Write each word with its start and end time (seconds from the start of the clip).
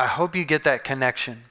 I 0.00 0.06
hope 0.06 0.34
you 0.34 0.46
get 0.46 0.62
that 0.62 0.82
connection. 0.82 1.44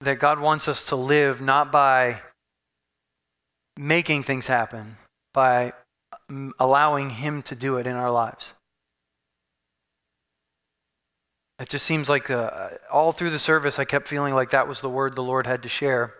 That 0.00 0.18
God 0.18 0.40
wants 0.40 0.66
us 0.66 0.82
to 0.86 0.96
live 0.96 1.40
not 1.40 1.70
by 1.70 2.22
making 3.76 4.24
things 4.24 4.48
happen, 4.48 4.96
by 5.32 5.74
allowing 6.58 7.10
Him 7.10 7.42
to 7.42 7.54
do 7.54 7.76
it 7.76 7.86
in 7.86 7.94
our 7.94 8.10
lives. 8.10 8.54
It 11.60 11.68
just 11.68 11.86
seems 11.86 12.08
like 12.08 12.30
uh, 12.30 12.70
all 12.90 13.12
through 13.12 13.30
the 13.30 13.38
service, 13.38 13.78
I 13.78 13.84
kept 13.84 14.08
feeling 14.08 14.34
like 14.34 14.50
that 14.50 14.66
was 14.66 14.80
the 14.80 14.90
word 14.90 15.14
the 15.14 15.22
Lord 15.22 15.46
had 15.46 15.62
to 15.62 15.68
share. 15.68 16.14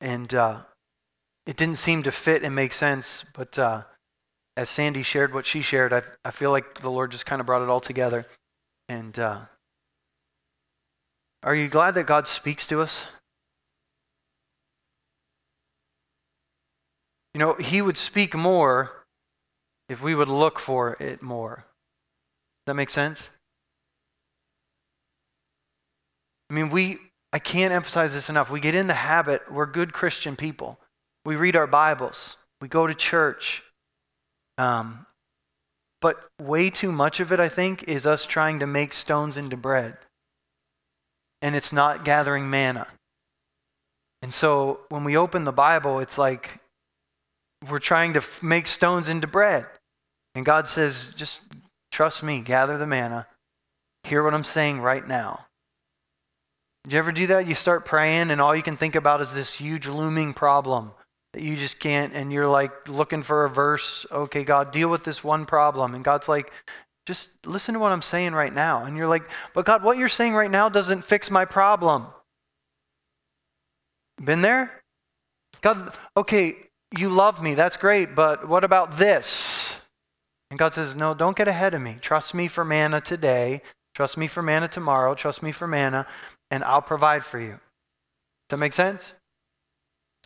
And 0.00 0.32
uh, 0.32 0.60
it 1.50 1.56
didn't 1.56 1.78
seem 1.78 2.04
to 2.04 2.12
fit 2.12 2.44
and 2.44 2.54
make 2.54 2.72
sense, 2.72 3.24
but 3.34 3.58
uh, 3.58 3.82
as 4.56 4.70
Sandy 4.70 5.02
shared 5.02 5.34
what 5.34 5.44
she 5.44 5.62
shared, 5.62 5.92
I, 5.92 6.02
I 6.24 6.30
feel 6.30 6.52
like 6.52 6.80
the 6.80 6.92
Lord 6.92 7.10
just 7.10 7.26
kind 7.26 7.40
of 7.40 7.46
brought 7.46 7.60
it 7.60 7.68
all 7.68 7.80
together. 7.80 8.24
And 8.88 9.18
uh, 9.18 9.40
are 11.42 11.56
you 11.56 11.66
glad 11.66 11.94
that 11.94 12.06
God 12.06 12.28
speaks 12.28 12.66
to 12.66 12.80
us? 12.80 13.06
You 17.34 17.40
know, 17.40 17.54
He 17.54 17.82
would 17.82 17.96
speak 17.96 18.36
more 18.36 19.04
if 19.88 20.00
we 20.00 20.14
would 20.14 20.28
look 20.28 20.60
for 20.60 20.96
it 21.00 21.20
more. 21.20 21.64
Does 22.60 22.66
that 22.66 22.74
make 22.74 22.90
sense? 22.90 23.30
I 26.48 26.54
mean, 26.54 26.70
we, 26.70 26.98
I 27.32 27.40
can't 27.40 27.74
emphasize 27.74 28.14
this 28.14 28.30
enough. 28.30 28.52
We 28.52 28.60
get 28.60 28.76
in 28.76 28.86
the 28.86 28.94
habit, 28.94 29.50
we're 29.50 29.66
good 29.66 29.92
Christian 29.92 30.36
people. 30.36 30.78
We 31.24 31.36
read 31.36 31.56
our 31.56 31.66
Bibles, 31.66 32.38
we 32.60 32.68
go 32.68 32.86
to 32.86 32.94
church. 32.94 33.62
Um, 34.56 35.06
but 36.00 36.16
way 36.40 36.70
too 36.70 36.92
much 36.92 37.20
of 37.20 37.30
it, 37.30 37.40
I 37.40 37.48
think, 37.48 37.84
is 37.84 38.06
us 38.06 38.24
trying 38.24 38.58
to 38.60 38.66
make 38.66 38.94
stones 38.94 39.36
into 39.36 39.56
bread. 39.56 39.98
And 41.42 41.54
it's 41.54 41.72
not 41.72 42.04
gathering 42.04 42.48
manna. 42.48 42.86
And 44.22 44.32
so 44.32 44.80
when 44.88 45.04
we 45.04 45.16
open 45.16 45.44
the 45.44 45.52
Bible, 45.52 46.00
it's 46.00 46.18
like 46.18 46.60
we're 47.68 47.78
trying 47.78 48.14
to 48.14 48.20
f- 48.20 48.42
make 48.42 48.66
stones 48.66 49.08
into 49.08 49.26
bread. 49.26 49.66
And 50.34 50.44
God 50.44 50.68
says, 50.68 51.12
just 51.16 51.42
trust 51.90 52.22
me, 52.22 52.40
gather 52.40 52.78
the 52.78 52.86
manna, 52.86 53.26
hear 54.04 54.22
what 54.22 54.34
I'm 54.34 54.44
saying 54.44 54.80
right 54.80 55.06
now. 55.06 55.46
Did 56.84 56.94
you 56.94 56.98
ever 56.98 57.12
do 57.12 57.26
that? 57.26 57.46
You 57.46 57.54
start 57.54 57.84
praying, 57.84 58.30
and 58.30 58.40
all 58.40 58.56
you 58.56 58.62
can 58.62 58.76
think 58.76 58.94
about 58.94 59.20
is 59.20 59.34
this 59.34 59.54
huge 59.54 59.86
looming 59.86 60.32
problem 60.32 60.92
that 61.32 61.42
you 61.42 61.56
just 61.56 61.78
can't, 61.78 62.12
and 62.14 62.32
you're 62.32 62.48
like 62.48 62.88
looking 62.88 63.22
for 63.22 63.44
a 63.44 63.50
verse. 63.50 64.04
Okay, 64.10 64.44
God, 64.44 64.72
deal 64.72 64.88
with 64.88 65.04
this 65.04 65.22
one 65.22 65.46
problem. 65.46 65.94
And 65.94 66.04
God's 66.04 66.28
like, 66.28 66.52
just 67.06 67.30
listen 67.46 67.74
to 67.74 67.80
what 67.80 67.92
I'm 67.92 68.02
saying 68.02 68.32
right 68.32 68.52
now. 68.52 68.84
And 68.84 68.96
you're 68.96 69.08
like, 69.08 69.28
but 69.54 69.64
God, 69.64 69.82
what 69.82 69.96
you're 69.96 70.08
saying 70.08 70.34
right 70.34 70.50
now 70.50 70.68
doesn't 70.68 71.02
fix 71.02 71.30
my 71.30 71.44
problem. 71.44 72.06
Been 74.22 74.42
there? 74.42 74.82
God, 75.62 75.94
okay, 76.16 76.56
you 76.98 77.08
love 77.08 77.42
me. 77.42 77.54
That's 77.54 77.76
great. 77.76 78.14
But 78.14 78.48
what 78.48 78.64
about 78.64 78.98
this? 78.98 79.80
And 80.50 80.58
God 80.58 80.74
says, 80.74 80.96
no, 80.96 81.14
don't 81.14 81.36
get 81.36 81.48
ahead 81.48 81.74
of 81.74 81.80
me. 81.82 81.96
Trust 82.00 82.34
me 82.34 82.48
for 82.48 82.64
manna 82.64 83.00
today. 83.00 83.62
Trust 83.94 84.16
me 84.16 84.26
for 84.26 84.42
manna 84.42 84.68
tomorrow. 84.68 85.14
Trust 85.14 85.42
me 85.42 85.52
for 85.52 85.66
manna 85.66 86.06
and 86.50 86.64
I'll 86.64 86.82
provide 86.82 87.24
for 87.24 87.38
you. 87.38 87.52
Does 88.48 88.50
that 88.50 88.58
make 88.58 88.72
sense? 88.72 89.14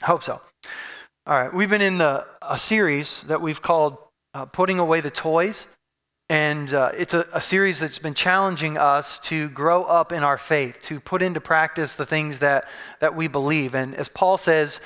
Hope 0.02 0.22
so. 0.22 0.40
All 1.26 1.40
right, 1.40 1.54
we've 1.54 1.70
been 1.70 1.80
in 1.80 1.96
the, 1.96 2.26
a 2.42 2.58
series 2.58 3.22
that 3.22 3.40
we've 3.40 3.62
called 3.62 3.96
uh, 4.34 4.44
Putting 4.44 4.78
Away 4.78 5.00
the 5.00 5.10
Toys. 5.10 5.66
And 6.28 6.74
uh, 6.74 6.90
it's 6.94 7.14
a, 7.14 7.26
a, 7.32 7.40
series 7.40 7.80
that's 7.80 7.98
been 7.98 8.12
challenging 8.12 8.76
us 8.76 9.18
to 9.20 9.48
grow 9.48 9.84
up 9.84 10.12
in 10.12 10.22
our 10.22 10.36
faith, 10.36 10.82
to 10.82 11.00
put 11.00 11.22
into 11.22 11.40
practice 11.40 11.94
the 11.96 12.04
things 12.04 12.40
that, 12.40 12.68
that 13.00 13.16
we 13.16 13.26
believe. 13.26 13.74
And 13.74 13.94
as 13.94 14.10
Paul 14.10 14.36
says, 14.36 14.80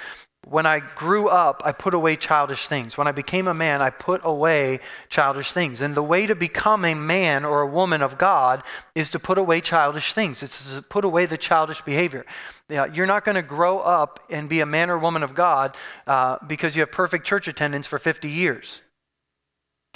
when 0.50 0.64
I 0.64 0.80
grew 0.80 1.28
up, 1.28 1.62
I 1.64 1.72
put 1.72 1.92
away 1.92 2.16
childish 2.16 2.68
things. 2.68 2.96
When 2.96 3.06
I 3.06 3.12
became 3.12 3.46
a 3.46 3.54
man, 3.54 3.82
I 3.82 3.90
put 3.90 4.22
away 4.24 4.80
childish 5.10 5.52
things. 5.52 5.80
And 5.80 5.94
the 5.94 6.02
way 6.02 6.26
to 6.26 6.34
become 6.34 6.84
a 6.84 6.94
man 6.94 7.44
or 7.44 7.60
a 7.60 7.66
woman 7.66 8.00
of 8.00 8.16
God 8.16 8.62
is 8.94 9.10
to 9.10 9.18
put 9.18 9.36
away 9.36 9.60
childish 9.60 10.14
things. 10.14 10.42
It's 10.42 10.74
to 10.74 10.82
put 10.82 11.04
away 11.04 11.26
the 11.26 11.36
childish 11.36 11.82
behavior. 11.82 12.24
You're 12.70 13.06
not 13.06 13.24
going 13.24 13.34
to 13.34 13.42
grow 13.42 13.80
up 13.80 14.20
and 14.30 14.48
be 14.48 14.60
a 14.60 14.66
man 14.66 14.88
or 14.88 14.98
woman 14.98 15.22
of 15.22 15.34
God 15.34 15.76
uh, 16.06 16.38
because 16.46 16.74
you 16.74 16.80
have 16.80 16.92
perfect 16.92 17.26
church 17.26 17.46
attendance 17.46 17.86
for 17.86 17.98
50 17.98 18.28
years. 18.28 18.82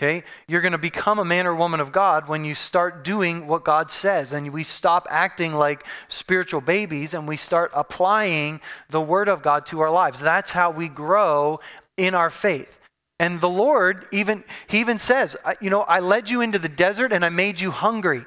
Okay? 0.02 0.24
You're 0.48 0.62
going 0.62 0.72
to 0.72 0.78
become 0.78 1.20
a 1.20 1.24
man 1.24 1.46
or 1.46 1.54
woman 1.54 1.78
of 1.78 1.92
God 1.92 2.26
when 2.26 2.44
you 2.44 2.56
start 2.56 3.04
doing 3.04 3.46
what 3.46 3.62
God 3.62 3.88
says 3.88 4.32
and 4.32 4.52
we 4.52 4.64
stop 4.64 5.06
acting 5.08 5.54
like 5.54 5.86
spiritual 6.08 6.60
babies 6.60 7.14
and 7.14 7.28
we 7.28 7.36
start 7.36 7.70
applying 7.72 8.60
the 8.90 9.00
word 9.00 9.28
of 9.28 9.42
God 9.42 9.64
to 9.66 9.78
our 9.78 9.92
lives. 9.92 10.18
That's 10.18 10.50
how 10.50 10.72
we 10.72 10.88
grow 10.88 11.60
in 11.96 12.16
our 12.16 12.30
faith. 12.30 12.80
And 13.20 13.40
the 13.40 13.48
Lord 13.48 14.08
even 14.10 14.42
he 14.66 14.80
even 14.80 14.98
says, 14.98 15.36
you 15.60 15.70
know, 15.70 15.82
I 15.82 16.00
led 16.00 16.28
you 16.28 16.40
into 16.40 16.58
the 16.58 16.68
desert 16.68 17.12
and 17.12 17.24
I 17.24 17.28
made 17.28 17.60
you 17.60 17.70
hungry. 17.70 18.24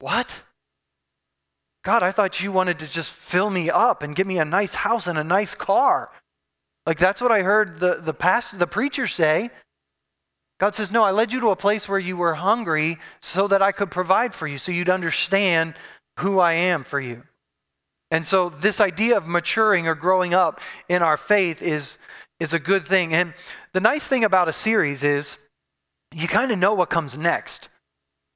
What? 0.00 0.42
God, 1.82 2.02
I 2.02 2.12
thought 2.12 2.42
you 2.42 2.52
wanted 2.52 2.78
to 2.80 2.86
just 2.86 3.10
fill 3.10 3.48
me 3.48 3.70
up 3.70 4.02
and 4.02 4.14
give 4.14 4.26
me 4.26 4.38
a 4.38 4.44
nice 4.44 4.74
house 4.74 5.06
and 5.06 5.18
a 5.18 5.24
nice 5.24 5.54
car. 5.54 6.10
Like 6.86 6.98
that's 6.98 7.20
what 7.20 7.32
I 7.32 7.42
heard 7.42 7.80
the, 7.80 8.00
the 8.02 8.14
pastor, 8.14 8.56
the 8.56 8.66
preacher 8.66 9.06
say. 9.06 9.50
God 10.58 10.74
says, 10.74 10.90
No, 10.90 11.04
I 11.04 11.10
led 11.10 11.32
you 11.32 11.40
to 11.40 11.50
a 11.50 11.56
place 11.56 11.88
where 11.88 11.98
you 11.98 12.16
were 12.16 12.34
hungry 12.34 12.98
so 13.20 13.48
that 13.48 13.62
I 13.62 13.72
could 13.72 13.90
provide 13.90 14.34
for 14.34 14.46
you, 14.46 14.58
so 14.58 14.72
you'd 14.72 14.88
understand 14.88 15.74
who 16.20 16.40
I 16.40 16.52
am 16.52 16.84
for 16.84 17.00
you. 17.00 17.22
And 18.10 18.26
so 18.26 18.50
this 18.50 18.80
idea 18.80 19.16
of 19.16 19.26
maturing 19.26 19.88
or 19.88 19.94
growing 19.94 20.34
up 20.34 20.60
in 20.88 21.02
our 21.02 21.16
faith 21.16 21.62
is, 21.62 21.96
is 22.38 22.52
a 22.52 22.58
good 22.58 22.82
thing. 22.82 23.14
And 23.14 23.32
the 23.72 23.80
nice 23.80 24.06
thing 24.06 24.22
about 24.22 24.48
a 24.48 24.52
series 24.52 25.02
is 25.02 25.38
you 26.14 26.28
kind 26.28 26.52
of 26.52 26.58
know 26.58 26.74
what 26.74 26.90
comes 26.90 27.16
next. 27.16 27.70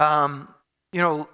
Um, 0.00 0.48
you 0.92 1.02
know, 1.02 1.28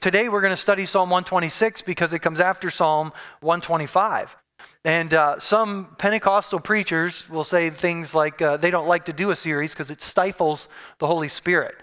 today 0.00 0.28
we're 0.28 0.42
going 0.42 0.52
to 0.52 0.58
study 0.58 0.84
Psalm 0.84 1.08
126 1.08 1.82
because 1.82 2.12
it 2.12 2.18
comes 2.18 2.38
after 2.38 2.68
Psalm 2.68 3.12
125. 3.40 4.36
And 4.84 5.12
uh, 5.12 5.38
some 5.38 5.96
Pentecostal 5.98 6.60
preachers 6.60 7.28
will 7.28 7.44
say 7.44 7.70
things 7.70 8.14
like 8.14 8.40
uh, 8.40 8.56
they 8.56 8.70
don't 8.70 8.86
like 8.86 9.06
to 9.06 9.12
do 9.12 9.30
a 9.30 9.36
series 9.36 9.72
because 9.72 9.90
it 9.90 10.00
stifles 10.00 10.68
the 10.98 11.06
Holy 11.06 11.28
Spirit. 11.28 11.74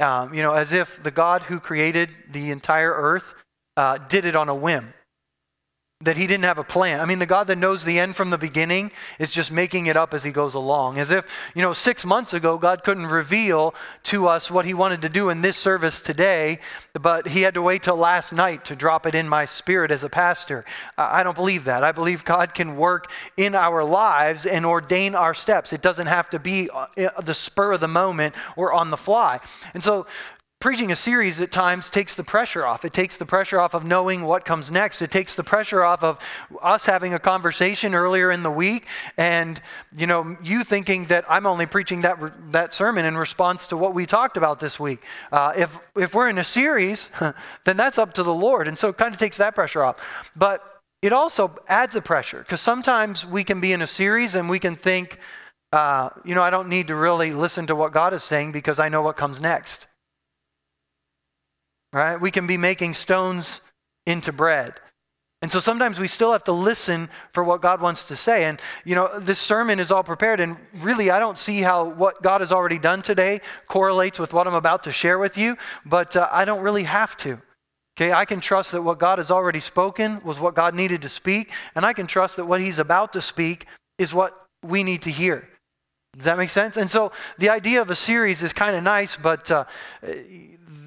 Um, 0.00 0.34
you 0.34 0.42
know, 0.42 0.54
as 0.54 0.72
if 0.72 1.02
the 1.02 1.10
God 1.10 1.42
who 1.42 1.60
created 1.60 2.10
the 2.30 2.50
entire 2.50 2.92
earth 2.92 3.34
uh, 3.76 3.98
did 3.98 4.24
it 4.24 4.36
on 4.36 4.48
a 4.48 4.54
whim 4.54 4.94
that 6.04 6.16
he 6.16 6.26
didn't 6.26 6.44
have 6.44 6.58
a 6.58 6.64
plan. 6.64 7.00
I 7.00 7.06
mean, 7.06 7.18
the 7.18 7.26
God 7.26 7.46
that 7.46 7.58
knows 7.58 7.84
the 7.84 7.98
end 7.98 8.14
from 8.14 8.30
the 8.30 8.38
beginning 8.38 8.92
is 9.18 9.32
just 9.32 9.50
making 9.50 9.86
it 9.86 9.96
up 9.96 10.12
as 10.12 10.22
he 10.22 10.30
goes 10.30 10.54
along. 10.54 10.98
As 10.98 11.10
if, 11.10 11.26
you 11.54 11.62
know, 11.62 11.72
six 11.72 12.04
months 12.04 12.34
ago, 12.34 12.58
God 12.58 12.84
couldn't 12.84 13.06
reveal 13.06 13.74
to 14.04 14.28
us 14.28 14.50
what 14.50 14.64
he 14.64 14.74
wanted 14.74 15.02
to 15.02 15.08
do 15.08 15.30
in 15.30 15.40
this 15.40 15.56
service 15.56 16.02
today, 16.02 16.60
but 16.92 17.28
he 17.28 17.42
had 17.42 17.54
to 17.54 17.62
wait 17.62 17.82
till 17.82 17.96
last 17.96 18.32
night 18.32 18.64
to 18.66 18.76
drop 18.76 19.06
it 19.06 19.14
in 19.14 19.28
my 19.28 19.46
spirit 19.46 19.90
as 19.90 20.04
a 20.04 20.10
pastor. 20.10 20.64
I 20.98 21.22
don't 21.22 21.36
believe 21.36 21.64
that. 21.64 21.82
I 21.82 21.92
believe 21.92 22.24
God 22.24 22.54
can 22.54 22.76
work 22.76 23.10
in 23.36 23.54
our 23.54 23.82
lives 23.82 24.44
and 24.46 24.66
ordain 24.66 25.14
our 25.14 25.34
steps. 25.34 25.72
It 25.72 25.82
doesn't 25.82 26.06
have 26.06 26.28
to 26.30 26.38
be 26.38 26.68
uh, 26.70 26.86
the 27.22 27.34
spur 27.34 27.72
of 27.72 27.80
the 27.80 27.88
moment 27.88 28.34
or 28.56 28.72
on 28.72 28.90
the 28.90 28.96
fly. 28.96 29.40
And 29.72 29.82
so, 29.82 30.06
preaching 30.64 30.90
a 30.90 30.96
series 30.96 31.42
at 31.42 31.52
times 31.52 31.90
takes 31.90 32.14
the 32.14 32.24
pressure 32.24 32.64
off. 32.64 32.86
It 32.86 32.94
takes 32.94 33.18
the 33.18 33.26
pressure 33.26 33.60
off 33.60 33.74
of 33.74 33.84
knowing 33.84 34.22
what 34.22 34.46
comes 34.46 34.70
next. 34.70 35.02
It 35.02 35.10
takes 35.10 35.36
the 35.36 35.44
pressure 35.44 35.84
off 35.84 36.02
of 36.02 36.18
us 36.62 36.86
having 36.86 37.12
a 37.12 37.18
conversation 37.18 37.94
earlier 37.94 38.30
in 38.30 38.42
the 38.42 38.50
week 38.50 38.86
and 39.18 39.60
you 39.94 40.06
know 40.06 40.38
you 40.42 40.64
thinking 40.64 41.04
that 41.08 41.26
I'm 41.28 41.44
only 41.44 41.66
preaching 41.66 42.00
that 42.00 42.16
that 42.52 42.72
sermon 42.72 43.04
in 43.04 43.14
response 43.14 43.66
to 43.66 43.76
what 43.76 43.92
we 43.92 44.06
talked 44.06 44.38
about 44.38 44.58
this 44.58 44.80
week. 44.80 45.02
Uh, 45.30 45.52
if 45.54 45.78
if 45.96 46.14
we're 46.14 46.30
in 46.30 46.38
a 46.38 46.44
series, 46.44 47.10
then 47.64 47.76
that's 47.76 47.98
up 47.98 48.14
to 48.14 48.22
the 48.22 48.32
Lord, 48.32 48.66
and 48.66 48.78
so 48.78 48.88
it 48.88 48.96
kind 48.96 49.12
of 49.12 49.20
takes 49.20 49.36
that 49.36 49.54
pressure 49.54 49.84
off. 49.84 50.30
But 50.34 50.62
it 51.02 51.12
also 51.12 51.58
adds 51.68 51.94
a 51.94 52.00
pressure 52.00 52.38
because 52.38 52.62
sometimes 52.62 53.26
we 53.26 53.44
can 53.44 53.60
be 53.60 53.74
in 53.74 53.82
a 53.82 53.86
series 53.86 54.34
and 54.34 54.48
we 54.48 54.58
can 54.58 54.76
think, 54.76 55.18
uh, 55.74 56.08
you 56.24 56.34
know, 56.34 56.42
I 56.42 56.48
don't 56.48 56.70
need 56.70 56.86
to 56.88 56.94
really 56.94 57.32
listen 57.32 57.66
to 57.66 57.76
what 57.76 57.92
God 57.92 58.14
is 58.14 58.22
saying 58.22 58.52
because 58.52 58.78
I 58.78 58.88
know 58.88 59.02
what 59.02 59.18
comes 59.18 59.42
next 59.42 59.88
right? 61.94 62.20
We 62.20 62.30
can 62.30 62.46
be 62.46 62.58
making 62.58 62.94
stones 62.94 63.60
into 64.04 64.32
bread. 64.32 64.74
And 65.40 65.52
so 65.52 65.60
sometimes 65.60 66.00
we 66.00 66.08
still 66.08 66.32
have 66.32 66.44
to 66.44 66.52
listen 66.52 67.08
for 67.32 67.44
what 67.44 67.60
God 67.60 67.80
wants 67.80 68.04
to 68.06 68.16
say. 68.16 68.44
And, 68.44 68.60
you 68.84 68.94
know, 68.94 69.18
this 69.18 69.38
sermon 69.38 69.78
is 69.78 69.92
all 69.92 70.02
prepared. 70.02 70.40
And 70.40 70.56
really, 70.80 71.10
I 71.10 71.20
don't 71.20 71.38
see 71.38 71.60
how 71.60 71.84
what 71.84 72.22
God 72.22 72.40
has 72.40 72.50
already 72.50 72.78
done 72.78 73.02
today 73.02 73.40
correlates 73.68 74.18
with 74.18 74.32
what 74.32 74.46
I'm 74.46 74.54
about 74.54 74.82
to 74.84 74.92
share 74.92 75.18
with 75.18 75.38
you, 75.38 75.56
but 75.86 76.16
uh, 76.16 76.28
I 76.32 76.44
don't 76.44 76.62
really 76.62 76.84
have 76.84 77.16
to. 77.18 77.40
Okay, 77.96 78.12
I 78.12 78.24
can 78.24 78.40
trust 78.40 78.72
that 78.72 78.82
what 78.82 78.98
God 78.98 79.18
has 79.18 79.30
already 79.30 79.60
spoken 79.60 80.20
was 80.24 80.40
what 80.40 80.56
God 80.56 80.74
needed 80.74 81.02
to 81.02 81.08
speak, 81.08 81.52
and 81.76 81.86
I 81.86 81.92
can 81.92 82.08
trust 82.08 82.36
that 82.36 82.46
what 82.46 82.60
He's 82.60 82.80
about 82.80 83.12
to 83.12 83.20
speak 83.20 83.66
is 83.98 84.12
what 84.12 84.46
we 84.64 84.82
need 84.82 85.02
to 85.02 85.10
hear. 85.10 85.48
Does 86.16 86.24
that 86.24 86.38
make 86.38 86.48
sense? 86.48 86.76
And 86.76 86.90
so 86.90 87.12
the 87.38 87.50
idea 87.50 87.80
of 87.80 87.90
a 87.90 87.94
series 87.94 88.42
is 88.42 88.52
kind 88.52 88.74
of 88.74 88.82
nice, 88.82 89.14
but 89.14 89.48
uh, 89.50 89.64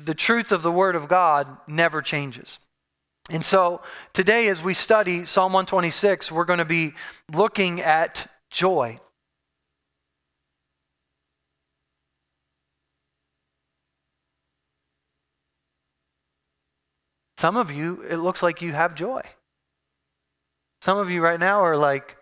the 0.05 0.13
truth 0.13 0.51
of 0.51 0.61
the 0.61 0.71
Word 0.71 0.95
of 0.95 1.07
God 1.07 1.57
never 1.67 2.01
changes. 2.01 2.59
And 3.29 3.43
so 3.43 3.81
today, 4.13 4.47
as 4.47 4.63
we 4.63 4.73
study 4.73 5.25
Psalm 5.25 5.51
126, 5.53 6.31
we're 6.31 6.45
going 6.45 6.59
to 6.59 6.65
be 6.65 6.93
looking 7.33 7.81
at 7.81 8.31
joy. 8.49 8.99
Some 17.37 17.57
of 17.57 17.69
you, 17.69 18.01
it 18.09 18.17
looks 18.17 18.41
like 18.41 18.61
you 18.61 18.71
have 18.71 18.95
joy. 18.95 19.21
Some 20.81 20.97
of 20.97 21.11
you 21.11 21.21
right 21.21 21.39
now 21.39 21.59
are 21.59 21.77
like, 21.77 22.17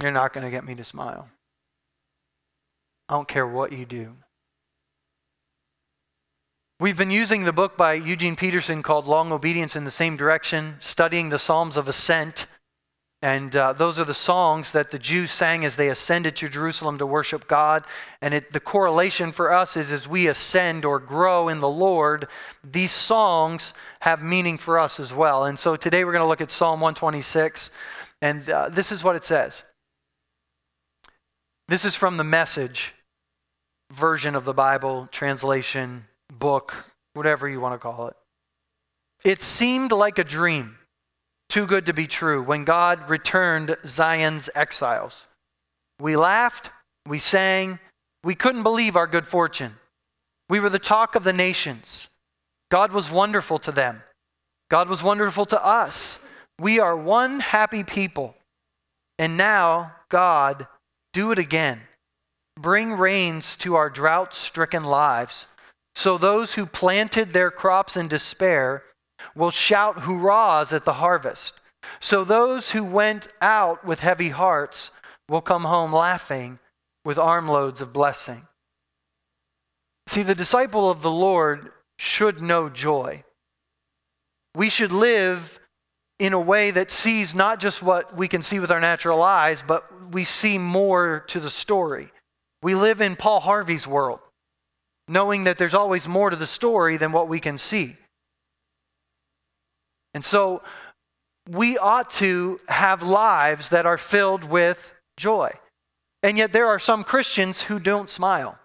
you're 0.00 0.12
not 0.12 0.32
going 0.32 0.44
to 0.44 0.50
get 0.50 0.64
me 0.64 0.74
to 0.76 0.84
smile. 0.84 1.28
I 3.08 3.14
don't 3.14 3.28
care 3.28 3.46
what 3.46 3.72
you 3.72 3.84
do. 3.84 4.16
We've 6.78 6.96
been 6.96 7.10
using 7.10 7.44
the 7.44 7.52
book 7.52 7.76
by 7.76 7.94
Eugene 7.94 8.36
Peterson 8.36 8.82
called 8.82 9.06
Long 9.06 9.32
Obedience 9.32 9.76
in 9.76 9.84
the 9.84 9.90
Same 9.90 10.16
Direction, 10.16 10.76
studying 10.78 11.30
the 11.30 11.38
Psalms 11.38 11.76
of 11.76 11.88
Ascent 11.88 12.46
and 13.22 13.56
uh, 13.56 13.72
those 13.72 13.98
are 13.98 14.04
the 14.04 14.14
songs 14.14 14.72
that 14.72 14.90
the 14.90 14.98
Jews 14.98 15.30
sang 15.30 15.64
as 15.64 15.76
they 15.76 15.88
ascended 15.88 16.36
to 16.36 16.48
Jerusalem 16.48 16.98
to 16.98 17.06
worship 17.06 17.48
God. 17.48 17.84
And 18.20 18.34
it, 18.34 18.52
the 18.52 18.60
correlation 18.60 19.32
for 19.32 19.52
us 19.52 19.76
is 19.76 19.90
as 19.90 20.06
we 20.06 20.28
ascend 20.28 20.84
or 20.84 20.98
grow 20.98 21.48
in 21.48 21.60
the 21.60 21.68
Lord, 21.68 22.28
these 22.62 22.92
songs 22.92 23.72
have 24.02 24.22
meaning 24.22 24.58
for 24.58 24.78
us 24.78 25.00
as 25.00 25.14
well. 25.14 25.44
And 25.44 25.58
so 25.58 25.76
today 25.76 26.04
we're 26.04 26.12
going 26.12 26.22
to 26.22 26.28
look 26.28 26.42
at 26.42 26.50
Psalm 26.50 26.80
126. 26.80 27.70
And 28.20 28.48
uh, 28.50 28.68
this 28.68 28.92
is 28.92 29.02
what 29.02 29.16
it 29.16 29.24
says. 29.24 29.64
This 31.68 31.84
is 31.84 31.96
from 31.96 32.18
the 32.18 32.24
message 32.24 32.94
version 33.90 34.34
of 34.34 34.44
the 34.44 34.54
Bible, 34.54 35.08
translation, 35.10 36.04
book, 36.32 36.92
whatever 37.14 37.48
you 37.48 37.60
want 37.60 37.74
to 37.74 37.78
call 37.78 38.08
it. 38.08 38.16
It 39.24 39.42
seemed 39.42 39.92
like 39.92 40.18
a 40.18 40.24
dream 40.24 40.78
too 41.48 41.66
good 41.66 41.86
to 41.86 41.92
be 41.92 42.06
true 42.06 42.42
when 42.42 42.64
God 42.64 43.08
returned 43.08 43.76
Zion's 43.86 44.50
exiles. 44.54 45.28
We 46.00 46.16
laughed, 46.16 46.70
we 47.06 47.18
sang, 47.18 47.78
we 48.22 48.34
couldn't 48.34 48.62
believe 48.62 48.96
our 48.96 49.06
good 49.06 49.26
fortune. 49.26 49.76
We 50.48 50.60
were 50.60 50.68
the 50.68 50.78
talk 50.78 51.14
of 51.14 51.24
the 51.24 51.32
nations. 51.32 52.08
God 52.70 52.92
was 52.92 53.10
wonderful 53.10 53.58
to 53.60 53.72
them. 53.72 54.02
God 54.68 54.88
was 54.88 55.02
wonderful 55.02 55.46
to 55.46 55.64
us. 55.64 56.18
We 56.58 56.80
are 56.80 56.96
one 56.96 57.40
happy 57.40 57.84
people. 57.84 58.34
And 59.18 59.36
now, 59.36 59.92
God, 60.08 60.66
do 61.12 61.30
it 61.32 61.38
again. 61.38 61.80
Bring 62.58 62.92
rains 62.92 63.56
to 63.58 63.74
our 63.76 63.88
drought 63.88 64.34
stricken 64.34 64.82
lives, 64.82 65.46
so 65.96 66.18
those 66.18 66.52
who 66.52 66.66
planted 66.66 67.30
their 67.30 67.50
crops 67.50 67.96
in 67.96 68.06
despair 68.06 68.82
will 69.34 69.50
shout 69.50 70.02
hurrahs 70.02 70.70
at 70.70 70.84
the 70.84 70.92
harvest. 70.92 71.58
So 72.00 72.22
those 72.22 72.72
who 72.72 72.84
went 72.84 73.28
out 73.40 73.82
with 73.82 74.00
heavy 74.00 74.28
hearts 74.28 74.90
will 75.26 75.40
come 75.40 75.64
home 75.64 75.94
laughing 75.94 76.58
with 77.06 77.16
armloads 77.16 77.80
of 77.80 77.94
blessing. 77.94 78.46
See, 80.06 80.22
the 80.22 80.34
disciple 80.34 80.90
of 80.90 81.00
the 81.00 81.10
Lord 81.10 81.70
should 81.98 82.42
know 82.42 82.68
joy. 82.68 83.24
We 84.54 84.68
should 84.68 84.92
live 84.92 85.58
in 86.18 86.34
a 86.34 86.40
way 86.40 86.72
that 86.72 86.90
sees 86.90 87.34
not 87.34 87.58
just 87.58 87.82
what 87.82 88.14
we 88.14 88.28
can 88.28 88.42
see 88.42 88.58
with 88.60 88.70
our 88.70 88.80
natural 88.80 89.22
eyes, 89.22 89.64
but 89.66 90.12
we 90.12 90.24
see 90.24 90.58
more 90.58 91.24
to 91.28 91.40
the 91.40 91.48
story. 91.50 92.12
We 92.62 92.74
live 92.74 93.00
in 93.00 93.16
Paul 93.16 93.40
Harvey's 93.40 93.86
world, 93.86 94.20
knowing 95.08 95.44
that 95.44 95.58
there's 95.58 95.74
always 95.74 96.08
more 96.08 96.30
to 96.30 96.36
the 96.36 96.46
story 96.46 96.96
than 96.96 97.12
what 97.12 97.28
we 97.28 97.40
can 97.40 97.58
see. 97.58 97.96
And 100.14 100.24
so 100.24 100.62
we 101.48 101.78
ought 101.78 102.10
to 102.12 102.58
have 102.68 103.02
lives 103.02 103.68
that 103.68 103.86
are 103.86 103.98
filled 103.98 104.44
with 104.44 104.94
joy. 105.16 105.52
And 106.22 106.36
yet 106.36 106.52
there 106.52 106.66
are 106.66 106.78
some 106.78 107.04
Christians 107.04 107.62
who 107.62 107.78
don't 107.78 108.10
smile. 108.10 108.58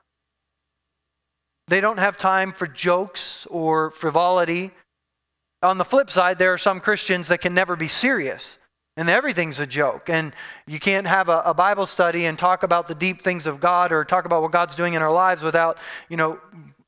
They 1.68 1.80
don't 1.80 2.00
have 2.00 2.18
time 2.18 2.54
for 2.54 2.68
jokes 2.68 3.46
or 3.50 3.92
frivolity. 3.92 4.72
On 5.62 5.78
the 5.78 5.86
flip 5.86 6.10
side, 6.10 6.40
there 6.40 6.54
are 6.54 6.58
some 6.58 6.80
Christians 6.80 7.28
that 7.28 7.42
can 7.42 7.54
never 7.54 7.76
be 7.76 7.88
serious 7.88 8.58
and 8.98 9.10
everything's 9.10 9.60
a 9.60 9.66
joke. 9.66 10.10
And 10.10 10.34
you 10.68 10.80
can't 10.80 11.08
have 11.08 11.30
a, 11.30 11.42
a, 11.46 11.54
Bible 11.54 11.86
study 11.86 12.26
and 12.26 12.38
talk 12.38 12.64
about 12.64 12.88
the 12.88 12.96
deep 12.96 13.24
things 13.24 13.48
of 13.48 13.60
God 13.60 13.92
or 13.92 14.04
talk 14.04 14.26
about 14.26 14.42
what 14.42 14.52
God's 14.52 14.76
doing 14.76 14.94
in 14.94 15.02
our 15.02 15.12
lives 15.12 15.42
without, 15.42 15.78
you 16.10 16.18
know, 16.18 16.40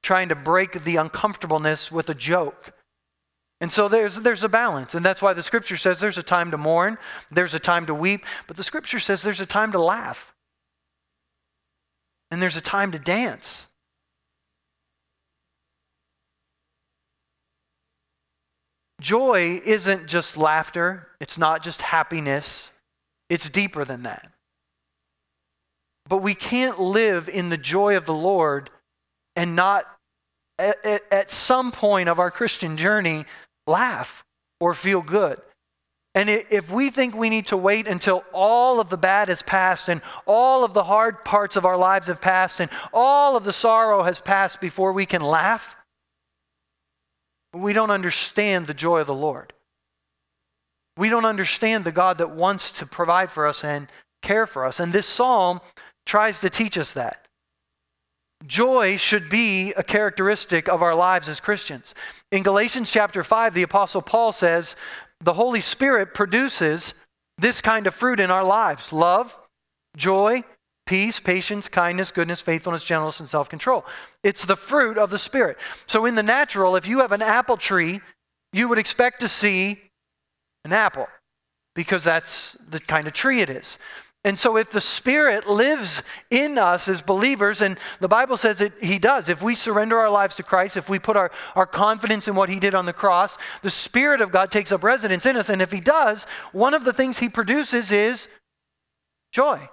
trying 0.02 0.30
to 0.30 0.36
break 0.36 0.84
the 0.84 0.98
uncomfortableness 0.98 1.92
with 1.92 2.10
a 2.10 2.14
joke. 2.14 2.74
And 3.62 3.72
so 3.72 3.88
there's, 3.88 4.18
there's 4.18 4.44
a 4.44 4.50
balance. 4.50 4.94
And 4.94 5.06
that's 5.06 5.22
why 5.22 5.32
the 5.32 5.44
scripture 5.44 5.78
says 5.78 6.00
there's 6.02 6.18
a 6.18 6.24
time 6.24 6.52
to 6.52 6.58
mourn, 6.58 6.98
there's 7.32 7.54
a 7.54 7.60
time 7.60 7.86
to 7.86 7.96
weep, 7.96 8.26
but 8.48 8.58
the 8.58 8.64
scripture 8.64 9.00
says 9.00 9.22
there's 9.22 9.40
a 9.40 9.46
time 9.46 9.72
to 9.72 9.80
laugh. 9.80 10.34
And 12.30 12.42
there's 12.42 12.58
a 12.58 12.62
time 12.62 12.92
to 12.92 13.00
dance. 13.00 13.68
Joy 19.04 19.62
isn't 19.66 20.08
just 20.08 20.38
laughter, 20.38 21.10
it's 21.20 21.38
not 21.38 21.62
just 21.62 21.82
happiness, 21.82 22.72
it's 23.30 23.50
deeper 23.50 23.84
than 23.84 24.04
that. 24.04 24.32
But 26.08 26.20
we 26.20 26.34
can't 26.34 26.80
live 26.80 27.28
in 27.28 27.50
the 27.50 27.58
joy 27.58 27.98
of 27.98 28.06
the 28.06 28.14
Lord 28.14 28.70
and 29.36 29.58
not, 29.58 29.84
at, 30.58 31.02
at, 31.12 31.32
some 31.32 31.74
point 31.74 32.08
of 32.08 32.18
our 32.18 32.32
Christian 32.32 32.78
journey, 32.78 33.26
laugh 33.68 34.24
or 34.62 34.74
feel 34.74 35.02
good. 35.02 35.42
And 36.16 36.30
if 36.30 36.72
we 36.72 36.90
think 36.90 37.14
we 37.14 37.30
need 37.30 37.48
to 37.48 37.58
wait 37.58 37.88
until 37.88 38.24
all 38.32 38.80
of 38.80 38.90
the 38.90 38.98
bad 38.98 39.28
has 39.28 39.44
passed 39.44 39.90
and 39.90 40.02
all 40.26 40.64
of 40.64 40.74
the 40.74 40.84
hard 40.86 41.26
parts 41.26 41.58
of 41.58 41.66
our 41.66 41.78
lives 41.78 42.08
have 42.08 42.22
passed 42.22 42.62
and 42.62 42.72
all 42.94 43.36
of 43.36 43.44
the 43.44 43.54
sorrow 43.54 44.04
has 44.04 44.22
passed 44.22 44.62
before 44.62 44.94
we 44.94 45.06
can 45.06 45.22
laugh, 45.22 45.76
we 47.54 47.74
don't 47.74 47.92
understand 47.92 48.66
the 48.66 48.74
joy 48.74 49.02
of 49.02 49.08
the 49.08 49.14
Lord. 49.14 49.54
We 50.98 51.10
don't 51.10 51.26
understand 51.26 51.86
the 51.86 51.92
God 51.92 52.18
that 52.18 52.32
wants 52.32 52.72
to 52.74 52.86
provide 52.86 53.32
for 53.32 53.48
us 53.48 53.64
and 53.64 53.88
care 54.22 54.46
for 54.46 54.66
us. 54.66 54.80
And 54.80 54.94
this 54.94 55.08
psalm 55.08 55.62
tries 56.06 56.42
to 56.42 56.50
teach 56.50 56.78
us 56.78 56.94
that. 56.94 57.28
Joy 58.46 58.98
should 58.98 59.30
be 59.30 59.74
a 59.74 59.84
characteristic 59.84 60.68
of 60.68 60.82
our 60.82 60.94
lives 60.94 61.30
as 61.30 61.40
Christians. 61.40 61.96
In 62.32 62.44
Galatians 62.44 62.92
chapter 62.92 63.24
5, 63.24 63.54
the 63.54 63.64
Apostle 63.64 64.02
Paul 64.02 64.32
says 64.32 64.76
the 65.22 65.34
Holy 65.34 65.62
Spirit 65.62 66.14
produces 66.14 66.94
this 67.38 67.62
kind 67.62 67.88
of 67.88 67.96
fruit 67.96 68.20
in 68.20 68.30
our 68.30 68.44
lives 68.44 68.92
love, 68.92 69.40
joy, 69.96 70.44
peace, 70.86 71.20
patience, 71.20 71.70
kindness, 71.70 72.12
goodness, 72.12 72.42
faithfulness, 72.42 72.84
gentleness, 72.84 73.20
and 73.20 73.30
self 73.30 73.50
control. 73.50 73.86
It's 74.24 74.46
the 74.46 74.56
fruit 74.56 74.98
of 74.98 75.10
the 75.10 75.20
Spirit. 75.20 75.58
So, 75.86 76.06
in 76.06 76.16
the 76.16 76.24
natural, 76.24 76.76
if 76.76 76.88
you 76.88 77.00
have 77.00 77.12
an 77.12 77.22
apple 77.22 77.58
tree, 77.58 78.02
you 78.52 78.68
would 78.68 78.78
expect 78.78 79.20
to 79.22 79.28
see 79.28 79.80
an 80.66 80.74
apple 80.74 81.08
because 81.76 82.04
that's 82.04 82.58
the 82.70 82.80
kind 82.80 83.08
of 83.08 83.14
tree 83.14 83.42
it 83.42 83.50
is. 83.50 83.78
And 84.26 84.40
so, 84.40 84.56
if 84.56 84.72
the 84.72 84.80
Spirit 84.80 85.50
lives 85.50 86.02
in 86.30 86.58
us 86.58 86.88
as 86.88 87.02
believers, 87.02 87.62
and 87.62 87.78
the 88.00 88.08
Bible 88.08 88.38
says 88.38 88.60
that 88.60 88.74
He 88.82 88.98
does, 88.98 89.28
if 89.28 89.42
we 89.42 89.54
surrender 89.54 89.98
our 89.98 90.10
lives 90.10 90.38
to 90.38 90.44
Christ, 90.44 90.78
if 90.78 90.88
we 90.88 90.98
put 90.98 91.18
our, 91.18 91.30
our 91.56 91.66
confidence 91.66 92.28
in 92.28 92.36
what 92.36 92.50
He 92.50 92.60
did 92.60 92.74
on 92.74 92.86
the 92.86 92.94
cross, 92.94 93.38
the 93.64 93.70
Spirit 93.70 94.22
of 94.22 94.32
God 94.32 94.50
takes 94.50 94.72
up 94.72 94.84
residence 94.84 95.26
in 95.26 95.36
us. 95.36 95.50
And 95.50 95.62
if 95.62 95.72
He 95.74 95.82
does, 95.82 96.26
one 96.54 96.74
of 96.74 96.86
the 96.86 96.94
things 96.94 97.20
He 97.20 97.28
produces 97.28 97.92
is 97.92 98.30
joy. 99.34 99.68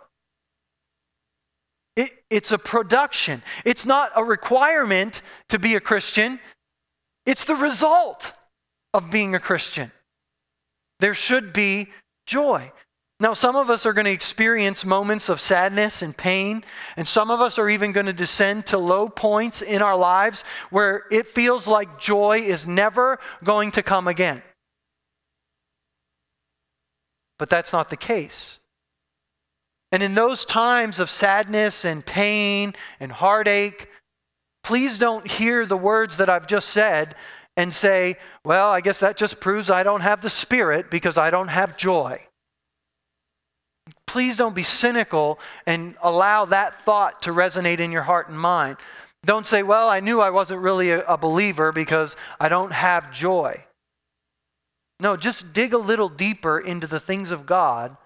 It, 1.97 2.11
it's 2.31 2.53
a 2.53 2.59
production, 2.59 3.43
it's 3.65 3.85
not 3.85 4.11
a 4.15 4.25
requirement 4.25 5.23
to 5.49 5.59
be 5.59 5.75
a 5.75 5.81
Christian, 5.81 6.39
it's 7.27 7.45
the 7.45 7.55
result 7.55 8.33
of 8.95 9.11
being 9.11 9.35
a 9.35 9.41
Christian. 9.41 9.93
There 11.01 11.15
should 11.15 11.53
be 11.53 11.89
joy. 12.27 12.73
Now, 13.19 13.35
some 13.35 13.55
of 13.55 13.69
us 13.69 13.85
are 13.85 13.93
going 13.93 14.07
to 14.07 14.11
experience 14.11 14.85
moments 14.85 15.29
of 15.29 15.41
sadness 15.41 16.01
and 16.01 16.17
pain, 16.17 16.65
and 16.97 17.07
some 17.07 17.31
of 17.31 17.43
us 17.43 17.59
are 17.59 17.69
even 17.69 17.93
going 17.93 18.07
to 18.07 18.15
descend 18.15 18.65
to 18.67 18.79
low 18.79 19.11
points 19.11 19.61
in 19.61 19.83
our 19.83 19.97
lives 19.97 20.43
where 20.71 21.05
it 21.11 21.27
feels 21.27 21.69
like 21.69 21.99
joy 21.99 22.39
is 22.39 22.67
never 22.67 23.19
going 23.45 23.73
to 23.73 23.83
come 23.83 24.09
again. 24.09 24.43
But 27.39 27.51
that's 27.51 27.75
not 27.75 27.91
the 27.91 27.97
case. 27.97 28.60
And 29.93 30.03
in 30.03 30.15
those 30.15 30.45
times 30.45 31.01
of 31.01 31.11
sadness 31.11 31.85
and 31.85 32.07
pain 32.07 32.75
and 33.01 33.11
heartache, 33.11 33.89
please 34.63 34.99
don't 34.99 35.27
hear 35.27 35.67
the 35.67 35.77
words 35.77 36.17
that 36.19 36.31
I've 36.31 36.47
just 36.47 36.69
said 36.69 37.17
and 37.57 37.75
say, 37.75 38.17
well, 38.45 38.71
I 38.71 38.81
guess 38.81 39.01
that 39.01 39.17
just 39.17 39.41
proves 39.41 39.71
I 39.71 39.83
don't 39.83 40.03
have 40.03 40.23
the 40.23 40.31
Spirit 40.31 40.91
because 40.91 41.19
I 41.19 41.31
don't 41.31 41.49
have 41.49 41.77
joy. 41.77 42.21
Please 44.07 44.37
don't 44.37 44.55
be 44.55 44.63
cynical 44.63 45.39
and 45.67 45.97
allow 46.03 46.45
that 46.47 46.81
thought 46.85 47.23
to 47.23 47.33
resonate 47.33 47.81
in 47.81 47.93
your 47.93 48.03
heart 48.03 48.29
and 48.29 48.39
mind. 48.39 48.77
Don't 49.25 49.47
say, 49.47 49.63
well, 49.63 49.89
I 49.89 50.01
knew 50.01 50.21
I 50.21 50.31
wasn't 50.31 50.63
really 50.63 50.91
a, 50.91 51.17
believer 51.19 51.73
because 51.73 52.17
I 52.39 52.49
don't 52.49 52.73
have 52.73 53.13
joy. 53.13 53.65
No, 54.99 55.17
just 55.17 55.53
dig 55.53 55.75
a 55.75 55.79
little 55.79 56.09
deeper 56.09 56.59
into 56.59 56.87
the 56.87 57.01
things 57.01 57.31
of 57.31 57.45
God 57.47 57.97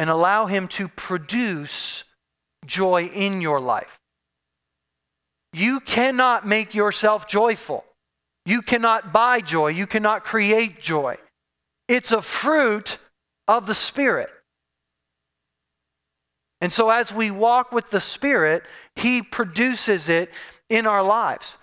and 0.00 0.08
allow 0.08 0.46
Him 0.46 0.66
to 0.66 0.88
produce 0.88 2.04
joy 2.64 3.10
in 3.14 3.42
your 3.42 3.60
life. 3.60 4.00
You 5.52 5.78
cannot 5.80 6.46
make 6.46 6.74
yourself 6.74 7.28
joyful. 7.28 7.84
You 8.46 8.62
cannot 8.62 9.12
buy 9.12 9.42
joy. 9.42 9.68
You 9.68 9.86
cannot 9.86 10.24
create 10.24 10.80
joy. 10.80 11.18
It's 11.86 12.12
a 12.12 12.22
fruit 12.22 12.96
of 13.46 13.66
the 13.66 13.74
Spirit. 13.74 14.30
And 16.62 16.72
so, 16.72 16.88
as 16.88 17.12
we 17.12 17.30
walk 17.30 17.70
with 17.70 17.90
the 17.90 18.00
Spirit, 18.00 18.62
He 18.96 19.20
produces 19.20 20.08
it 20.08 20.30
in 20.70 20.86
our 20.86 21.02
lives. 21.02 21.58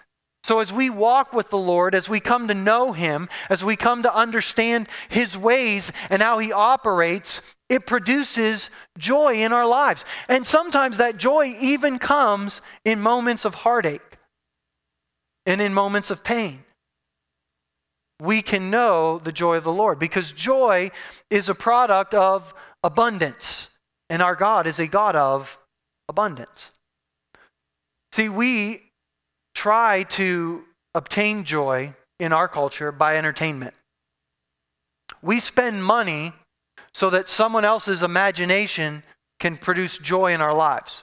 So, 0.48 0.60
as 0.60 0.72
we 0.72 0.89
walk 0.89 1.34
with 1.34 1.50
the 1.50 1.58
Lord, 1.58 1.94
as 1.94 2.08
we 2.08 2.22
come 2.22 2.48
to 2.48 2.54
know 2.54 2.94
Him, 2.94 3.27
as 3.50 3.66
we 3.66 3.75
come 3.75 4.01
to 4.04 4.16
understand 4.16 4.88
His 5.10 5.38
ways 5.38 5.92
and 6.10 6.22
how 6.22 6.39
He 6.39 6.54
operates, 6.54 7.42
it 7.68 7.86
produces 7.86 8.70
joy 8.98 9.44
in 9.44 9.51
our 9.51 9.68
lives. 9.68 10.06
And 10.30 10.48
sometimes 10.48 10.96
that 10.96 11.18
joy 11.18 11.54
even 11.60 12.00
comes 12.00 12.62
in 12.86 13.01
moments 13.01 13.44
of 13.44 13.56
heartache 13.56 14.20
and 15.46 15.60
in 15.60 15.74
moments 15.74 16.12
of 16.12 16.24
pain. 16.24 16.63
We 18.22 18.42
can 18.42 18.70
know 18.70 19.20
the 19.20 19.34
joy 19.34 19.58
of 19.58 19.66
the 19.66 19.74
Lord 19.74 20.00
because 20.00 20.32
joy 20.32 20.92
is 21.30 21.50
a 21.50 21.56
product 21.56 22.13
of 22.13 22.54
abundance, 22.86 23.70
and 24.10 24.22
our 24.22 24.36
God 24.36 24.66
is 24.66 24.80
a 24.80 24.88
God 24.88 25.18
of 25.18 25.60
abundance. 26.08 26.72
See, 28.13 28.30
we 28.30 28.87
try 29.57 30.03
to 30.03 30.63
obtain 30.93 31.43
joy 31.43 31.91
in 32.19 32.31
our 32.31 32.47
culture 32.47 32.91
by 32.91 33.17
entertainment. 33.17 33.73
We 35.23 35.39
spend 35.39 35.83
money 35.83 36.33
so 36.93 37.09
that 37.09 37.27
someone 37.27 37.65
else's 37.65 38.03
imagination 38.03 39.01
can 39.39 39.57
produce 39.57 39.97
joy 39.97 40.31
in 40.31 40.41
our 40.41 40.53
lives. 40.53 41.01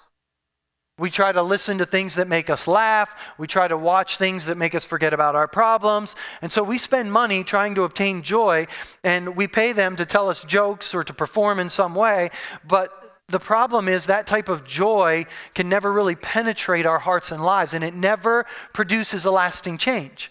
We 0.98 1.10
try 1.10 1.32
to 1.32 1.42
listen 1.42 1.78
to 1.78 1.84
things 1.84 2.14
that 2.14 2.28
make 2.28 2.48
us 2.48 2.68
laugh. 2.68 3.34
We 3.38 3.48
try 3.48 3.66
to 3.66 3.76
watch 3.76 4.18
things 4.18 4.46
that 4.46 4.56
make 4.56 4.76
us 4.76 4.84
forget 4.84 5.12
about 5.12 5.34
our 5.34 5.48
problems. 5.48 6.14
And 6.40 6.52
so 6.52 6.62
we 6.62 6.78
spend 6.78 7.10
money 7.12 7.42
trying 7.42 7.74
to 7.74 7.82
obtain 7.82 8.22
joy, 8.22 8.68
and 9.02 9.34
we 9.34 9.48
pay 9.48 9.72
them 9.72 9.96
to 9.96 10.06
tell 10.06 10.28
us 10.28 10.44
jokes 10.44 10.94
or 10.94 11.02
to 11.02 11.12
perform 11.12 11.58
in 11.58 11.70
some 11.70 11.96
way. 11.96 12.30
But 12.64 13.03
the 13.28 13.40
problem 13.40 13.88
is 13.88 14.06
that 14.06 14.26
type 14.26 14.48
of 14.48 14.64
joy 14.64 15.24
can 15.54 15.68
never 15.68 15.92
really 15.92 16.14
penetrate 16.14 16.84
our 16.84 16.98
hearts 16.98 17.32
and 17.32 17.42
lives, 17.42 17.72
and 17.72 17.82
it 17.82 17.94
never 17.94 18.44
produces 18.72 19.24
a 19.24 19.30
lasting 19.30 19.78
change. 19.78 20.30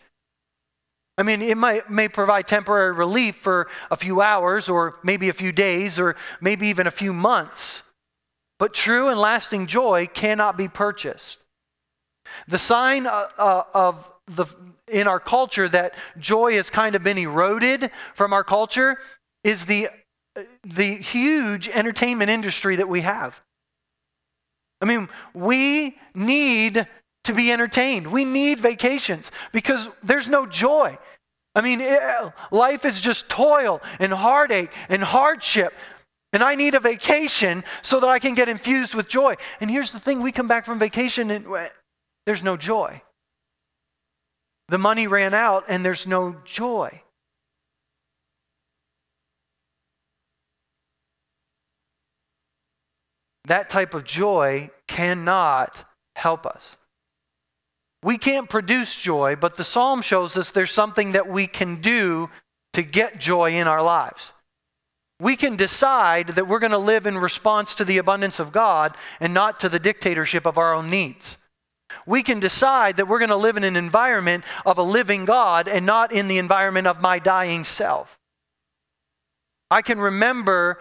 I 1.18 1.24
mean, 1.24 1.42
it 1.42 1.58
might, 1.58 1.90
may 1.90 2.08
provide 2.08 2.48
temporary 2.48 2.92
relief 2.92 3.36
for 3.36 3.68
a 3.92 3.96
few 3.96 4.22
hours, 4.22 4.70
or 4.70 5.00
maybe 5.04 5.30
a 5.30 5.34
few 5.34 5.52
days, 5.52 6.00
or 6.00 6.16
maybe 6.42 6.68
even 6.68 6.88
a 6.88 6.92
few 6.92 7.14
months. 7.14 7.84
But 8.60 8.74
true 8.74 9.10
and 9.10 9.20
lasting 9.20 9.68
joy 9.68 10.08
cannot 10.08 10.58
be 10.58 10.68
purchased. 10.68 11.40
The 12.48 12.58
sign 12.58 13.06
uh, 13.08 13.28
uh, 13.38 13.64
of 13.74 14.10
the, 14.28 14.46
in 14.88 15.08
our 15.08 15.20
culture 15.20 15.68
that 15.70 15.94
joy 16.18 16.54
has 16.54 16.70
kind 16.70 16.96
of 16.96 17.04
been 17.04 17.18
eroded 17.18 17.92
from 18.14 18.34
our 18.34 18.44
culture 18.44 18.98
is 19.44 19.66
the 19.66 19.90
the 20.64 20.96
huge 20.96 21.70
entertainment 21.70 22.30
industry 22.30 22.76
that 22.78 22.88
we 22.88 23.02
have. 23.02 23.42
I 24.82 24.86
mean, 24.86 25.10
we 25.34 25.98
need 26.14 26.88
to 27.24 27.34
be 27.34 27.52
entertained. 27.52 28.08
We 28.08 28.26
need 28.26 28.60
vacations 28.60 29.32
because 29.52 29.90
there's 30.04 30.28
no 30.28 30.46
joy. 30.46 30.98
I 31.56 31.62
mean, 31.62 31.80
it, 31.82 32.02
life 32.52 32.84
is 32.84 33.00
just 33.00 33.30
toil 33.30 33.82
and 34.00 34.12
heartache 34.12 34.72
and 34.90 35.04
hardship. 35.04 35.74
And 36.34 36.42
I 36.42 36.56
need 36.56 36.74
a 36.74 36.80
vacation 36.80 37.64
so 37.84 38.00
that 38.00 38.10
I 38.10 38.18
can 38.18 38.34
get 38.34 38.50
infused 38.50 38.96
with 38.96 39.08
joy. 39.08 39.36
And 39.62 39.70
here's 39.70 39.92
the 39.92 40.00
thing 40.00 40.22
we 40.22 40.32
come 40.32 40.48
back 40.48 40.66
from 40.66 40.80
vacation 40.80 41.30
and 41.30 41.46
eh, 41.46 41.68
there's 42.26 42.42
no 42.42 42.58
joy. 42.58 43.02
The 44.70 44.80
money 44.80 45.06
ran 45.06 45.36
out 45.36 45.66
and 45.68 45.86
there's 45.86 46.08
no 46.08 46.38
joy. 46.44 47.03
That 53.46 53.70
type 53.70 53.94
of 53.94 54.04
joy 54.04 54.70
cannot 54.88 55.86
help 56.16 56.46
us. 56.46 56.78
We 58.04 58.18
can't 58.18 58.50
produce 58.50 59.02
joy, 59.02 59.36
but 59.36 59.56
the 59.56 59.64
psalm 59.64 60.02
shows 60.02 60.36
us 60.36 60.52
there's 60.52 60.72
something 60.72 61.14
that 61.14 61.28
we 61.28 61.48
can 61.48 61.82
do 61.82 62.30
to 62.74 62.84
get 62.84 63.20
joy 63.20 63.52
in 63.54 63.68
our 63.68 63.82
lives. 63.82 64.34
We 65.20 65.36
can 65.36 65.56
decide 65.56 66.30
that 66.30 66.48
we're 66.48 66.60
going 66.60 66.72
to 66.72 66.78
live 66.78 67.06
in 67.06 67.18
response 67.18 67.76
to 67.76 67.86
the 67.86 67.98
abundance 67.98 68.40
of 68.40 68.52
God 68.52 68.98
and 69.20 69.34
not 69.34 69.60
to 69.62 69.70
the 69.70 69.80
dictatorship 69.80 70.46
of 70.46 70.58
our 70.58 70.74
own 70.74 70.90
needs. 70.90 71.38
We 72.06 72.24
can 72.24 72.40
decide 72.40 72.98
that 72.98 73.08
we're 73.08 73.20
going 73.20 73.30
to 73.30 73.36
live 73.36 73.56
in 73.56 73.64
an 73.64 73.76
environment 73.76 74.44
of 74.66 74.78
a 74.78 74.84
living 74.84 75.26
God 75.26 75.68
and 75.68 75.86
not 75.86 76.12
in 76.12 76.28
the 76.28 76.40
environment 76.40 76.88
of 76.88 77.02
my 77.02 77.20
dying 77.20 77.64
self. 77.64 78.20
I 79.72 79.82
can 79.82 80.00
remember 80.00 80.80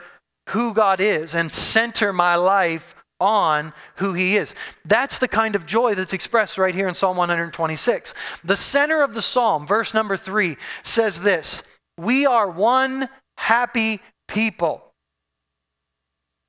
who 0.51 0.75
God 0.75 1.01
is 1.01 1.35
and 1.35 1.53
center 1.53 2.13
my 2.13 2.35
life 2.35 2.95
on 3.21 3.73
who 3.97 4.15
he 4.15 4.37
is. 4.37 4.55
That's 4.85 5.19
the 5.19 5.29
kind 5.29 5.55
of 5.55 5.65
joy 5.65 5.95
that's 5.95 6.13
expressed 6.13 6.59
right 6.59 6.75
here 6.75 6.89
in 6.89 6.95
Psalm 6.95 7.17
126. 7.17 8.15
The 8.43 8.57
center 8.57 9.03
of 9.03 9.15
the 9.15 9.23
psalm, 9.23 9.67
verse 9.67 9.95
number 9.95 10.17
3, 10.17 10.57
says 10.83 11.21
this, 11.21 11.63
"We 11.97 12.27
are 12.27 12.49
one 12.49 13.09
happy 13.39 14.03
people." 14.27 14.93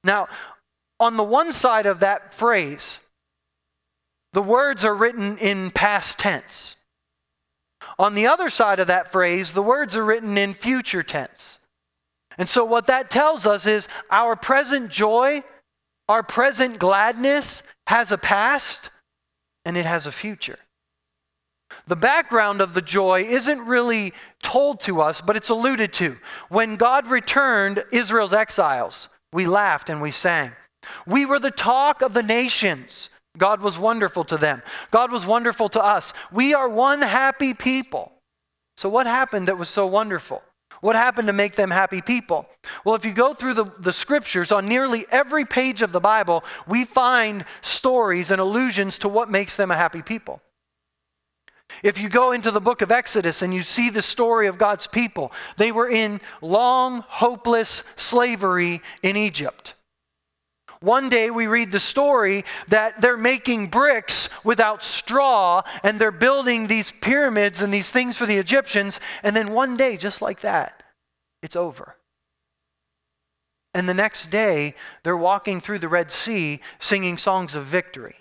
Now, 0.04 0.28
on 1.00 1.16
the 1.16 1.24
one 1.24 1.54
side 1.54 1.86
of 1.86 2.00
that 2.00 2.34
phrase, 2.34 3.00
the 4.32 4.42
words 4.42 4.84
are 4.84 4.96
written 4.96 5.38
in 5.38 5.70
past 5.70 6.18
tense. 6.18 6.76
On 8.00 8.16
the 8.16 8.26
other 8.26 8.50
side 8.50 8.80
of 8.80 8.88
that 8.88 9.12
phrase, 9.12 9.54
the 9.54 9.62
words 9.62 9.96
are 9.96 10.04
written 10.04 10.38
in 10.38 10.56
future 10.56 11.04
tense. 11.04 11.60
And 12.38 12.50
so, 12.50 12.66
what 12.66 12.88
that 12.88 13.10
tells 13.10 13.46
us 13.46 13.66
is 13.66 13.88
our 14.10 14.36
present 14.36 14.90
joy, 14.90 15.44
our 16.10 16.24
present 16.24 16.80
gladness 16.80 17.64
has 17.88 18.12
a 18.12 18.18
past 18.18 18.90
and 19.66 19.78
it 19.78 19.86
has 19.86 20.08
a 20.08 20.12
future. 20.12 20.60
The 21.88 21.96
background 21.96 22.62
of 22.62 22.74
the 22.74 22.82
joy 22.82 23.24
isn't 23.24 23.62
really 23.62 24.14
told 24.42 24.80
to 24.82 25.02
us, 25.02 25.22
but 25.22 25.36
it's 25.36 25.50
alluded 25.50 25.92
to. 25.94 26.18
When 26.50 26.76
God 26.76 27.08
returned 27.08 27.84
Israel's 27.92 28.34
exiles, 28.34 29.10
we 29.32 29.48
laughed 29.48 29.90
and 29.90 30.02
we 30.02 30.12
sang. 30.12 30.52
We 31.08 31.26
were 31.26 31.40
the 31.40 31.52
talk 31.52 32.02
of 32.02 32.14
the 32.14 32.24
nations. 32.24 33.10
God 33.38 33.62
was 33.62 33.80
wonderful 33.80 34.24
to 34.26 34.38
them. 34.38 34.62
God 34.92 35.12
was 35.12 35.26
wonderful 35.26 35.70
to 35.70 35.84
us. 35.84 36.14
We 36.32 36.54
are 36.54 36.70
one 36.70 37.02
happy 37.02 37.54
people. 37.54 38.12
So, 38.78 38.90
what 38.90 39.08
happened 39.08 39.48
that 39.48 39.58
was 39.58 39.70
so 39.70 39.88
wonderful? 39.88 40.44
What 40.84 40.98
happened 40.98 41.28
to 41.28 41.34
make 41.34 41.56
them 41.56 41.72
happy 41.72 42.02
people? 42.02 42.46
Well, 42.84 42.94
if 42.94 43.06
you 43.06 43.14
go 43.14 43.34
through 43.34 43.54
the, 43.54 43.72
the 43.80 43.94
scriptures, 43.94 44.52
on 44.52 44.66
nearly 44.66 45.06
every 45.10 45.46
page 45.46 45.82
of 45.82 45.94
the 45.94 46.02
Bible, 46.02 46.44
we 46.68 46.84
find 46.84 47.46
stories 47.62 48.30
and 48.30 48.42
allusions 48.42 48.98
to 48.98 49.08
what 49.08 49.32
makes 49.32 49.56
them 49.56 49.72
a 49.72 49.78
happy 49.78 50.02
people. 50.02 50.42
If 51.84 51.98
you 51.98 52.10
go 52.10 52.34
into 52.34 52.52
the 52.52 52.60
book 52.60 52.82
of 52.82 52.92
Exodus 52.92 53.42
and 53.42 53.54
you 53.54 53.62
see 53.62 53.90
the 53.90 54.02
story 54.02 54.46
of 54.48 54.58
God's 54.58 54.86
people, 54.86 55.32
they 55.56 55.72
were 55.72 55.88
in 55.88 56.20
long, 56.42 57.06
hopeless 57.08 57.86
slavery 57.96 58.82
in 59.02 59.16
Egypt. 59.16 59.76
One 60.84 61.08
day 61.08 61.30
we 61.30 61.48
read 61.48 61.72
the 61.72 61.80
story 61.80 62.44
that 62.68 63.00
they're 63.00 63.16
making 63.16 63.68
bricks 63.68 64.28
without 64.44 64.84
straw 64.84 65.62
and 65.82 65.98
they're 65.98 66.12
building 66.12 66.68
these 66.68 66.92
pyramids 66.92 67.62
and 67.62 67.74
these 67.74 67.90
things 67.90 68.18
for 68.18 68.26
the 68.26 68.36
Egyptians. 68.36 69.00
And 69.24 69.34
then 69.34 69.54
one 69.54 69.78
day, 69.78 69.96
just 69.96 70.22
like 70.22 70.42
that, 70.42 70.84
it's 71.42 71.56
over. 71.56 71.96
And 73.74 73.88
the 73.88 73.94
next 73.94 74.30
day, 74.30 74.76
they're 75.04 75.16
walking 75.16 75.62
through 75.62 75.80
the 75.80 75.88
Red 75.88 76.12
Sea 76.12 76.60
singing 76.80 77.18
songs 77.18 77.56
of 77.56 77.64
victory. 77.64 78.18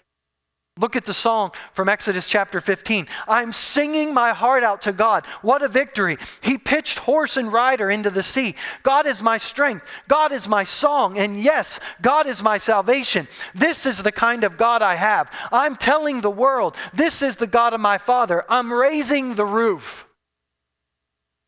Look 0.83 0.97
at 0.97 1.05
the 1.05 1.15
song 1.15 1.53
from 1.73 1.89
Exodus 1.89 2.29
chapter 2.29 2.61
15. 2.61 3.07
I'm 3.29 3.53
singing 3.53 4.13
my 4.13 4.33
heart 4.33 4.65
out 4.65 4.83
to 4.83 4.93
God. 4.93 5.25
What 5.41 5.63
a 5.63 5.69
victory. 5.69 6.19
He 6.41 6.59
pitched 6.59 6.99
horse 6.99 7.37
and 7.37 7.53
rider 7.53 7.89
into 7.89 8.11
the 8.11 8.25
sea. 8.25 8.57
God 8.83 9.07
is 9.07 9.23
my 9.23 9.39
strength. 9.39 9.89
God 10.09 10.33
is 10.33 10.49
my 10.49 10.65
song. 10.65 11.17
And 11.17 11.41
yes, 11.41 11.79
God 12.03 12.27
is 12.27 12.43
my 12.43 12.59
salvation. 12.59 13.29
This 13.55 13.87
is 13.87 14.03
the 14.03 14.11
kind 14.11 14.43
of 14.43 14.57
God 14.57 14.83
I 14.83 14.97
have. 14.97 15.31
I'm 15.53 15.77
telling 15.77 16.21
the 16.21 16.31
world, 16.31 16.75
this 16.93 17.23
is 17.23 17.37
the 17.37 17.47
God 17.47 17.73
of 17.73 17.81
my 17.81 17.97
Father. 17.97 18.45
I'm 18.49 18.73
raising 18.73 19.37
the 19.37 19.47
roof. 19.47 20.09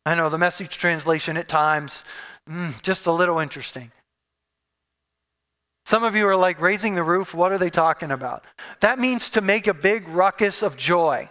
I 0.05 0.15
know 0.15 0.29
the 0.29 0.37
message 0.37 0.77
translation 0.77 1.35
at 1.35 1.49
times, 1.49 2.05
mm, 2.49 2.81
just 2.83 3.05
a 3.05 3.11
little 3.11 3.39
interesting. 3.39 3.91
Some 5.85 6.03
of 6.03 6.15
you 6.15 6.27
are 6.27 6.35
like, 6.35 6.59
raising 6.59 6.95
the 6.95 7.03
roof, 7.03 7.33
what 7.33 7.51
are 7.51 7.57
they 7.57 7.69
talking 7.69 8.11
about? 8.11 8.43
That 8.79 8.97
means 8.99 9.29
to 9.31 9.41
make 9.41 9.67
a 9.67 9.73
big 9.73 10.07
ruckus 10.07 10.63
of 10.63 10.77
joy. 10.77 11.29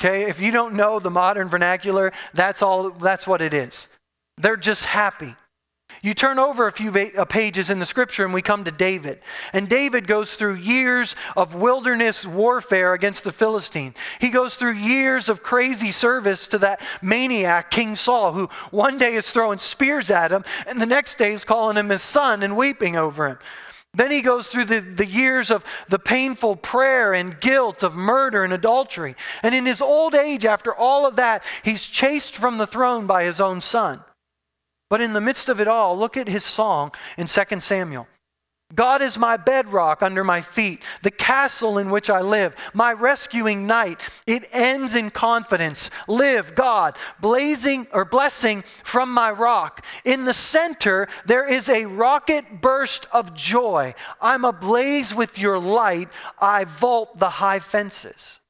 Okay, 0.00 0.24
if 0.24 0.40
you 0.40 0.50
don't 0.50 0.74
know 0.74 0.98
the 0.98 1.10
modern 1.10 1.48
vernacular, 1.48 2.12
that's 2.34 2.60
all 2.60 2.90
that's 2.90 3.24
what 3.24 3.40
it 3.40 3.54
is. 3.54 3.88
They're 4.36 4.56
just 4.56 4.86
happy. 4.86 5.36
You 6.02 6.14
turn 6.14 6.40
over 6.40 6.66
a 6.66 6.72
few 6.72 6.90
uh, 6.90 7.24
pages 7.26 7.70
in 7.70 7.78
the 7.78 7.86
scripture 7.86 8.24
and 8.24 8.34
we 8.34 8.42
come 8.42 8.64
to 8.64 8.72
David. 8.72 9.20
And 9.52 9.68
David 9.68 10.08
goes 10.08 10.34
through 10.34 10.56
years 10.56 11.14
of 11.36 11.54
wilderness 11.54 12.26
warfare 12.26 12.92
against 12.92 13.22
the 13.22 13.30
Philistine. 13.30 13.94
He 14.20 14.28
goes 14.28 14.56
through 14.56 14.74
years 14.74 15.28
of 15.28 15.44
crazy 15.44 15.92
service 15.92 16.48
to 16.48 16.58
that 16.58 16.80
maniac, 17.02 17.70
King 17.70 17.94
Saul, 17.94 18.32
who 18.32 18.48
one 18.72 18.98
day 18.98 19.14
is 19.14 19.30
throwing 19.30 19.60
spears 19.60 20.10
at 20.10 20.32
him 20.32 20.44
and 20.66 20.80
the 20.80 20.86
next 20.86 21.18
day 21.18 21.32
is 21.32 21.44
calling 21.44 21.76
him 21.76 21.90
his 21.90 22.02
son 22.02 22.42
and 22.42 22.56
weeping 22.56 22.96
over 22.96 23.28
him. 23.28 23.38
Then 23.94 24.10
he 24.10 24.22
goes 24.22 24.48
through 24.48 24.64
the, 24.64 24.80
the 24.80 25.06
years 25.06 25.52
of 25.52 25.64
the 25.88 26.00
painful 26.00 26.56
prayer 26.56 27.14
and 27.14 27.38
guilt 27.38 27.84
of 27.84 27.94
murder 27.94 28.42
and 28.42 28.52
adultery. 28.52 29.14
And 29.44 29.54
in 29.54 29.66
his 29.66 29.80
old 29.80 30.16
age, 30.16 30.44
after 30.44 30.74
all 30.74 31.06
of 31.06 31.14
that, 31.16 31.44
he's 31.62 31.86
chased 31.86 32.34
from 32.34 32.58
the 32.58 32.66
throne 32.66 33.06
by 33.06 33.22
his 33.22 33.40
own 33.40 33.60
son. 33.60 34.02
But 34.92 35.00
in 35.00 35.14
the 35.14 35.22
midst 35.22 35.48
of 35.48 35.58
it 35.58 35.68
all, 35.68 35.98
look 35.98 36.18
at 36.18 36.28
his 36.28 36.44
song 36.44 36.92
in 37.16 37.26
2 37.26 37.60
Samuel. 37.60 38.06
God 38.74 39.00
is 39.00 39.16
my 39.16 39.38
bedrock 39.38 40.02
under 40.02 40.22
my 40.22 40.42
feet, 40.42 40.82
the 41.02 41.10
castle 41.10 41.78
in 41.78 41.88
which 41.88 42.10
I 42.10 42.20
live, 42.20 42.54
my 42.74 42.92
rescuing 42.92 43.66
knight. 43.66 44.02
It 44.26 44.46
ends 44.52 44.94
in 44.94 45.08
confidence. 45.08 45.88
Live, 46.08 46.54
God, 46.54 46.98
blazing 47.22 47.86
or 47.90 48.04
blessing 48.04 48.64
from 48.84 49.10
my 49.10 49.30
rock. 49.30 49.82
In 50.04 50.26
the 50.26 50.34
center, 50.34 51.08
there 51.24 51.48
is 51.48 51.70
a 51.70 51.86
rocket 51.86 52.60
burst 52.60 53.06
of 53.14 53.32
joy. 53.32 53.94
I'm 54.20 54.44
ablaze 54.44 55.14
with 55.14 55.38
your 55.38 55.58
light. 55.58 56.10
I 56.38 56.64
vault 56.64 57.18
the 57.18 57.30
high 57.30 57.60
fences. 57.60 58.40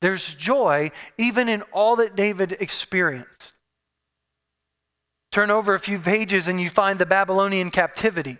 There's 0.00 0.34
joy 0.34 0.90
even 1.18 1.50
in 1.50 1.60
all 1.70 1.96
that 1.96 2.16
David 2.16 2.56
experienced. 2.60 3.52
Turn 5.36 5.50
over 5.50 5.74
a 5.74 5.78
few 5.78 5.98
pages 5.98 6.48
and 6.48 6.58
you 6.58 6.70
find 6.70 6.98
the 6.98 7.04
Babylonian 7.04 7.70
captivity. 7.70 8.38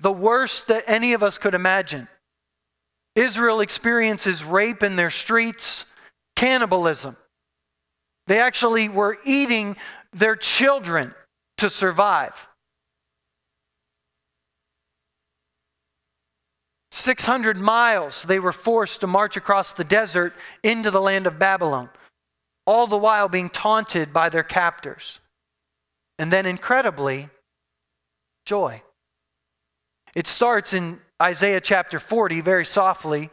The 0.00 0.10
worst 0.10 0.66
that 0.66 0.82
any 0.88 1.12
of 1.12 1.22
us 1.22 1.38
could 1.38 1.54
imagine. 1.54 2.08
Israel 3.14 3.60
experiences 3.60 4.42
rape 4.42 4.82
in 4.82 4.96
their 4.96 5.08
streets, 5.08 5.84
cannibalism. 6.34 7.16
They 8.26 8.40
actually 8.40 8.88
were 8.88 9.18
eating 9.24 9.76
their 10.12 10.34
children 10.34 11.14
to 11.58 11.70
survive. 11.70 12.48
600 16.90 17.56
miles 17.56 18.24
they 18.24 18.40
were 18.40 18.50
forced 18.50 19.02
to 19.02 19.06
march 19.06 19.36
across 19.36 19.72
the 19.72 19.84
desert 19.84 20.34
into 20.64 20.90
the 20.90 21.00
land 21.00 21.28
of 21.28 21.38
Babylon, 21.38 21.88
all 22.66 22.88
the 22.88 22.98
while 22.98 23.28
being 23.28 23.48
taunted 23.48 24.12
by 24.12 24.28
their 24.28 24.42
captors. 24.42 25.20
And 26.22 26.30
then, 26.30 26.46
incredibly, 26.46 27.30
joy. 28.46 28.82
It 30.14 30.28
starts 30.28 30.72
in 30.72 31.00
Isaiah 31.20 31.60
chapter 31.60 31.98
40 31.98 32.40
very 32.42 32.64
softly 32.64 33.30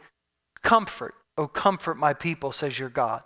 Comfort, 0.64 1.14
O 1.38 1.46
comfort 1.46 1.98
my 1.98 2.14
people, 2.14 2.50
says 2.50 2.80
your 2.80 2.88
God. 2.88 3.22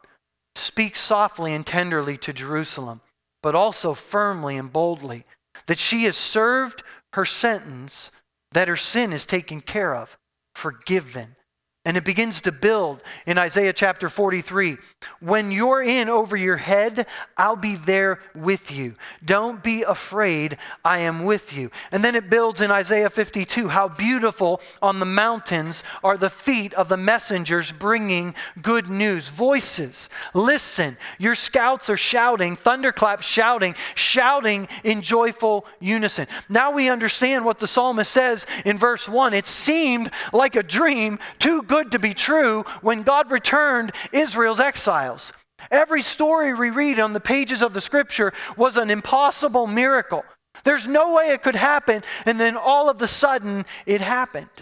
Speak 0.54 0.96
softly 0.96 1.54
and 1.54 1.64
tenderly 1.64 2.18
to 2.18 2.34
Jerusalem, 2.34 3.00
but 3.42 3.54
also 3.54 3.94
firmly 3.94 4.58
and 4.58 4.70
boldly, 4.70 5.24
that 5.66 5.78
she 5.78 6.04
has 6.04 6.18
served 6.18 6.82
her 7.14 7.24
sentence, 7.24 8.10
that 8.52 8.68
her 8.68 8.76
sin 8.76 9.14
is 9.14 9.24
taken 9.24 9.62
care 9.62 9.96
of, 9.96 10.18
forgiven, 10.54 11.36
and 11.84 11.98
it 11.98 12.04
begins 12.04 12.40
to 12.40 12.52
build 12.52 13.02
in 13.26 13.36
Isaiah 13.36 13.74
chapter 13.74 14.08
43. 14.08 14.78
When 15.20 15.50
you're 15.50 15.82
in 15.82 16.08
over 16.08 16.34
your 16.34 16.56
head, 16.56 17.06
I'll 17.36 17.56
be 17.56 17.76
there 17.76 18.20
with 18.34 18.70
you. 18.70 18.94
Don't 19.22 19.62
be 19.62 19.82
afraid, 19.82 20.56
I 20.82 21.00
am 21.00 21.24
with 21.24 21.52
you. 21.52 21.70
And 21.92 22.02
then 22.02 22.14
it 22.14 22.30
builds 22.30 22.62
in 22.62 22.70
Isaiah 22.70 23.10
52 23.10 23.68
how 23.68 23.88
beautiful 23.88 24.62
on 24.80 24.98
the 24.98 25.04
mountains 25.04 25.82
are 26.02 26.16
the 26.16 26.30
feet 26.30 26.72
of 26.72 26.88
the 26.88 26.96
messengers 26.96 27.70
bringing 27.70 28.34
good 28.62 28.88
news. 28.88 29.28
Voices, 29.28 30.08
listen. 30.32 30.96
Your 31.18 31.34
scouts 31.34 31.90
are 31.90 31.98
shouting, 31.98 32.56
thunderclaps 32.56 33.26
shouting, 33.26 33.74
shouting 33.94 34.68
in 34.84 35.02
joyful 35.02 35.66
unison. 35.80 36.28
Now 36.48 36.72
we 36.72 36.88
understand 36.88 37.44
what 37.44 37.58
the 37.58 37.66
psalmist 37.66 38.10
says 38.10 38.46
in 38.64 38.78
verse 38.78 39.06
1. 39.06 39.34
It 39.34 39.46
seemed 39.46 40.10
like 40.32 40.56
a 40.56 40.62
dream, 40.62 41.18
too 41.38 41.62
good 41.62 41.73
good 41.74 41.90
to 41.90 41.98
be 41.98 42.14
true 42.14 42.62
when 42.82 43.02
God 43.02 43.32
returned 43.32 43.90
Israel's 44.12 44.60
exiles. 44.60 45.32
Every 45.72 46.02
story 46.02 46.54
we 46.54 46.70
read 46.70 47.00
on 47.00 47.14
the 47.14 47.18
pages 47.34 47.62
of 47.62 47.72
the 47.72 47.80
scripture 47.80 48.32
was 48.56 48.76
an 48.76 48.90
impossible 48.90 49.66
miracle. 49.66 50.24
There's 50.62 50.86
no 50.86 51.12
way 51.16 51.30
it 51.30 51.42
could 51.42 51.56
happen, 51.56 52.04
and 52.26 52.38
then 52.38 52.56
all 52.56 52.88
of 52.88 53.02
a 53.02 53.08
sudden 53.08 53.66
it 53.86 54.00
happened. 54.00 54.56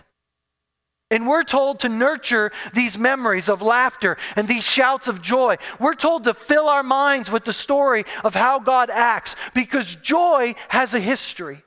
And 1.11 1.27
we're 1.27 1.43
told 1.43 1.81
to 1.81 1.91
nurture 1.91 2.51
these 2.73 2.97
memories 2.97 3.51
of 3.51 3.61
laughter 3.61 4.17
and 4.35 4.49
these 4.49 4.65
shouts 4.65 5.07
of 5.07 5.21
joy. 5.21 5.57
We're 5.79 5.93
told 5.93 6.25
to 6.25 6.33
fill 6.33 6.67
our 6.67 6.83
minds 6.83 7.31
with 7.31 7.45
the 7.45 7.53
story 7.53 8.05
of 8.25 8.35
how 8.35 8.59
God 8.59 8.89
acts 8.89 9.37
because 9.53 9.97
joy 9.97 10.55
has 10.69 10.95
a 10.95 11.01
history. 11.01 11.63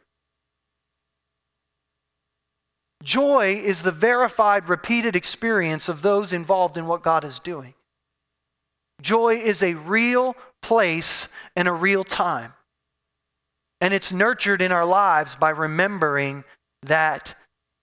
Joy 3.05 3.61
is 3.63 3.83
the 3.83 3.91
verified, 3.91 4.67
repeated 4.67 5.15
experience 5.15 5.87
of 5.87 6.01
those 6.01 6.33
involved 6.33 6.75
in 6.75 6.87
what 6.87 7.03
God 7.03 7.23
is 7.23 7.37
doing. 7.37 7.75
Joy 8.99 9.35
is 9.35 9.61
a 9.61 9.75
real 9.75 10.35
place 10.63 11.27
and 11.55 11.67
a 11.67 11.71
real 11.71 12.03
time. 12.03 12.53
And 13.79 13.93
it's 13.93 14.11
nurtured 14.11 14.59
in 14.59 14.71
our 14.71 14.85
lives 14.85 15.35
by 15.35 15.51
remembering 15.51 16.45
that 16.81 17.35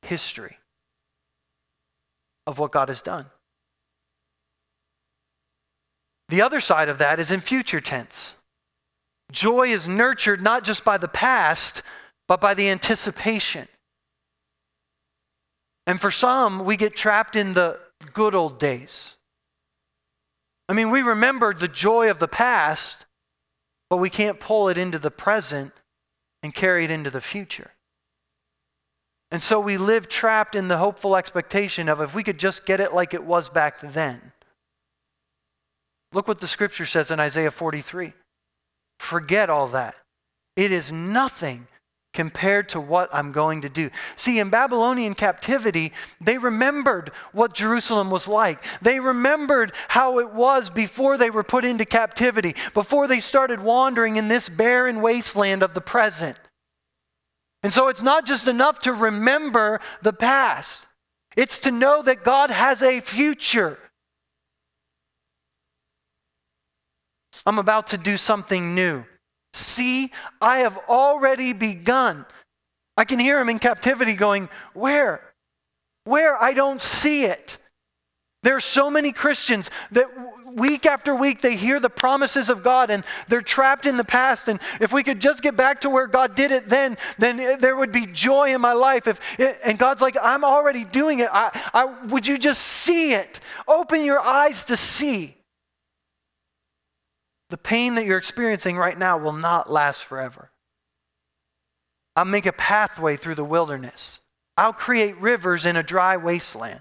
history 0.02 0.58
of 2.48 2.58
what 2.58 2.72
God 2.72 2.88
has 2.88 3.00
done. 3.00 3.26
The 6.30 6.42
other 6.42 6.58
side 6.58 6.88
of 6.88 6.98
that 6.98 7.20
is 7.20 7.30
in 7.30 7.38
future 7.38 7.80
tense. 7.80 8.34
Joy 9.30 9.68
is 9.68 9.86
nurtured 9.86 10.42
not 10.42 10.64
just 10.64 10.84
by 10.84 10.98
the 10.98 11.06
past, 11.06 11.82
but 12.26 12.40
by 12.40 12.54
the 12.54 12.68
anticipation. 12.68 13.68
And 15.86 16.00
for 16.00 16.10
some, 16.10 16.64
we 16.64 16.76
get 16.76 16.94
trapped 16.94 17.36
in 17.36 17.54
the 17.54 17.78
good 18.12 18.34
old 18.34 18.58
days. 18.58 19.16
I 20.68 20.74
mean, 20.74 20.90
we 20.90 21.02
remember 21.02 21.52
the 21.52 21.68
joy 21.68 22.10
of 22.10 22.18
the 22.18 22.28
past, 22.28 23.06
but 23.90 23.96
we 23.96 24.10
can't 24.10 24.40
pull 24.40 24.68
it 24.68 24.78
into 24.78 24.98
the 24.98 25.10
present 25.10 25.72
and 26.42 26.54
carry 26.54 26.84
it 26.84 26.90
into 26.90 27.10
the 27.10 27.20
future. 27.20 27.72
And 29.30 29.42
so 29.42 29.58
we 29.58 29.76
live 29.76 30.08
trapped 30.08 30.54
in 30.54 30.68
the 30.68 30.78
hopeful 30.78 31.16
expectation 31.16 31.88
of 31.88 32.00
if 32.00 32.14
we 32.14 32.22
could 32.22 32.38
just 32.38 32.66
get 32.66 32.80
it 32.80 32.92
like 32.92 33.14
it 33.14 33.24
was 33.24 33.48
back 33.48 33.80
then. 33.80 34.32
Look 36.12 36.28
what 36.28 36.40
the 36.40 36.46
scripture 36.46 36.86
says 36.86 37.10
in 37.10 37.18
Isaiah 37.18 37.50
43. 37.50 38.12
Forget 38.98 39.50
all 39.50 39.68
that. 39.68 39.96
It 40.56 40.70
is 40.70 40.92
nothing 40.92 41.66
compared 42.12 42.68
to 42.68 42.80
what 42.80 43.08
I'm 43.12 43.32
going 43.32 43.62
to 43.62 43.68
do. 43.68 43.90
See, 44.16 44.38
in 44.38 44.50
Babylonian 44.50 45.14
captivity, 45.14 45.92
they 46.20 46.38
remembered 46.38 47.10
what 47.32 47.54
Jerusalem 47.54 48.10
was 48.10 48.28
like. 48.28 48.62
They 48.82 49.00
remembered 49.00 49.72
how 49.88 50.18
it 50.18 50.32
was 50.32 50.68
before 50.68 51.16
they 51.16 51.30
were 51.30 51.42
put 51.42 51.64
into 51.64 51.84
captivity, 51.84 52.54
before 52.74 53.06
they 53.06 53.20
started 53.20 53.62
wandering 53.62 54.16
in 54.16 54.28
this 54.28 54.48
barren 54.48 55.00
wasteland 55.00 55.62
of 55.62 55.74
the 55.74 55.80
present. 55.80 56.38
And 57.62 57.72
so 57.72 57.88
it's 57.88 58.02
not 58.02 58.26
just 58.26 58.48
enough 58.48 58.80
to 58.80 58.92
remember 58.92 59.80
the 60.02 60.12
past, 60.12 60.86
it's 61.36 61.60
to 61.60 61.70
know 61.70 62.02
that 62.02 62.24
God 62.24 62.50
has 62.50 62.82
a 62.82 63.00
future. 63.00 63.78
I'm 67.46 67.58
about 67.58 67.86
to 67.88 67.98
do 67.98 68.16
something 68.16 68.74
new. 68.74 69.04
See, 69.52 70.10
I 70.40 70.58
have 70.58 70.78
already 70.88 71.52
begun. 71.52 72.26
I 72.96 73.04
can 73.04 73.18
hear 73.18 73.40
him 73.40 73.48
in 73.48 73.58
captivity 73.58 74.14
going, 74.14 74.48
Where? 74.74 75.32
Where? 76.04 76.36
I 76.36 76.52
don't 76.52 76.80
see 76.80 77.24
it. 77.24 77.58
There 78.42 78.56
are 78.56 78.60
so 78.60 78.90
many 78.90 79.12
Christians 79.12 79.70
that 79.92 80.08
week 80.54 80.84
after 80.84 81.14
week 81.14 81.40
they 81.40 81.54
hear 81.54 81.78
the 81.78 81.88
promises 81.88 82.50
of 82.50 82.62
God 82.64 82.90
and 82.90 83.04
they're 83.28 83.40
trapped 83.40 83.86
in 83.86 83.96
the 83.96 84.04
past. 84.04 84.48
And 84.48 84.60
if 84.80 84.92
we 84.92 85.04
could 85.04 85.20
just 85.20 85.42
get 85.42 85.56
back 85.56 85.82
to 85.82 85.90
where 85.90 86.08
God 86.08 86.34
did 86.34 86.50
it 86.50 86.68
then, 86.68 86.98
then 87.18 87.60
there 87.60 87.76
would 87.76 87.92
be 87.92 88.06
joy 88.06 88.52
in 88.52 88.60
my 88.60 88.72
life. 88.72 89.06
If 89.06 89.20
it, 89.38 89.58
and 89.64 89.78
God's 89.78 90.02
like, 90.02 90.16
I'm 90.20 90.44
already 90.44 90.84
doing 90.84 91.20
it. 91.20 91.28
I, 91.32 91.50
I, 91.72 91.84
would 92.06 92.26
you 92.26 92.36
just 92.36 92.62
see 92.62 93.12
it? 93.12 93.38
Open 93.68 94.04
your 94.04 94.20
eyes 94.20 94.64
to 94.64 94.76
see. 94.76 95.36
The 97.52 97.58
pain 97.58 97.96
that 97.96 98.06
you're 98.06 98.16
experiencing 98.16 98.78
right 98.78 98.98
now 98.98 99.18
will 99.18 99.34
not 99.34 99.70
last 99.70 100.02
forever. 100.02 100.50
I'll 102.16 102.24
make 102.24 102.46
a 102.46 102.52
pathway 102.52 103.14
through 103.16 103.34
the 103.34 103.44
wilderness. 103.44 104.22
I'll 104.56 104.72
create 104.72 105.20
rivers 105.20 105.66
in 105.66 105.76
a 105.76 105.82
dry 105.82 106.16
wasteland. 106.16 106.80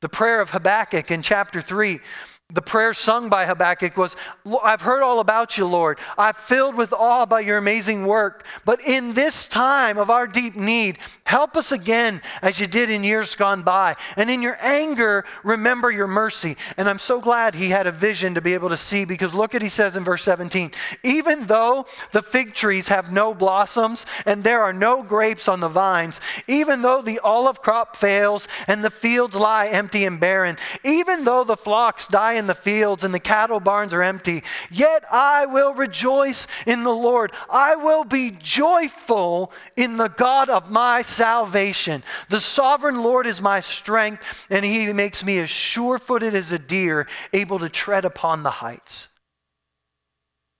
The 0.00 0.08
prayer 0.08 0.40
of 0.40 0.50
Habakkuk 0.50 1.12
in 1.12 1.22
chapter 1.22 1.60
3 1.60 2.00
the 2.54 2.62
prayer 2.62 2.94
sung 2.94 3.28
by 3.28 3.44
Habakkuk 3.44 3.98
was, 3.98 4.16
I've 4.64 4.80
heard 4.80 5.02
all 5.02 5.20
about 5.20 5.58
you, 5.58 5.66
Lord. 5.66 5.98
I'm 6.16 6.32
filled 6.32 6.76
with 6.76 6.94
awe 6.94 7.26
by 7.26 7.40
your 7.40 7.58
amazing 7.58 8.06
work. 8.06 8.46
But 8.64 8.80
in 8.80 9.12
this 9.12 9.46
time 9.46 9.98
of 9.98 10.08
our 10.08 10.26
deep 10.26 10.56
need, 10.56 10.96
help 11.24 11.58
us 11.58 11.72
again 11.72 12.22
as 12.40 12.58
you 12.58 12.66
did 12.66 12.88
in 12.88 13.04
years 13.04 13.34
gone 13.34 13.64
by. 13.64 13.96
And 14.16 14.30
in 14.30 14.40
your 14.40 14.56
anger, 14.62 15.26
remember 15.44 15.90
your 15.90 16.06
mercy. 16.06 16.56
And 16.78 16.88
I'm 16.88 16.98
so 16.98 17.20
glad 17.20 17.54
he 17.54 17.68
had 17.68 17.86
a 17.86 17.92
vision 17.92 18.34
to 18.34 18.40
be 18.40 18.54
able 18.54 18.70
to 18.70 18.78
see 18.78 19.04
because 19.04 19.34
look 19.34 19.54
at 19.54 19.60
he 19.60 19.68
says 19.68 19.94
in 19.94 20.02
verse 20.02 20.22
17 20.22 20.72
even 21.04 21.46
though 21.48 21.84
the 22.12 22.22
fig 22.22 22.54
trees 22.54 22.88
have 22.88 23.12
no 23.12 23.34
blossoms 23.34 24.06
and 24.24 24.42
there 24.42 24.62
are 24.62 24.72
no 24.72 25.02
grapes 25.02 25.48
on 25.48 25.60
the 25.60 25.68
vines, 25.68 26.18
even 26.46 26.80
though 26.80 27.02
the 27.02 27.18
olive 27.18 27.60
crop 27.60 27.94
fails 27.94 28.48
and 28.66 28.82
the 28.82 28.90
fields 28.90 29.36
lie 29.36 29.66
empty 29.66 30.06
and 30.06 30.18
barren, 30.18 30.56
even 30.82 31.24
though 31.24 31.44
the 31.44 31.56
flocks 31.56 32.08
die 32.08 32.37
in 32.38 32.46
the 32.46 32.54
fields 32.54 33.04
and 33.04 33.12
the 33.12 33.20
cattle 33.20 33.60
barns 33.60 33.92
are 33.92 34.02
empty. 34.02 34.42
Yet 34.70 35.04
I 35.12 35.44
will 35.44 35.74
rejoice 35.74 36.46
in 36.66 36.84
the 36.84 36.94
Lord. 36.94 37.32
I 37.50 37.76
will 37.76 38.04
be 38.04 38.30
joyful 38.30 39.52
in 39.76 39.98
the 39.98 40.08
God 40.08 40.48
of 40.48 40.70
my 40.70 41.02
salvation. 41.02 42.02
The 42.30 42.40
sovereign 42.40 43.02
Lord 43.02 43.26
is 43.26 43.42
my 43.42 43.60
strength, 43.60 44.46
and 44.48 44.64
he 44.64 44.90
makes 44.92 45.22
me 45.22 45.38
as 45.38 45.50
sure 45.50 45.98
footed 45.98 46.34
as 46.34 46.52
a 46.52 46.58
deer, 46.58 47.06
able 47.34 47.58
to 47.58 47.68
tread 47.68 48.06
upon 48.06 48.42
the 48.42 48.50
heights. 48.50 49.08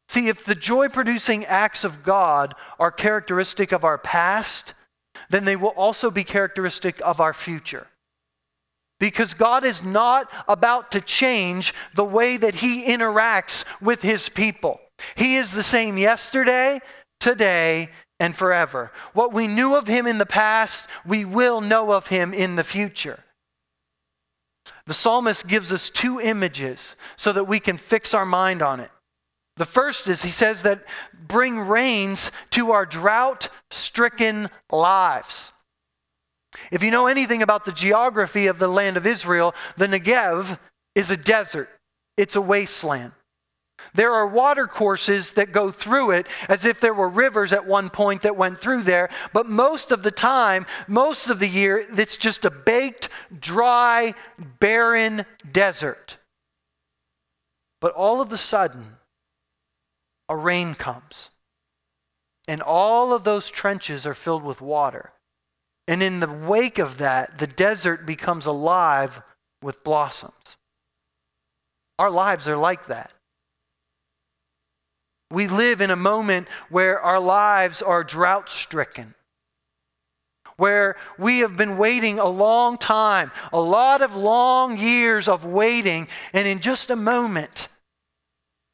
See, 0.09 0.29
if 0.29 0.45
the 0.45 0.55
joy 0.55 0.88
producing 0.88 1.45
acts 1.45 1.85
of 1.85 2.03
God 2.03 2.55
are 2.79 2.91
characteristic 2.91 3.73
of 3.73 3.85
our 3.85 3.99
past, 3.99 4.75
then 5.31 5.45
they 5.45 5.57
will 5.57 5.69
also 5.77 6.11
be 6.11 6.25
characteristic 6.25 7.01
of 7.05 7.21
our 7.21 7.35
future. 7.35 7.88
Because 9.00 9.34
God 9.34 9.64
is 9.64 9.82
not 9.82 10.30
about 10.48 10.90
to 10.92 11.00
change 11.00 11.72
the 11.94 12.04
way 12.04 12.37
that 12.37 12.56
He 12.56 12.84
interacts 12.84 13.64
with 13.80 14.02
His 14.02 14.28
people. 14.28 14.80
He 15.14 15.37
is 15.37 15.52
the 15.52 15.62
same 15.62 15.98
yesterday, 15.98 16.80
today, 17.20 17.90
and 18.18 18.34
forever. 18.34 18.90
What 19.12 19.32
we 19.32 19.46
knew 19.46 19.76
of 19.76 19.87
Him 19.87 20.06
in 20.06 20.18
the 20.18 20.26
past, 20.26 20.87
we 21.06 21.24
will 21.24 21.61
know 21.61 21.92
of 21.92 22.08
Him 22.08 22.34
in 22.34 22.56
the 22.56 22.64
future. 22.64 23.24
The 24.87 24.94
psalmist 24.94 25.46
gives 25.46 25.72
us 25.72 25.90
two 25.90 26.20
images 26.20 26.96
so 27.16 27.32
that 27.32 27.44
we 27.44 27.61
can 27.61 27.76
fix 27.76 28.14
our 28.14 28.26
mind 28.26 28.62
on 28.62 28.80
it. 28.80 28.90
The 29.56 29.66
first 29.66 30.06
is 30.06 30.22
he 30.22 30.30
says 30.30 30.62
that 30.62 30.84
bring 31.12 31.58
rains 31.58 32.30
to 32.50 32.70
our 32.70 32.87
drought 32.87 33.48
stricken 33.70 34.48
lives. 34.70 35.52
If 36.71 36.83
you 36.83 36.90
know 36.90 37.07
anything 37.07 37.42
about 37.42 37.64
the 37.64 37.73
geography 37.73 38.47
of 38.47 38.59
the 38.59 38.68
land 38.68 38.97
of 38.97 39.07
Israel, 39.07 39.55
the 39.77 39.87
Negev 39.87 40.59
is 40.94 41.11
a 41.11 41.16
desert, 41.16 41.68
it's 42.16 42.37
a 42.37 42.40
wasteland. 42.40 43.12
There 43.94 44.12
are 44.12 44.27
water 44.27 44.66
courses 44.66 45.33
that 45.33 45.53
go 45.53 45.71
through 45.71 46.11
it 46.11 46.27
as 46.49 46.64
if 46.64 46.81
there 46.81 46.94
were 46.94 47.09
rivers 47.09 47.53
at 47.53 47.66
one 47.66 47.90
point 47.90 48.23
that 48.23 48.37
went 48.37 48.59
through 48.59 48.83
there, 48.83 49.09
but 49.33 49.47
most 49.47 49.92
of 49.92 50.03
the 50.03 50.11
time, 50.11 50.66
most 50.88 51.31
of 51.31 51.38
the 51.38 51.49
year, 51.49 51.87
it's 51.97 52.16
just 52.16 52.44
a 52.44 52.51
baked, 52.51 53.09
dry, 53.38 54.14
barren 54.38 55.25
desert. 55.51 56.18
But 57.81 57.92
all 57.92 58.21
of 58.21 58.33
a 58.33 58.37
sudden, 58.37 58.97
a 60.29 60.37
rain 60.37 60.75
comes, 60.75 61.31
and 62.49 62.61
all 62.61 63.12
of 63.12 63.25
those 63.25 63.49
trenches 63.49 64.07
are 64.07 64.14
filled 64.14 64.42
with 64.42 64.61
water. 64.61 65.12
And 65.88 66.03
in 66.03 66.20
the 66.20 66.29
wake 66.31 66.79
of 66.79 66.98
that, 66.98 67.38
the 67.38 67.46
desert 67.46 68.05
becomes 68.05 68.44
alive 68.44 69.22
with 69.62 69.83
blossoms. 69.83 70.59
Our 71.98 72.11
lives 72.11 72.46
are 72.46 72.59
like 72.59 72.87
that. 72.87 73.11
We 75.31 75.48
live 75.48 75.81
in 75.81 75.90
a 75.90 75.96
moment 75.96 76.46
where 76.68 77.01
our 77.01 77.18
lives 77.18 77.81
are 77.81 78.05
drought 78.05 78.51
stricken, 78.51 79.14
where 80.59 80.96
we 81.18 81.38
have 81.38 81.57
been 81.57 81.79
waiting 81.79 82.18
a 82.18 82.29
long 82.29 82.77
time, 82.77 83.31
a 83.51 83.61
lot 83.61 84.03
of 84.03 84.14
long 84.14 84.79
years 84.79 85.27
of 85.27 85.46
waiting, 85.46 86.07
and 86.35 86.46
in 86.46 86.61
just 86.61 86.90
a 86.90 86.96
moment, 86.96 87.68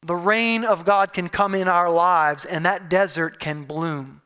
the 0.02 0.16
rain 0.16 0.64
of 0.64 0.84
God 0.84 1.12
can 1.12 1.28
come 1.28 1.54
in 1.54 1.68
our 1.68 1.90
lives 1.90 2.44
and 2.44 2.66
that 2.66 2.90
desert 2.90 3.38
can 3.38 3.64
bloom. 3.64 4.20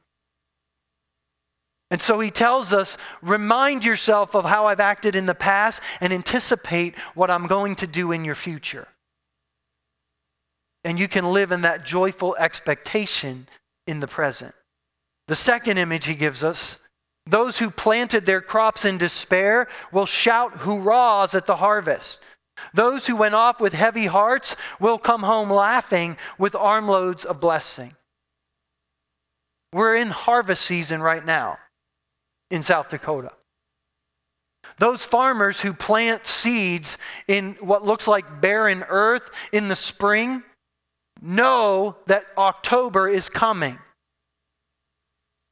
And 1.90 2.02
so 2.02 2.20
he 2.20 2.30
tells 2.30 2.72
us 2.72 2.98
remind 3.22 3.84
yourself 3.84 4.34
of 4.34 4.44
how 4.44 4.66
I've 4.66 4.80
acted 4.80 5.16
in 5.16 5.26
the 5.26 5.34
past 5.34 5.80
and 6.00 6.12
anticipate 6.12 6.96
what 7.14 7.30
I'm 7.30 7.46
going 7.46 7.76
to 7.76 7.86
do 7.86 8.12
in 8.12 8.24
your 8.24 8.34
future. 8.34 8.88
And 10.84 10.98
you 10.98 11.08
can 11.08 11.32
live 11.32 11.50
in 11.50 11.62
that 11.62 11.84
joyful 11.84 12.36
expectation 12.36 13.48
in 13.86 14.00
the 14.00 14.06
present. 14.06 14.54
The 15.28 15.36
second 15.36 15.78
image 15.78 16.06
he 16.06 16.14
gives 16.14 16.44
us 16.44 16.78
those 17.26 17.58
who 17.58 17.70
planted 17.70 18.24
their 18.24 18.40
crops 18.40 18.86
in 18.86 18.96
despair 18.96 19.68
will 19.92 20.06
shout 20.06 20.60
hurrahs 20.60 21.34
at 21.34 21.44
the 21.44 21.56
harvest. 21.56 22.20
Those 22.72 23.06
who 23.06 23.16
went 23.16 23.34
off 23.34 23.60
with 23.60 23.74
heavy 23.74 24.06
hearts 24.06 24.56
will 24.80 24.98
come 24.98 25.22
home 25.22 25.50
laughing 25.50 26.16
with 26.38 26.54
armloads 26.54 27.26
of 27.26 27.38
blessing. 27.38 27.94
We're 29.74 29.94
in 29.94 30.08
harvest 30.08 30.64
season 30.64 31.02
right 31.02 31.24
now 31.24 31.58
in 32.50 32.62
South 32.62 32.88
Dakota. 32.88 33.32
Those 34.78 35.04
farmers 35.04 35.60
who 35.60 35.72
plant 35.72 36.26
seeds 36.26 36.98
in 37.26 37.56
what 37.60 37.84
looks 37.84 38.06
like 38.06 38.40
barren 38.40 38.84
earth 38.88 39.30
in 39.52 39.68
the 39.68 39.76
spring 39.76 40.42
know 41.20 41.96
that 42.06 42.26
October 42.36 43.08
is 43.08 43.28
coming. 43.28 43.78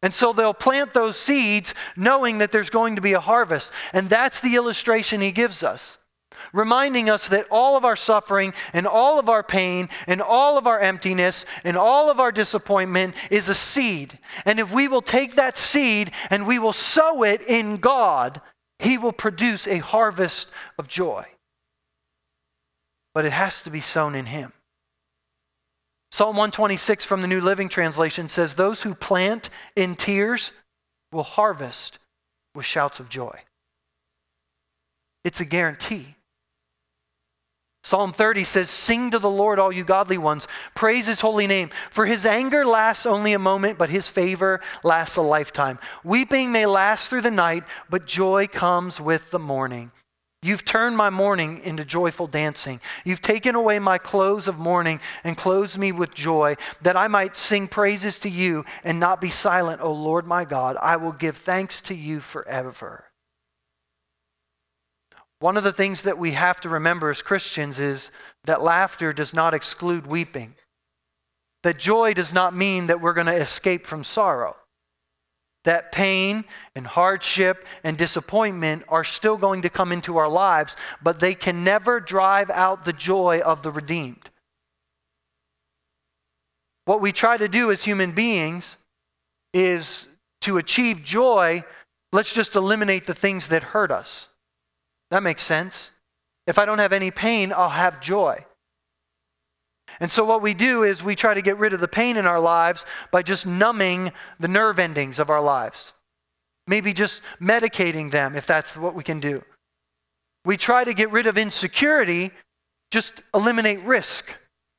And 0.03 0.15
so 0.15 0.33
they'll 0.33 0.55
plant 0.55 0.95
those 0.95 1.17
seeds 1.17 1.75
knowing 1.97 2.39
that 2.39 2.53
there's 2.53 2.71
going 2.71 2.97
to 2.97 3.03
be 3.03 3.15
a 3.15 3.21
harvest. 3.21 3.73
And 3.93 4.09
that's 4.09 4.41
the 4.41 4.55
illustration 4.55 5.21
he 5.21 5.33
gives 5.33 5.63
us 5.63 5.99
reminding 6.53 7.11
us 7.11 7.29
that 7.29 7.47
all 7.51 7.77
of 7.77 7.85
our 7.85 7.97
suffering 7.97 8.55
and 8.73 8.87
all 8.87 9.19
of 9.19 9.29
our 9.29 9.43
pain 9.43 9.89
and 10.07 10.21
all 10.21 10.59
of 10.59 10.67
our 10.67 10.81
emptiness 10.81 11.45
and 11.65 11.77
all 11.77 12.11
of 12.11 12.21
our 12.21 12.33
disappointment 12.33 13.15
is 13.31 13.49
a 13.49 13.55
seed. 13.55 14.19
And 14.45 14.59
if 14.59 14.73
we 14.73 14.89
will 14.89 15.03
take 15.03 15.35
that 15.35 15.57
seed 15.57 16.11
and 16.31 16.47
we 16.47 16.59
will 16.59 16.73
sow 16.73 17.23
it 17.23 17.43
in 17.43 17.77
God, 17.77 18.41
He 18.79 18.99
will 18.99 19.13
produce 19.13 19.67
a 19.67 19.79
harvest 19.79 20.51
of 20.79 20.89
joy. 20.89 21.27
But 23.15 23.25
it 23.25 23.33
has 23.33 23.63
to 23.63 23.71
be 23.71 23.81
sown 23.81 24.15
in 24.15 24.27
Him. 24.27 24.53
Psalm 26.11 26.37
126 26.37 27.05
from 27.05 27.21
the 27.21 27.27
New 27.27 27.41
Living 27.41 27.69
Translation 27.69 28.29
says, 28.29 28.55
Those 28.55 28.83
who 28.83 28.95
plant 28.95 29.51
in 29.75 29.97
tears 29.97 30.53
will 31.13 31.25
harvest 31.25 31.99
with 32.55 32.65
shouts 32.65 33.01
of 33.01 33.09
joy. 33.09 33.41
It's 35.25 35.41
a 35.41 35.45
guarantee. 35.45 36.16
Psalm 37.87 38.13
30 38.13 38.43
says, 38.43 38.69
Sing 38.69 39.13
to 39.13 39.19
the 39.21 39.31
Lord, 39.31 39.61
all 39.61 39.71
you 39.71 39.85
godly 39.85 40.19
ones. 40.19 40.49
Praise 40.75 41.07
his 41.07 41.21
holy 41.21 41.47
name. 41.47 41.71
For 41.89 42.05
his 42.05 42.27
anger 42.27 42.67
lasts 42.67 43.07
only 43.07 43.33
a 43.33 43.39
moment, 43.39 43.79
but 43.79 43.91
his 43.91 44.09
favor 44.09 44.61
lasts 44.83 45.15
a 45.15 45.23
lifetime. 45.23 45.79
Weeping 46.03 46.51
may 46.51 46.67
last 46.67 47.09
through 47.09 47.21
the 47.21 47.31
night, 47.31 47.63
but 47.89 48.05
joy 48.05 48.49
comes 48.49 49.01
with 49.01 49.31
the 49.31 49.39
morning. 49.39 49.93
You've 50.43 50.65
turned 50.65 50.97
my 50.97 51.11
mourning 51.11 51.61
into 51.63 51.85
joyful 51.85 52.27
dancing. 52.27 52.81
You've 53.05 53.23
taken 53.23 53.55
away 53.55 53.79
my 53.79 53.99
clothes 53.99 54.49
of 54.49 54.59
mourning 54.59 54.99
and 55.23 55.37
clothed 55.37 55.79
me 55.79 55.93
with 55.93 56.13
joy, 56.13 56.57
that 56.83 56.97
I 56.97 57.07
might 57.07 57.37
sing 57.37 57.69
praises 57.69 58.19
to 58.19 58.29
you 58.29 58.65
and 58.83 58.99
not 58.99 59.21
be 59.21 59.31
silent, 59.31 59.81
O 59.81 59.93
Lord 59.93 60.27
my 60.27 60.45
God. 60.45 60.77
I 60.83 60.97
will 60.97 61.13
give 61.13 61.37
thanks 61.37 61.81
to 61.83 61.95
you 61.95 62.19
forever. 62.19 63.05
One 65.39 65.57
of 65.57 65.65
the 65.65 65.73
things 65.73 66.03
that 66.03 66.19
we 66.19 66.33
have 66.33 66.61
to 66.63 66.69
remember 66.69 67.11
as 67.11 67.21
Christians 67.23 67.79
is 67.79 68.11
that 68.45 68.63
laughter 68.63 69.13
does 69.13 69.35
not 69.35 69.53
exclude 69.55 70.07
weeping. 70.07 70.55
That 71.63 71.79
joy 71.79 72.15
does 72.15 72.33
not 72.33 72.55
mean 72.57 72.87
that 72.87 73.01
we're 73.01 73.13
going 73.13 73.27
to 73.27 73.35
escape 73.35 73.87
from 73.87 74.05
sorrow. 74.05 74.57
that 75.67 75.93
pain 75.93 76.45
and 76.75 76.87
hardship 76.87 77.67
and 77.85 77.99
disappointment 77.99 78.83
are 78.89 79.05
still 79.05 79.37
going 79.37 79.63
to 79.63 79.69
come 79.69 79.93
into 79.93 80.17
our 80.17 80.29
lives, 80.29 80.75
but 81.03 81.21
they 81.21 81.35
can 81.35 81.63
never 81.63 82.01
drive 82.01 82.49
out 82.51 82.85
the 82.85 82.93
joy 82.93 83.41
of 83.45 83.63
the 83.63 83.71
redeemed. 83.71 84.31
What 86.87 87.01
we 87.01 87.13
try 87.13 87.37
to 87.37 87.49
do 87.49 87.71
as 87.71 87.85
human 87.85 88.13
beings 88.13 88.79
is 89.53 90.09
to 90.43 90.57
achieve 90.57 91.03
joy, 91.03 91.65
let's 92.13 92.33
just 92.33 92.55
eliminate 92.55 93.07
the 93.07 93.15
things 93.15 93.49
that 93.49 93.63
hurt 93.65 93.91
us. 93.91 94.29
That 95.11 95.23
makes 95.23 95.43
sense. 95.43 95.91
If 96.47 96.59
I 96.59 96.65
don't 96.65 96.79
have 96.79 96.93
any 96.93 97.11
pain, 97.11 97.53
I'll 97.53 97.71
have 97.71 98.01
joy. 98.01 98.45
And 100.01 100.11
so, 100.11 100.25
what 100.25 100.43
we 100.43 100.53
do 100.53 100.83
is 100.83 101.03
we 101.03 101.15
try 101.15 101.35
to 101.35 101.43
get 101.43 101.59
rid 101.59 101.73
of 101.73 101.81
the 101.81 101.89
pain 101.89 102.17
in 102.17 102.27
our 102.27 102.41
lives 102.41 102.85
by 103.11 103.23
just 103.23 103.47
numbing 103.47 104.13
the 104.39 104.49
nerve 104.49 104.79
endings 104.79 105.19
of 105.19 105.31
our 105.31 105.41
lives. 105.41 105.93
Maybe 106.67 106.93
just 106.93 107.23
medicating 107.41 108.11
them 108.11 108.35
if 108.35 108.47
that's 108.47 108.77
what 108.77 108.95
we 108.95 109.05
can 109.05 109.21
do. 109.21 109.45
We 110.45 110.57
try 110.57 110.85
to 110.85 110.93
get 110.93 111.11
rid 111.11 111.27
of 111.27 111.39
insecurity, 111.39 112.31
just 112.91 113.23
eliminate 113.33 113.81
risk 113.83 114.37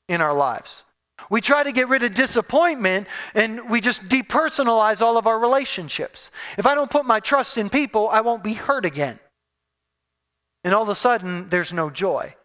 in 0.09 0.21
our 0.21 0.33
lives. 0.33 0.83
We 1.29 1.41
try 1.41 1.63
to 1.63 1.71
get 1.71 1.87
rid 1.87 2.03
of 2.03 2.13
disappointment 2.13 3.07
and 3.33 3.69
we 3.69 3.81
just 3.81 4.03
depersonalize 4.03 5.01
all 5.01 5.17
of 5.17 5.25
our 5.25 5.39
relationships. 5.39 6.29
If 6.57 6.67
I 6.67 6.75
don't 6.75 6.91
put 6.91 7.05
my 7.05 7.19
trust 7.19 7.57
in 7.57 7.69
people, 7.69 8.07
I 8.09 8.21
won't 8.21 8.43
be 8.43 8.53
hurt 8.53 8.85
again. 8.85 9.19
And 10.67 10.75
all 10.75 10.83
of 10.83 10.89
a 10.89 10.95
sudden, 10.95 11.47
there's 11.47 11.71
no 11.71 11.89
joy. 11.89 12.35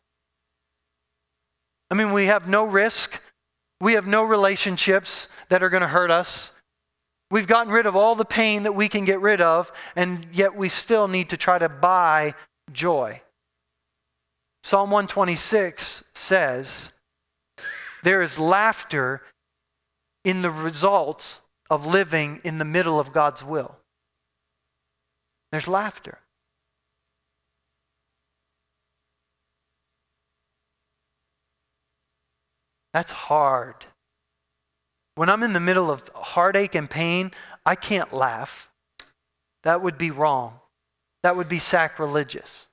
I 1.90 1.96
mean, 1.96 2.12
we 2.12 2.26
have 2.26 2.46
no 2.46 2.64
risk. 2.64 3.20
We 3.80 3.94
have 3.94 4.06
no 4.06 4.22
relationships 4.22 5.26
that 5.48 5.60
are 5.60 5.68
going 5.68 5.80
to 5.80 5.88
hurt 5.88 6.12
us. 6.12 6.52
We've 7.32 7.48
gotten 7.48 7.72
rid 7.72 7.84
of 7.84 7.96
all 7.96 8.14
the 8.14 8.24
pain 8.24 8.62
that 8.62 8.76
we 8.76 8.88
can 8.88 9.04
get 9.04 9.20
rid 9.20 9.40
of, 9.40 9.72
and 9.96 10.24
yet 10.32 10.54
we 10.54 10.68
still 10.68 11.08
need 11.08 11.30
to 11.30 11.36
try 11.36 11.58
to 11.58 11.68
buy 11.68 12.34
joy. 12.72 13.22
Psalm 14.62 14.92
126 14.92 16.04
says, 16.14 16.92
There 18.04 18.22
is 18.22 18.38
laughter 18.38 19.22
in 20.24 20.42
the 20.42 20.50
results 20.52 21.40
of 21.68 21.84
living 21.84 22.40
in 22.44 22.58
the 22.58 22.64
middle 22.64 23.00
of 23.00 23.12
God's 23.12 23.42
will. 23.42 23.78
There's 25.50 25.66
laughter. 25.66 26.21
That's 32.92 33.12
hard. 33.12 33.86
When 35.14 35.28
I'm 35.28 35.42
in 35.42 35.52
the 35.52 35.60
middle 35.60 35.90
of 35.90 36.10
heartache 36.14 36.74
and 36.74 36.88
pain, 36.88 37.32
I 37.66 37.74
can't 37.74 38.12
laugh. 38.12 38.70
That 39.62 39.82
would 39.82 39.98
be 39.98 40.10
wrong. 40.10 40.60
That 41.22 41.36
would 41.36 41.48
be 41.48 41.58
sacrilegious. 41.58 42.68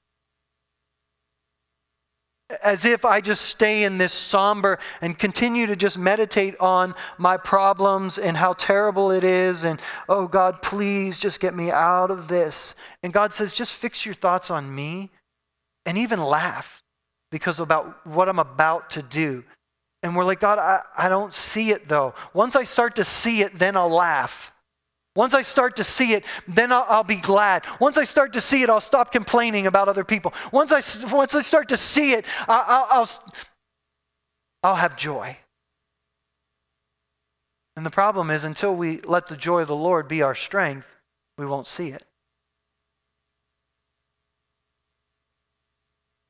As 2.64 2.84
if 2.84 3.06
I 3.06 3.22
just 3.22 3.46
stay 3.46 3.84
in 3.84 4.00
this 4.00 4.14
somber 4.14 4.80
and 5.02 5.20
continue 5.20 5.68
to 5.68 5.76
just 5.76 6.00
meditate 6.00 6.60
on 6.60 6.96
my 7.20 7.38
problems 7.38 8.18
and 8.18 8.36
how 8.36 8.54
terrible 8.54 9.12
it 9.12 9.24
is, 9.24 9.64
and 9.64 9.80
oh 10.08 10.28
God, 10.28 10.64
please 10.64 11.20
just 11.20 11.40
get 11.40 11.56
me 11.56 11.70
out 11.70 12.10
of 12.10 12.28
this. 12.28 12.74
And 13.04 13.14
God 13.14 13.34
says, 13.34 13.54
just 13.54 13.74
fix 13.74 14.04
your 14.04 14.16
thoughts 14.16 14.50
on 14.50 14.74
me 14.74 15.12
and 15.86 15.96
even 15.96 16.20
laugh 16.20 16.82
because 17.30 17.60
about 17.60 18.04
what 18.08 18.28
I'm 18.28 18.40
about 18.40 18.90
to 18.92 19.04
do. 19.04 19.44
And 20.02 20.16
we're 20.16 20.24
like, 20.24 20.40
God, 20.40 20.60
I, 20.60 20.82
I 20.98 21.10
don't 21.10 21.34
see 21.34 21.72
it 21.72 21.88
though. 21.88 22.14
Once 22.34 22.56
I 22.56 22.64
start 22.64 22.96
to 22.96 23.04
see 23.04 23.42
it, 23.42 23.58
then 23.58 23.76
I'll 23.76 23.90
laugh. 23.90 24.54
Once 25.16 25.34
I 25.34 25.42
start 25.42 25.76
to 25.78 25.84
see 25.84 26.14
it, 26.14 26.24
then 26.48 26.72
I'll, 26.72 26.86
I'll, 26.88 27.04
be 27.04 27.16
glad. 27.16 27.66
Once 27.80 27.98
I 27.98 28.06
start 28.06 28.32
to 28.34 28.42
see 28.42 28.62
it, 28.62 28.70
I'll 28.70 28.80
stop 28.80 29.12
complaining 29.12 29.68
about 29.68 29.90
other 29.90 30.06
people. 30.06 30.34
Once 30.52 30.72
I, 30.72 30.82
once 31.14 31.36
I 31.36 31.42
start 31.42 31.68
to 31.70 31.78
see 31.78 32.14
it, 32.14 32.26
I, 32.48 32.54
will 32.54 32.88
I'll, 32.90 33.10
I'll 34.64 34.76
have 34.76 34.96
joy. 34.96 35.36
And 37.76 37.86
the 37.86 37.90
problem 37.90 38.30
is, 38.30 38.44
until 38.44 38.76
we 38.76 39.02
let 39.02 39.28
the 39.28 39.38
joy 39.38 39.62
of 39.62 39.68
the 39.68 39.76
Lord 39.76 40.08
be 40.08 40.22
our 40.22 40.36
strength, 40.36 40.96
we 41.38 41.46
won't 41.46 41.68
see 41.68 41.90
it. 41.90 42.06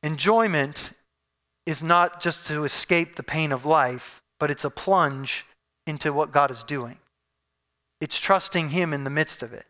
Enjoyment 0.01 0.93
is 1.65 1.83
not 1.83 2.21
just 2.21 2.47
to 2.47 2.63
escape 2.63 3.15
the 3.15 3.23
pain 3.23 3.51
of 3.51 3.65
life, 3.65 4.21
but 4.39 4.49
it's 4.49 4.65
a 4.65 4.69
plunge 4.69 5.45
into 5.85 6.13
what 6.13 6.31
God 6.31 6.51
is 6.51 6.63
doing. 6.63 6.97
It's 8.01 8.19
trusting 8.19 8.69
Him 8.69 8.93
in 8.93 9.03
the 9.03 9.09
midst 9.09 9.43
of 9.43 9.53
it. 9.53 9.65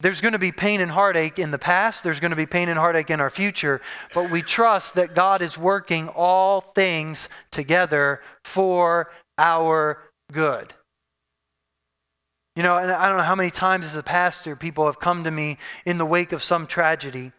There's 0.00 0.20
going 0.20 0.32
to 0.32 0.38
be 0.38 0.52
pain 0.52 0.80
and 0.80 0.92
heartache 0.92 1.40
in 1.40 1.50
the 1.50 1.58
past, 1.58 2.04
there's 2.04 2.20
going 2.20 2.30
to 2.30 2.36
be 2.36 2.46
pain 2.46 2.68
and 2.68 2.78
heartache 2.78 3.10
in 3.10 3.20
our 3.20 3.30
future, 3.30 3.80
but 4.14 4.30
we 4.30 4.42
trust 4.42 4.94
that 4.94 5.14
God 5.14 5.42
is 5.42 5.58
working 5.58 6.08
all 6.08 6.60
things 6.60 7.28
together 7.50 8.22
for 8.44 9.10
our 9.38 10.00
good. 10.30 10.72
You 12.54 12.62
know, 12.62 12.76
and 12.76 12.92
I 12.92 13.08
don't 13.08 13.18
know 13.18 13.24
how 13.24 13.34
many 13.34 13.50
times 13.50 13.86
as 13.86 13.96
a 13.96 14.02
pastor 14.02 14.54
people 14.54 14.86
have 14.86 15.00
come 15.00 15.24
to 15.24 15.30
me 15.30 15.58
in 15.84 15.98
the 15.98 16.06
wake 16.06 16.32
of 16.32 16.44
some 16.44 16.66
tragedy 16.66 17.32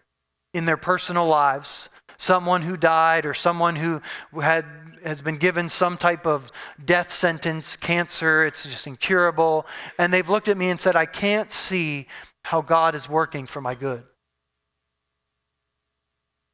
in 0.53 0.65
their 0.65 0.77
personal 0.77 1.27
lives 1.27 1.89
someone 2.19 2.61
who 2.61 2.77
died 2.77 3.25
or 3.25 3.33
someone 3.33 3.77
who 3.77 4.01
had 4.39 4.65
has 5.03 5.21
been 5.21 5.37
given 5.37 5.69
some 5.69 5.97
type 5.97 6.27
of 6.27 6.51
death 6.83 7.09
sentence, 7.09 7.77
cancer, 7.77 8.43
it's 8.43 8.65
just 8.65 8.85
incurable, 8.85 9.65
and 9.97 10.11
they've 10.11 10.29
looked 10.29 10.49
at 10.49 10.57
me 10.57 10.69
and 10.69 10.79
said, 10.79 10.95
"I 10.95 11.05
can't 11.05 11.49
see 11.49 12.05
how 12.43 12.61
God 12.61 12.95
is 12.95 13.09
working 13.09 13.47
for 13.47 13.61
my 13.61 13.73
good." 13.73 14.03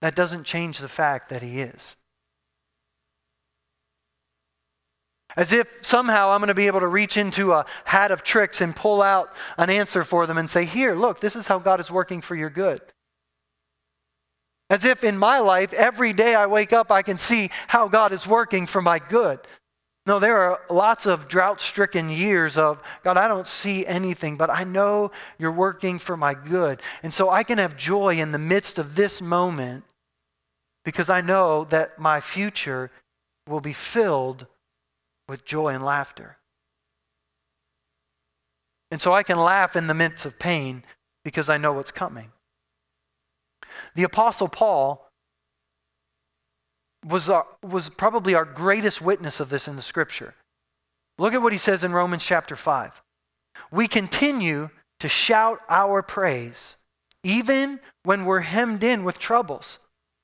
That 0.02 0.16
doesn't 0.16 0.44
change 0.44 0.78
the 0.78 0.88
fact 0.88 1.30
that 1.30 1.42
he 1.42 1.62
is. 1.62 1.96
As 5.36 5.52
if 5.52 5.80
somehow 5.82 6.30
I'm 6.30 6.40
going 6.40 6.48
to 6.48 6.54
be 6.54 6.68
able 6.68 6.80
to 6.80 6.88
reach 6.88 7.18
into 7.18 7.52
a 7.52 7.66
hat 7.86 8.12
of 8.12 8.24
tricks 8.24 8.62
and 8.62 8.76
pull 8.76 9.02
out 9.02 9.34
an 9.58 9.70
answer 9.70 10.04
for 10.04 10.26
them 10.26 10.38
and 10.38 10.50
say, 10.50 10.64
Here, 10.64 10.96
look, 10.96 11.20
this 11.20 11.36
is 11.36 11.48
how 11.48 11.60
God 11.60 11.80
is 11.80 11.92
working 11.92 12.22
for 12.22 12.36
your 12.36 12.50
good. 12.50 12.82
As 14.70 14.84
if 14.84 15.04
in 15.04 15.18
my 15.18 15.40
life, 15.40 15.74
every 15.74 16.12
day 16.12 16.34
I 16.34 16.48
wake 16.48 16.74
up, 16.74 16.92
I 16.92 17.04
can 17.04 17.18
see 17.18 17.50
how 17.68 17.88
God 17.88 18.12
is 18.12 18.26
working 18.26 18.66
for 18.66 18.82
my 18.82 19.00
good. 19.00 19.40
No, 20.08 20.20
there 20.20 20.38
are 20.38 20.62
lots 20.70 21.06
of 21.06 21.28
drought 21.28 21.60
stricken 21.60 22.10
years 22.10 22.58
of, 22.58 22.82
God, 23.04 23.18
I 23.18 23.28
don't 23.28 23.48
see 23.48 23.86
anything, 23.86 24.38
but 24.38 24.52
I 24.52 24.64
know 24.64 25.12
you're 25.40 25.52
working 25.52 25.98
for 25.98 26.16
my 26.16 26.36
good. 26.36 26.82
And 27.02 27.14
so 27.14 27.30
I 27.30 27.44
can 27.44 27.58
have 27.58 27.76
joy 27.76 28.20
in 28.20 28.32
the 28.32 28.40
midst 28.40 28.78
of 28.78 28.96
this 28.96 29.22
moment 29.22 29.84
because 30.84 31.10
I 31.10 31.22
know 31.22 31.64
that 31.66 31.98
my 31.98 32.22
future 32.22 32.92
will 33.48 33.62
be 33.62 33.74
filled 33.74 34.46
with 35.28 35.44
joy 35.44 35.70
and 35.70 35.84
laughter. 35.84 36.38
And 38.92 39.02
so 39.02 39.12
I 39.12 39.24
can 39.24 39.40
laugh 39.40 39.76
in 39.76 39.88
the 39.88 39.96
midst 39.96 40.26
of 40.26 40.38
pain 40.38 40.84
because 41.24 41.50
I 41.50 41.58
know 41.58 41.74
what's 41.74 41.92
coming. 41.92 42.32
The 43.96 44.04
Apostle 44.04 44.48
Paul 44.48 45.10
was, 47.06 47.30
our, 47.30 47.46
was 47.64 47.90
probably 47.90 48.34
our 48.34 48.46
greatest 48.46 49.02
witness 49.02 49.40
of 49.40 49.50
this 49.50 49.68
in 49.68 49.76
the 49.76 49.82
scripture. 49.82 50.34
Look 51.18 51.34
at 51.34 51.42
what 51.42 51.54
he 51.54 51.60
says 51.60 51.84
in 51.84 51.94
Romans 51.94 52.26
chapter 52.26 52.56
5. 52.56 53.02
We 53.72 53.88
continue 53.88 54.70
to 55.00 55.08
shout 55.08 55.60
our 55.70 56.02
praise 56.02 56.78
even 57.26 57.80
when 58.04 58.24
we're 58.24 58.42
hemmed 58.42 58.84
in 58.84 59.04
with 59.04 59.18
troubles. 59.18 59.80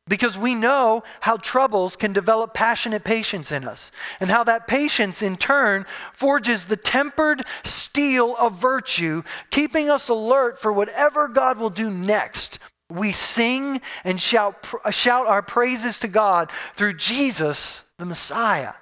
Because 0.07 0.37
we 0.37 0.55
know 0.55 1.03
how 1.21 1.37
troubles 1.37 1.95
can 1.95 2.13
develop 2.13 2.53
passionate 2.53 3.03
patience 3.03 3.51
in 3.51 3.67
us, 3.67 3.91
and 4.19 4.29
how 4.29 4.43
that 4.43 4.67
patience 4.67 5.21
in 5.21 5.37
turn 5.37 5.85
forges 6.13 6.65
the 6.65 6.77
tempered 6.77 7.43
steel 7.63 8.35
of 8.37 8.53
virtue, 8.53 9.23
keeping 9.51 9.89
us 9.89 10.09
alert 10.09 10.59
for 10.59 10.73
whatever 10.73 11.27
God 11.27 11.57
will 11.57 11.69
do 11.69 11.89
next 11.89 12.59
we 12.91 13.11
sing 13.11 13.81
and 14.03 14.19
shout, 14.19 14.65
shout 14.91 15.27
our 15.27 15.41
praises 15.41 15.99
to 15.99 16.07
God 16.07 16.51
through 16.75 16.95
Jesus, 16.95 17.83
the 17.97 18.05
Messiah. 18.05 18.73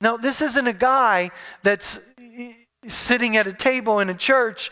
Now, 0.00 0.16
this 0.16 0.40
isn't 0.40 0.66
a 0.66 0.72
guy 0.72 1.30
that's 1.62 1.98
eh, 2.22 2.52
sitting 2.86 3.36
at 3.36 3.46
a 3.46 3.52
table 3.52 3.98
in 3.98 4.08
a 4.08 4.14
church 4.14 4.70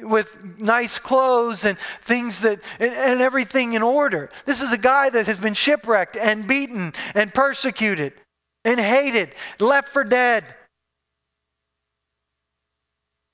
with 0.00 0.58
nice 0.58 0.98
clothes 0.98 1.64
and 1.64 1.78
things 2.02 2.40
that 2.40 2.60
and, 2.80 2.94
and, 2.94 3.20
everything 3.20 3.74
in 3.74 3.82
order. 3.82 4.30
This 4.46 4.62
is 4.62 4.72
a 4.72 4.78
guy 4.78 5.10
that 5.10 5.26
has 5.26 5.38
been 5.38 5.54
shipwrecked 5.54 6.16
and 6.16 6.46
beaten 6.46 6.94
and 7.14 7.34
persecuted 7.34 8.14
and 8.64 8.80
hated, 8.80 9.30
left 9.58 9.88
for 9.88 10.04
dead. 10.04 10.44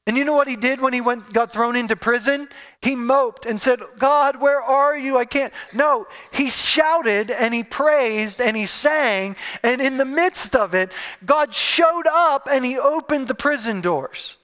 And 0.09 0.17
you 0.17 0.25
know 0.25 0.33
what 0.33 0.49
he 0.49 0.57
did 0.57 0.81
when 0.81 0.95
he 0.95 1.03
went, 1.03 1.35
got 1.35 1.53
thrown 1.53 1.77
into 1.77 1.95
prison? 1.95 2.49
He 2.81 2.97
moped 2.97 3.45
and 3.45 3.61
said, 3.61 3.83
God, 3.99 4.41
where 4.41 4.63
are 4.63 4.97
you? 4.97 5.19
I 5.19 5.27
can't. 5.27 5.53
No, 5.75 6.07
he 6.33 6.49
shouted 6.49 7.31
and 7.31 7.53
he 7.53 7.63
praised 7.63 8.41
and 8.41 8.57
he 8.57 8.65
sang. 8.65 9.37
And 9.63 9.83
in 9.83 9.99
the 9.99 10.07
midst 10.07 10.57
of 10.57 10.73
it, 10.73 10.93
God 11.27 11.53
showed 11.53 12.07
up 12.11 12.49
and 12.51 12.65
he 12.65 12.79
opened 12.79 13.29
the 13.29 13.35
prison 13.35 13.83
doors. 13.83 14.39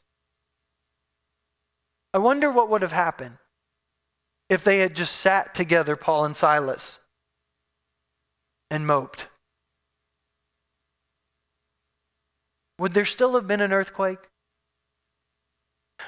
I 2.12 2.18
wonder 2.18 2.50
what 2.50 2.68
would 2.68 2.82
have 2.82 2.92
happened 2.92 3.38
if 4.50 4.64
they 4.64 4.80
had 4.80 4.94
just 4.94 5.16
sat 5.16 5.54
together, 5.54 5.96
Paul 5.96 6.26
and 6.26 6.36
Silas, 6.36 6.98
and 8.70 8.86
moped. 8.86 9.28
Would 12.78 12.92
there 12.92 13.06
still 13.06 13.34
have 13.34 13.46
been 13.46 13.62
an 13.62 13.72
earthquake? 13.72 14.18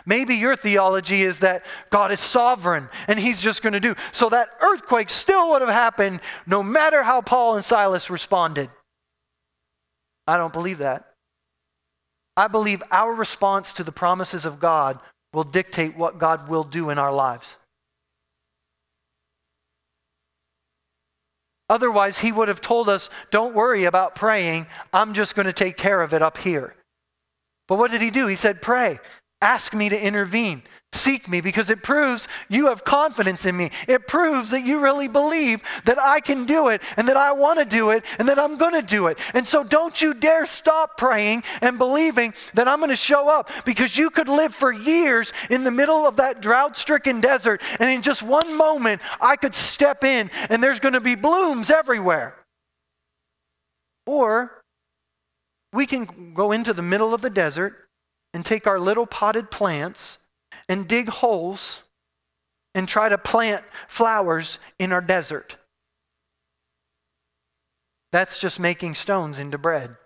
Maybe 0.04 0.34
your 0.34 0.56
theology 0.56 1.22
is 1.22 1.38
that 1.40 1.64
God 1.90 2.12
is 2.12 2.20
sovereign 2.20 2.88
and 3.08 3.18
he's 3.18 3.42
just 3.42 3.62
going 3.62 3.72
to 3.72 3.80
do. 3.80 3.94
So 4.12 4.28
that 4.28 4.48
earthquake 4.60 5.10
still 5.10 5.50
would 5.50 5.62
have 5.62 5.70
happened 5.70 6.20
no 6.46 6.62
matter 6.62 7.02
how 7.02 7.22
Paul 7.22 7.56
and 7.56 7.64
Silas 7.64 8.10
responded. 8.10 8.70
I 10.26 10.36
don't 10.36 10.52
believe 10.52 10.78
that. 10.78 11.04
I 12.36 12.48
believe 12.48 12.82
our 12.90 13.14
response 13.14 13.72
to 13.74 13.84
the 13.84 13.92
promises 13.92 14.44
of 14.44 14.60
God 14.60 14.98
will 15.32 15.44
dictate 15.44 15.96
what 15.96 16.18
God 16.18 16.48
will 16.48 16.64
do 16.64 16.90
in 16.90 16.98
our 16.98 17.12
lives. 17.12 17.58
Otherwise, 21.68 22.20
he 22.20 22.30
would 22.30 22.48
have 22.48 22.60
told 22.60 22.88
us, 22.88 23.10
Don't 23.30 23.54
worry 23.54 23.84
about 23.84 24.14
praying. 24.14 24.66
I'm 24.92 25.14
just 25.14 25.34
going 25.34 25.46
to 25.46 25.52
take 25.52 25.76
care 25.76 26.00
of 26.00 26.14
it 26.14 26.22
up 26.22 26.38
here. 26.38 26.76
But 27.66 27.78
what 27.78 27.90
did 27.90 28.00
he 28.00 28.10
do? 28.10 28.28
He 28.28 28.36
said, 28.36 28.62
Pray. 28.62 29.00
Ask 29.42 29.74
me 29.74 29.88
to 29.90 30.00
intervene. 30.00 30.62
Seek 30.92 31.28
me 31.28 31.42
because 31.42 31.68
it 31.68 31.82
proves 31.82 32.26
you 32.48 32.68
have 32.68 32.84
confidence 32.84 33.44
in 33.44 33.54
me. 33.54 33.70
It 33.86 34.06
proves 34.06 34.50
that 34.50 34.64
you 34.64 34.80
really 34.80 35.08
believe 35.08 35.62
that 35.84 35.98
I 35.98 36.20
can 36.20 36.46
do 36.46 36.68
it 36.68 36.80
and 36.96 37.06
that 37.08 37.18
I 37.18 37.32
want 37.32 37.58
to 37.58 37.66
do 37.66 37.90
it 37.90 38.02
and 38.18 38.28
that 38.30 38.38
I'm 38.38 38.56
going 38.56 38.72
to 38.72 38.82
do 38.82 39.08
it. 39.08 39.18
And 39.34 39.46
so 39.46 39.62
don't 39.62 40.00
you 40.00 40.14
dare 40.14 40.46
stop 40.46 40.96
praying 40.96 41.42
and 41.60 41.76
believing 41.76 42.32
that 42.54 42.66
I'm 42.66 42.78
going 42.78 42.88
to 42.88 42.96
show 42.96 43.28
up 43.28 43.50
because 43.66 43.98
you 43.98 44.08
could 44.08 44.28
live 44.28 44.54
for 44.54 44.72
years 44.72 45.34
in 45.50 45.64
the 45.64 45.70
middle 45.70 46.06
of 46.06 46.16
that 46.16 46.40
drought 46.40 46.78
stricken 46.78 47.20
desert 47.20 47.60
and 47.78 47.90
in 47.90 48.00
just 48.00 48.22
one 48.22 48.56
moment 48.56 49.02
I 49.20 49.36
could 49.36 49.54
step 49.54 50.02
in 50.02 50.30
and 50.48 50.62
there's 50.62 50.80
going 50.80 50.94
to 50.94 51.00
be 51.00 51.14
blooms 51.14 51.68
everywhere. 51.68 52.36
Or 54.06 54.62
we 55.74 55.84
can 55.84 56.32
go 56.32 56.52
into 56.52 56.72
the 56.72 56.80
middle 56.80 57.12
of 57.12 57.20
the 57.20 57.28
desert 57.28 57.85
and 58.36 58.44
take 58.44 58.66
our 58.66 58.78
little 58.78 59.06
potted 59.06 59.50
plants 59.50 60.18
and 60.68 60.86
dig 60.86 61.08
holes 61.08 61.80
and 62.74 62.86
try 62.86 63.08
to 63.08 63.16
plant 63.16 63.64
flowers 63.88 64.58
in 64.78 64.92
our 64.92 65.00
desert. 65.00 65.56
That's 68.12 68.38
just 68.38 68.60
making 68.60 68.94
stones 68.94 69.38
into 69.38 69.56
bread. 69.56 69.96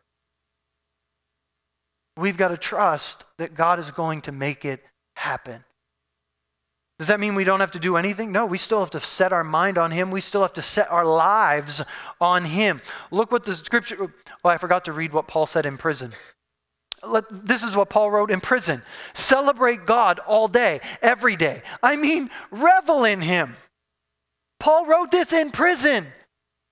We've 2.16 2.36
got 2.36 2.48
to 2.48 2.56
trust 2.56 3.24
that 3.38 3.54
God 3.54 3.80
is 3.80 3.90
going 3.90 4.20
to 4.22 4.32
make 4.32 4.64
it 4.64 4.84
happen. 5.16 5.64
Does 7.00 7.08
that 7.08 7.18
mean 7.18 7.34
we 7.34 7.42
don't 7.42 7.58
have 7.58 7.72
to 7.72 7.80
do 7.80 7.96
anything? 7.96 8.30
No, 8.30 8.46
we 8.46 8.58
still 8.58 8.78
have 8.78 8.90
to 8.90 9.00
set 9.00 9.32
our 9.32 9.42
mind 9.42 9.76
on 9.76 9.90
Him. 9.90 10.12
We 10.12 10.20
still 10.20 10.42
have 10.42 10.52
to 10.52 10.62
set 10.62 10.88
our 10.88 11.04
lives 11.04 11.82
on 12.20 12.44
Him. 12.44 12.80
Look 13.10 13.32
what 13.32 13.42
the 13.42 13.56
scripture, 13.56 13.96
well, 14.44 14.54
I 14.54 14.56
forgot 14.56 14.84
to 14.84 14.92
read 14.92 15.12
what 15.12 15.26
Paul 15.26 15.46
said 15.46 15.66
in 15.66 15.76
prison. 15.76 16.12
This 17.30 17.62
is 17.62 17.74
what 17.74 17.90
Paul 17.90 18.10
wrote 18.10 18.30
in 18.30 18.40
prison 18.40 18.82
celebrate 19.14 19.86
God 19.86 20.18
all 20.20 20.48
day, 20.48 20.80
every 21.02 21.36
day. 21.36 21.62
I 21.82 21.96
mean, 21.96 22.30
revel 22.50 23.04
in 23.04 23.20
Him. 23.20 23.56
Paul 24.58 24.86
wrote 24.86 25.10
this 25.10 25.32
in 25.32 25.50
prison. 25.50 26.06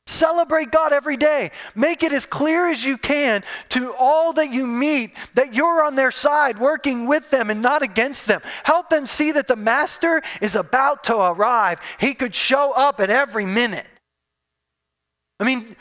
Celebrate 0.07 0.71
God 0.71 0.95
every 0.95 1.19
day. 1.19 1.51
Make 1.75 2.03
it 2.03 2.14
as 2.14 2.25
clear 2.25 2.67
as 2.67 2.83
you 2.83 2.97
can 2.97 3.45
to 3.69 3.95
all 3.99 4.33
that 4.33 4.51
you 4.51 4.67
meet 4.67 5.14
that 5.35 5.53
you're 5.53 5.85
on 5.85 5.97
their 5.97 6.11
side, 6.11 6.59
working 6.59 7.07
with 7.07 7.29
them 7.29 7.51
and 7.51 7.61
not 7.61 7.83
against 7.83 8.27
them. 8.27 8.41
Help 8.64 8.88
them 8.88 9.05
see 9.05 9.33
that 9.33 9.49
the 9.49 9.57
Master 9.57 10.23
is 10.41 10.55
about 10.55 11.05
to 11.05 11.17
arrive. 11.17 11.79
He 12.01 12.14
could 12.14 12.35
show 12.35 12.73
up 12.73 13.01
at 13.01 13.11
every 13.11 13.45
minute. 13.45 13.87
I 15.41 15.45
mean, 15.45 15.77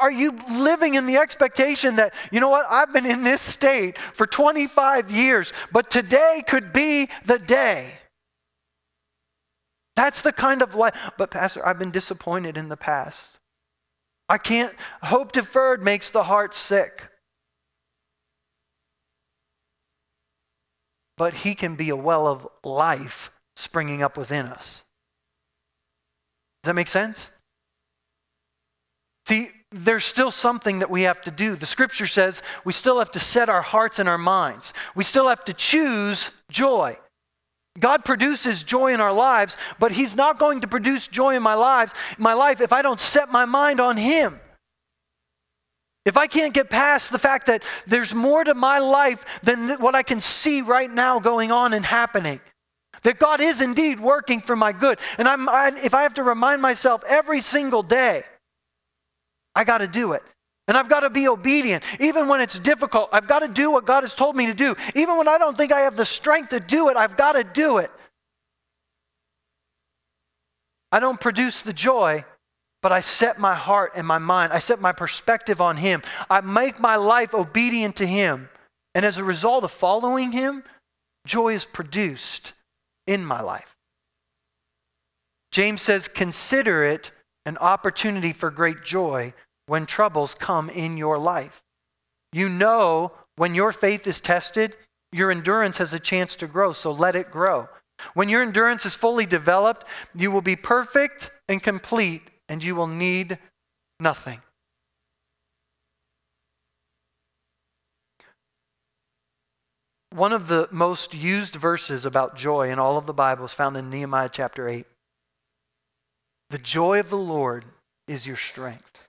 are 0.00 0.12
you 0.12 0.36
living 0.50 0.94
in 0.94 1.06
the 1.06 1.16
expectation 1.16 1.96
that, 1.96 2.14
you 2.30 2.40
know 2.40 2.50
what, 2.50 2.66
I've 2.68 2.92
been 2.92 3.06
in 3.06 3.24
this 3.24 3.40
state 3.40 3.98
for 3.98 4.26
25 4.26 5.10
years, 5.10 5.52
but 5.72 5.90
today 5.90 6.42
could 6.46 6.72
be 6.72 7.08
the 7.24 7.38
day? 7.38 7.92
That's 9.96 10.22
the 10.22 10.32
kind 10.32 10.62
of 10.62 10.74
life. 10.74 11.12
But, 11.16 11.30
Pastor, 11.30 11.66
I've 11.66 11.78
been 11.78 11.90
disappointed 11.90 12.56
in 12.56 12.68
the 12.68 12.76
past. 12.76 13.38
I 14.28 14.38
can't, 14.38 14.74
hope 15.02 15.32
deferred 15.32 15.84
makes 15.84 16.10
the 16.10 16.24
heart 16.24 16.54
sick. 16.54 17.08
But 21.16 21.34
He 21.34 21.54
can 21.54 21.76
be 21.76 21.90
a 21.90 21.96
well 21.96 22.26
of 22.26 22.48
life 22.64 23.30
springing 23.54 24.02
up 24.02 24.16
within 24.16 24.46
us. 24.46 24.82
Does 26.62 26.70
that 26.70 26.74
make 26.74 26.88
sense? 26.88 27.30
See, 29.26 29.50
there's 29.74 30.04
still 30.04 30.30
something 30.30 30.78
that 30.78 30.90
we 30.90 31.02
have 31.02 31.20
to 31.22 31.30
do. 31.30 31.56
The 31.56 31.66
scripture 31.66 32.06
says 32.06 32.42
we 32.64 32.72
still 32.72 32.98
have 32.98 33.10
to 33.12 33.18
set 33.18 33.48
our 33.48 33.62
hearts 33.62 33.98
and 33.98 34.08
our 34.08 34.18
minds. 34.18 34.72
We 34.94 35.04
still 35.04 35.28
have 35.28 35.44
to 35.46 35.52
choose 35.52 36.30
joy. 36.48 36.96
God 37.80 38.04
produces 38.04 38.62
joy 38.62 38.94
in 38.94 39.00
our 39.00 39.12
lives, 39.12 39.56
but 39.80 39.92
He's 39.92 40.14
not 40.14 40.38
going 40.38 40.60
to 40.60 40.68
produce 40.68 41.08
joy 41.08 41.34
in 41.34 41.42
my 41.42 41.54
lives, 41.54 41.92
my 42.18 42.32
life 42.32 42.60
if 42.60 42.72
I 42.72 42.82
don't 42.82 43.00
set 43.00 43.32
my 43.32 43.44
mind 43.44 43.80
on 43.80 43.96
Him. 43.96 44.38
If 46.04 46.16
I 46.16 46.26
can't 46.26 46.54
get 46.54 46.70
past 46.70 47.10
the 47.10 47.18
fact 47.18 47.46
that 47.46 47.62
there's 47.86 48.14
more 48.14 48.44
to 48.44 48.54
my 48.54 48.78
life 48.78 49.24
than 49.42 49.70
what 49.80 49.94
I 49.94 50.02
can 50.02 50.20
see 50.20 50.60
right 50.60 50.92
now 50.92 51.18
going 51.18 51.50
on 51.50 51.72
and 51.72 51.84
happening, 51.84 52.40
that 53.02 53.18
God 53.18 53.40
is 53.40 53.60
indeed 53.60 53.98
working 53.98 54.40
for 54.40 54.54
my 54.54 54.70
good, 54.70 54.98
and 55.18 55.26
I'm, 55.26 55.48
I, 55.48 55.72
if 55.82 55.94
I 55.94 56.02
have 56.02 56.14
to 56.14 56.22
remind 56.22 56.62
myself 56.62 57.02
every 57.08 57.40
single 57.40 57.82
day 57.82 58.24
I 59.54 59.64
got 59.64 59.78
to 59.78 59.88
do 59.88 60.12
it. 60.12 60.22
And 60.66 60.76
I've 60.76 60.88
got 60.88 61.00
to 61.00 61.10
be 61.10 61.28
obedient. 61.28 61.84
Even 62.00 62.26
when 62.26 62.40
it's 62.40 62.58
difficult, 62.58 63.10
I've 63.12 63.28
got 63.28 63.40
to 63.40 63.48
do 63.48 63.70
what 63.70 63.84
God 63.84 64.02
has 64.02 64.14
told 64.14 64.34
me 64.34 64.46
to 64.46 64.54
do. 64.54 64.74
Even 64.94 65.18
when 65.18 65.28
I 65.28 65.36
don't 65.36 65.56
think 65.56 65.72
I 65.72 65.80
have 65.80 65.96
the 65.96 66.06
strength 66.06 66.50
to 66.50 66.60
do 66.60 66.88
it, 66.88 66.96
I've 66.96 67.16
got 67.16 67.32
to 67.32 67.44
do 67.44 67.78
it. 67.78 67.90
I 70.90 71.00
don't 71.00 71.20
produce 71.20 71.60
the 71.60 71.72
joy, 71.72 72.24
but 72.80 72.92
I 72.92 73.00
set 73.00 73.38
my 73.38 73.54
heart 73.54 73.92
and 73.94 74.06
my 74.06 74.18
mind, 74.18 74.52
I 74.52 74.58
set 74.58 74.80
my 74.80 74.92
perspective 74.92 75.60
on 75.60 75.76
Him. 75.76 76.02
I 76.30 76.40
make 76.40 76.80
my 76.80 76.96
life 76.96 77.34
obedient 77.34 77.96
to 77.96 78.06
Him. 78.06 78.48
And 78.94 79.04
as 79.04 79.18
a 79.18 79.24
result 79.24 79.64
of 79.64 79.70
following 79.70 80.32
Him, 80.32 80.64
joy 81.26 81.54
is 81.54 81.64
produced 81.64 82.54
in 83.06 83.24
my 83.24 83.42
life. 83.42 83.74
James 85.50 85.82
says, 85.82 86.08
Consider 86.08 86.84
it 86.84 87.12
an 87.44 87.58
opportunity 87.58 88.32
for 88.32 88.50
great 88.50 88.82
joy 88.82 89.34
when 89.66 89.86
troubles 89.86 90.34
come 90.34 90.68
in 90.68 90.96
your 90.96 91.18
life. 91.18 91.62
You 92.32 92.48
know 92.48 93.12
when 93.36 93.54
your 93.54 93.72
faith 93.72 94.06
is 94.06 94.20
tested, 94.20 94.76
your 95.12 95.30
endurance 95.30 95.78
has 95.78 95.92
a 95.92 95.98
chance 95.98 96.36
to 96.36 96.46
grow, 96.46 96.72
so 96.72 96.90
let 96.90 97.14
it 97.14 97.30
grow. 97.30 97.68
When 98.14 98.28
your 98.28 98.42
endurance 98.42 98.84
is 98.84 98.94
fully 98.94 99.26
developed, 99.26 99.86
you 100.14 100.30
will 100.30 100.42
be 100.42 100.56
perfect 100.56 101.30
and 101.48 101.62
complete, 101.62 102.22
and 102.48 102.62
you 102.62 102.74
will 102.74 102.88
need 102.88 103.38
nothing. 104.00 104.40
One 110.10 110.32
of 110.32 110.46
the 110.46 110.68
most 110.70 111.12
used 111.14 111.56
verses 111.56 112.04
about 112.04 112.36
joy 112.36 112.70
in 112.70 112.78
all 112.78 112.96
of 112.96 113.06
the 113.06 113.12
Bible 113.12 113.44
is 113.44 113.52
found 113.52 113.76
in 113.76 113.90
Nehemiah 113.90 114.28
chapter 114.30 114.68
8. 114.68 114.86
The 116.50 116.58
joy 116.58 117.00
of 117.00 117.10
the 117.10 117.16
Lord 117.16 117.64
is 118.06 118.26
your 118.26 118.36
strength. 118.36 119.03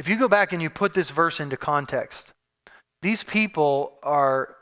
If 0.00 0.08
you 0.08 0.16
go 0.16 0.28
back 0.28 0.54
and 0.54 0.62
you 0.62 0.70
put 0.70 0.94
this 0.94 1.10
verse 1.10 1.40
into 1.40 1.58
context, 1.58 2.32
these 3.02 3.22
people 3.22 3.98
are 4.02 4.56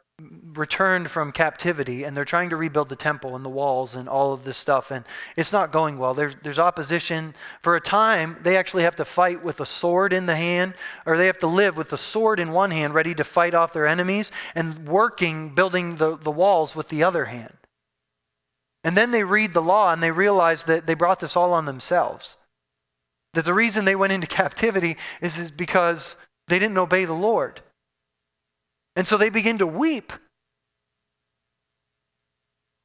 returned 0.53 1.13
from 1.13 1.31
captivity 1.31 2.03
and 2.03 2.17
they're 2.17 2.25
trying 2.25 2.51
to 2.51 2.57
rebuild 2.57 2.89
the 2.89 2.97
temple 2.97 3.37
and 3.37 3.45
the 3.45 3.49
walls 3.49 3.95
and 3.95 4.09
all 4.09 4.33
of 4.33 4.43
this 4.43 4.57
stuff 4.57 4.91
and 4.91 5.05
it's 5.37 5.53
not 5.53 5.71
going 5.71 5.97
well. 5.97 6.13
There's, 6.13 6.35
there's 6.43 6.59
opposition. 6.59 7.37
For 7.63 7.77
a 7.77 7.81
time 7.81 8.37
they 8.43 8.57
actually 8.57 8.83
have 8.83 8.97
to 8.97 9.05
fight 9.05 9.45
with 9.45 9.61
a 9.61 9.65
sword 9.65 10.13
in 10.13 10.27
the 10.27 10.35
hand 10.35 10.75
or 11.07 11.17
they 11.17 11.27
have 11.27 11.39
to 11.39 11.47
live 11.47 11.77
with 11.77 11.91
the 11.91 11.97
sword 11.97 12.41
in 12.41 12.51
one 12.51 12.73
hand 12.73 12.93
ready 12.93 13.15
to 13.15 13.23
fight 13.23 13.55
off 13.55 13.73
their 13.73 13.87
enemies 13.87 14.33
and 14.57 14.89
working 14.89 15.55
building 15.55 15.95
the, 15.95 16.17
the 16.17 16.33
walls 16.33 16.75
with 16.75 16.89
the 16.89 17.05
other 17.05 17.27
hand. 17.27 17.55
And 18.83 18.97
then 18.97 19.13
they 19.13 19.23
read 19.23 19.53
the 19.53 19.63
law 19.63 19.93
and 19.93 20.03
they 20.03 20.11
realize 20.11 20.65
that 20.65 20.89
they 20.89 20.95
brought 20.95 21.21
this 21.21 21.37
all 21.37 21.53
on 21.53 21.65
themselves. 21.65 22.39
That 23.35 23.45
the 23.45 23.55
reason 23.55 23.85
they 23.85 23.97
went 23.97 24.13
into 24.13 24.27
captivity 24.27 24.97
is, 25.21 25.39
is 25.39 25.51
because 25.51 26.17
they 26.49 26.59
didn't 26.59 26.79
obey 26.79 27.05
the 27.05 27.13
Lord. 27.13 27.61
And 28.97 29.07
so 29.07 29.17
they 29.17 29.31
begin 29.31 29.59
to 29.59 29.67
weep. 29.67 30.13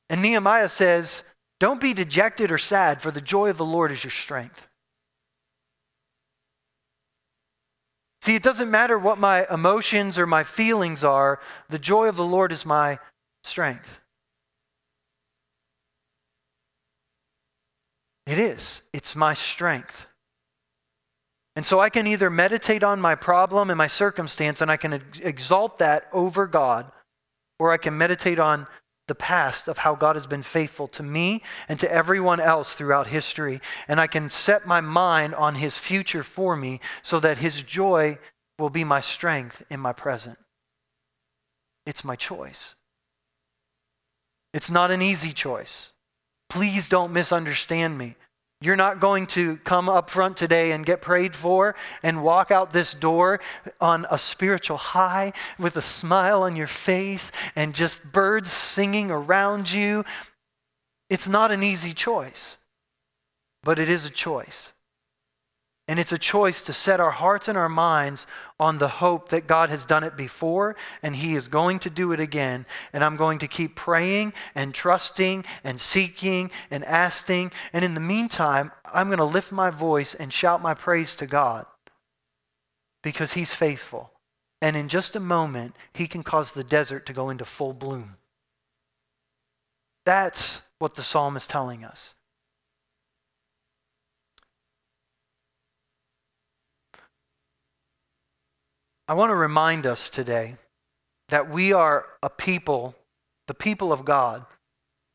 And 0.09 0.21
Nehemiah 0.21 0.69
says, 0.69 1.23
Don't 1.59 1.81
be 1.81 1.93
dejected 1.93 2.51
or 2.51 2.57
sad, 2.57 3.01
for 3.01 3.09
the 3.09 3.21
joy 3.21 3.49
of 3.49 3.57
the 3.57 3.65
Lord 3.65 3.91
is 3.91 4.03
your 4.03 4.11
strength. 4.11 4.67
See, 8.21 8.35
it 8.35 8.43
doesn't 8.43 8.71
matter 8.71 8.97
what 8.97 9.17
my 9.17 9.45
emotions 9.51 10.17
or 10.17 10.25
my 10.25 10.43
feelings 10.43 11.03
are, 11.03 11.41
the 11.69 11.79
joy 11.79 12.07
of 12.07 12.15
the 12.15 12.23
Lord 12.23 12.51
is 12.53 12.65
my 12.65 12.99
strength. 13.43 13.99
It 18.25 18.37
is, 18.37 18.81
it's 18.93 19.15
my 19.15 19.33
strength. 19.33 20.05
And 21.55 21.65
so 21.65 21.79
I 21.79 21.89
can 21.89 22.07
either 22.07 22.29
meditate 22.29 22.83
on 22.83 22.99
my 22.99 23.15
problem 23.15 23.69
and 23.69 23.77
my 23.77 23.87
circumstance 23.87 24.61
and 24.61 24.71
I 24.71 24.77
can 24.77 25.01
exalt 25.21 25.79
that 25.79 26.07
over 26.11 26.47
God, 26.47 26.91
or 27.59 27.71
I 27.71 27.77
can 27.77 27.97
meditate 27.97 28.39
on 28.39 28.67
the 29.07 29.15
past 29.15 29.67
of 29.67 29.79
how 29.79 29.95
God 29.95 30.15
has 30.15 30.25
been 30.25 30.41
faithful 30.41 30.87
to 30.89 31.03
me 31.03 31.41
and 31.67 31.79
to 31.79 31.91
everyone 31.91 32.39
else 32.39 32.73
throughout 32.73 33.07
history. 33.07 33.61
And 33.87 33.99
I 33.99 34.07
can 34.07 34.29
set 34.29 34.65
my 34.65 34.81
mind 34.81 35.35
on 35.35 35.55
his 35.55 35.77
future 35.77 36.23
for 36.23 36.55
me 36.55 36.79
so 37.01 37.19
that 37.19 37.37
his 37.37 37.61
joy 37.63 38.17
will 38.57 38.69
be 38.69 38.83
my 38.83 39.01
strength 39.01 39.63
in 39.69 39.79
my 39.79 39.93
present. 39.93 40.37
It's 41.85 42.03
my 42.03 42.15
choice. 42.15 42.75
It's 44.53 44.71
not 44.71 44.91
an 44.91 45.01
easy 45.01 45.33
choice. 45.33 45.91
Please 46.49 46.87
don't 46.87 47.11
misunderstand 47.11 47.97
me. 47.97 48.15
You're 48.63 48.77
not 48.77 49.01
going 49.01 49.27
to 49.27 49.57
come 49.57 49.89
up 49.89 50.09
front 50.09 50.37
today 50.37 50.71
and 50.71 50.85
get 50.85 51.01
prayed 51.01 51.35
for 51.35 51.75
and 52.01 52.23
walk 52.23 52.49
out 52.49 52.71
this 52.71 52.93
door 52.93 53.41
on 53.81 54.05
a 54.09 54.17
spiritual 54.17 54.77
high 54.77 55.33
with 55.59 55.75
a 55.75 55.81
smile 55.81 56.43
on 56.43 56.55
your 56.55 56.67
face 56.67 57.31
and 57.57 57.75
just 57.75 58.13
birds 58.13 58.51
singing 58.53 59.11
around 59.11 59.73
you. 59.73 60.05
It's 61.09 61.27
not 61.27 61.51
an 61.51 61.61
easy 61.61 61.93
choice, 61.93 62.57
but 63.63 63.79
it 63.79 63.89
is 63.89 64.05
a 64.05 64.09
choice. 64.09 64.72
And 65.87 65.99
it's 65.99 66.13
a 66.13 66.17
choice 66.17 66.61
to 66.63 66.73
set 66.73 67.01
our 67.01 67.11
hearts 67.11 67.49
and 67.49 67.57
our 67.57 67.67
minds 67.67 68.25
on 68.57 68.77
the 68.77 68.87
hope 68.87 69.29
that 69.29 69.47
God 69.47 69.69
has 69.69 69.83
done 69.83 70.03
it 70.03 70.15
before 70.15 70.77
and 71.01 71.17
He 71.17 71.35
is 71.35 71.49
going 71.49 71.79
to 71.79 71.89
do 71.89 72.13
it 72.13 72.21
again. 72.21 72.65
And 72.93 73.03
I'm 73.03 73.17
going 73.17 73.37
to 73.39 73.49
keep 73.49 73.75
praying 73.75 74.31
and 74.55 74.73
trusting 74.73 75.43
and 75.61 75.81
seeking 75.81 76.51
and 76.71 76.85
asking. 76.85 77.51
And 77.73 77.83
in 77.83 77.95
the 77.95 77.99
meantime, 77.99 78.71
I'm 78.85 79.07
going 79.07 79.17
to 79.17 79.25
lift 79.25 79.51
my 79.51 79.69
voice 79.69 80.15
and 80.15 80.31
shout 80.31 80.61
my 80.61 80.73
praise 80.73 81.17
to 81.17 81.25
God 81.25 81.65
because 83.01 83.33
He's 83.33 83.53
faithful. 83.53 84.11
And 84.61 84.77
in 84.77 84.87
just 84.87 85.17
a 85.17 85.19
moment, 85.19 85.75
He 85.93 86.07
can 86.07 86.23
cause 86.23 86.53
the 86.53 86.63
desert 86.63 87.05
to 87.07 87.13
go 87.13 87.29
into 87.29 87.43
full 87.43 87.73
bloom. 87.73 88.15
That's 90.05 90.61
what 90.79 90.95
the 90.95 91.03
psalm 91.03 91.35
is 91.35 91.45
telling 91.45 91.83
us. 91.83 92.15
I 99.07 99.13
want 99.13 99.31
to 99.31 99.35
remind 99.35 99.85
us 99.85 100.09
today 100.09 100.57
that 101.29 101.49
we 101.49 101.73
are 101.73 102.05
a 102.21 102.29
people, 102.29 102.95
the 103.47 103.53
people 103.53 103.91
of 103.91 104.05
God, 104.05 104.45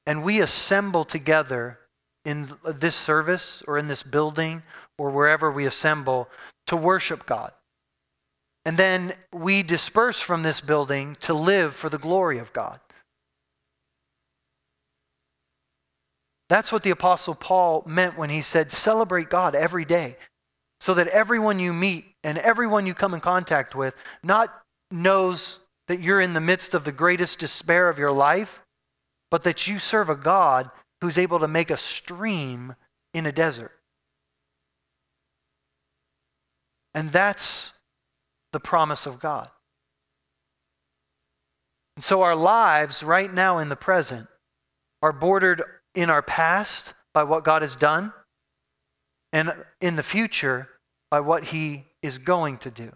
and 0.07 0.23
we 0.23 0.41
assemble 0.41 1.05
together 1.05 1.79
in 2.25 2.49
this 2.65 2.97
service 2.97 3.63
or 3.67 3.79
in 3.79 3.89
this 3.89 4.03
building 4.03 4.63
or 4.99 5.11
wherever 5.11 5.51
we 5.51 5.65
assemble 5.65 6.29
to 6.67 6.77
worship 6.77 7.25
God. 7.25 7.53
And 8.65 8.77
then 8.77 9.15
we 9.33 9.63
disperse 9.63 10.21
from 10.21 10.43
this 10.43 10.61
building 10.61 11.17
to 11.21 11.33
live 11.33 11.75
for 11.75 11.89
the 11.89 11.99
glory 11.99 12.39
of 12.39 12.53
God. 12.53 12.81
That's 16.51 16.73
what 16.73 16.83
the 16.83 16.91
Apostle 16.91 17.35
Paul 17.35 17.83
meant 17.87 18.19
when 18.19 18.31
he 18.31 18.43
said, 18.43 18.71
celebrate 18.71 19.31
God 19.31 19.55
every 19.55 19.85
day 19.85 20.17
so 20.81 20.95
that 20.95 21.09
everyone 21.09 21.59
you 21.59 21.73
meet 21.73 22.07
and 22.23 22.39
everyone 22.39 22.87
you 22.87 22.95
come 22.95 23.15
in 23.15 23.21
contact 23.21 23.75
with 23.75 23.95
not 24.23 24.63
knows 24.91 25.59
that 25.89 26.01
you're 26.01 26.21
in 26.21 26.35
the 26.35 26.41
midst 26.41 26.75
of 26.75 26.85
the 26.85 26.93
greatest 26.93 27.39
despair 27.39 27.89
of 27.89 27.99
your 27.99 28.13
life, 28.13 28.63
but 29.31 29.43
that 29.43 29.67
you 29.67 29.79
serve 29.79 30.09
a 30.09 30.15
God 30.15 30.71
who's 31.01 31.19
able 31.19 31.39
to 31.39 31.49
make 31.49 31.71
a 31.71 31.77
stream 31.77 32.75
in 33.15 33.27
a 33.27 33.33
desert. 33.33 33.73
And 36.95 37.13
that's 37.13 37.73
the 38.53 38.61
promise 38.61 39.07
of 39.07 39.21
God. 39.21 39.49
And 41.97 42.05
so 42.05 42.23
our 42.23 42.37
lives 42.37 43.03
right 43.03 43.33
now 43.33 43.59
in 43.59 43.69
the 43.69 43.77
present 43.77 44.29
are 45.03 45.13
bordered 45.13 45.63
in 45.95 46.11
our 46.11 46.23
past 46.23 46.95
by 47.13 47.25
what 47.25 47.45
God 47.45 47.63
has 47.63 47.77
done 47.77 48.13
and 49.33 49.53
in 49.81 49.97
the 49.97 50.03
future 50.03 50.69
by 51.11 51.21
what 51.21 51.45
he 51.45 51.87
is 52.03 52.19
going 52.19 52.59
to 52.59 52.71
do. 52.71 52.93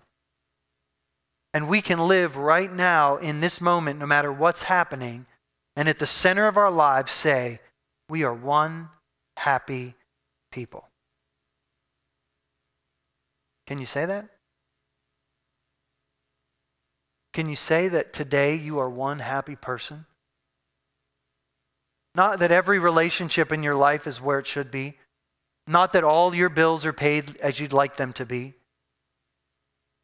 And 1.55 1.69
we 1.69 1.83
can 1.83 1.99
live 1.99 2.37
right 2.37 2.73
now 2.73 3.17
in 3.17 3.41
this 3.41 3.61
moment, 3.61 3.99
no 3.99 4.07
matter 4.07 4.33
what's 4.33 4.65
happening, 4.65 5.27
and 5.77 5.89
at 5.89 5.99
the 5.99 6.07
center 6.07 6.47
of 6.47 6.57
our 6.57 6.71
lives 6.71 7.13
say, 7.13 7.61
We 8.09 8.23
are 8.23 8.33
one 8.33 8.89
happy 9.37 9.95
people. 10.51 10.89
Can 13.67 13.79
you 13.79 13.87
say 13.87 14.07
that? 14.07 14.29
Can 17.33 17.49
you 17.49 17.57
say 17.57 17.89
that 17.89 18.13
today 18.13 18.55
you 18.55 18.79
are 18.79 18.91
one 18.91 19.21
happy 19.21 19.57
person? 19.57 20.07
Not 22.15 22.39
that 22.41 22.53
every 22.53 22.79
relationship 22.79 23.53
in 23.53 23.63
your 23.63 23.75
life 23.75 24.07
is 24.07 24.21
where 24.21 24.39
it 24.39 24.47
should 24.47 24.71
be. 24.71 24.99
Not 25.67 25.93
that 25.93 26.05
all 26.05 26.35
your 26.35 26.49
bills 26.49 26.85
are 26.85 26.93
paid 26.93 27.37
as 27.37 27.61
you'd 27.61 27.73
like 27.73 27.97
them 27.97 28.13
to 28.15 28.27
be. 28.27 28.55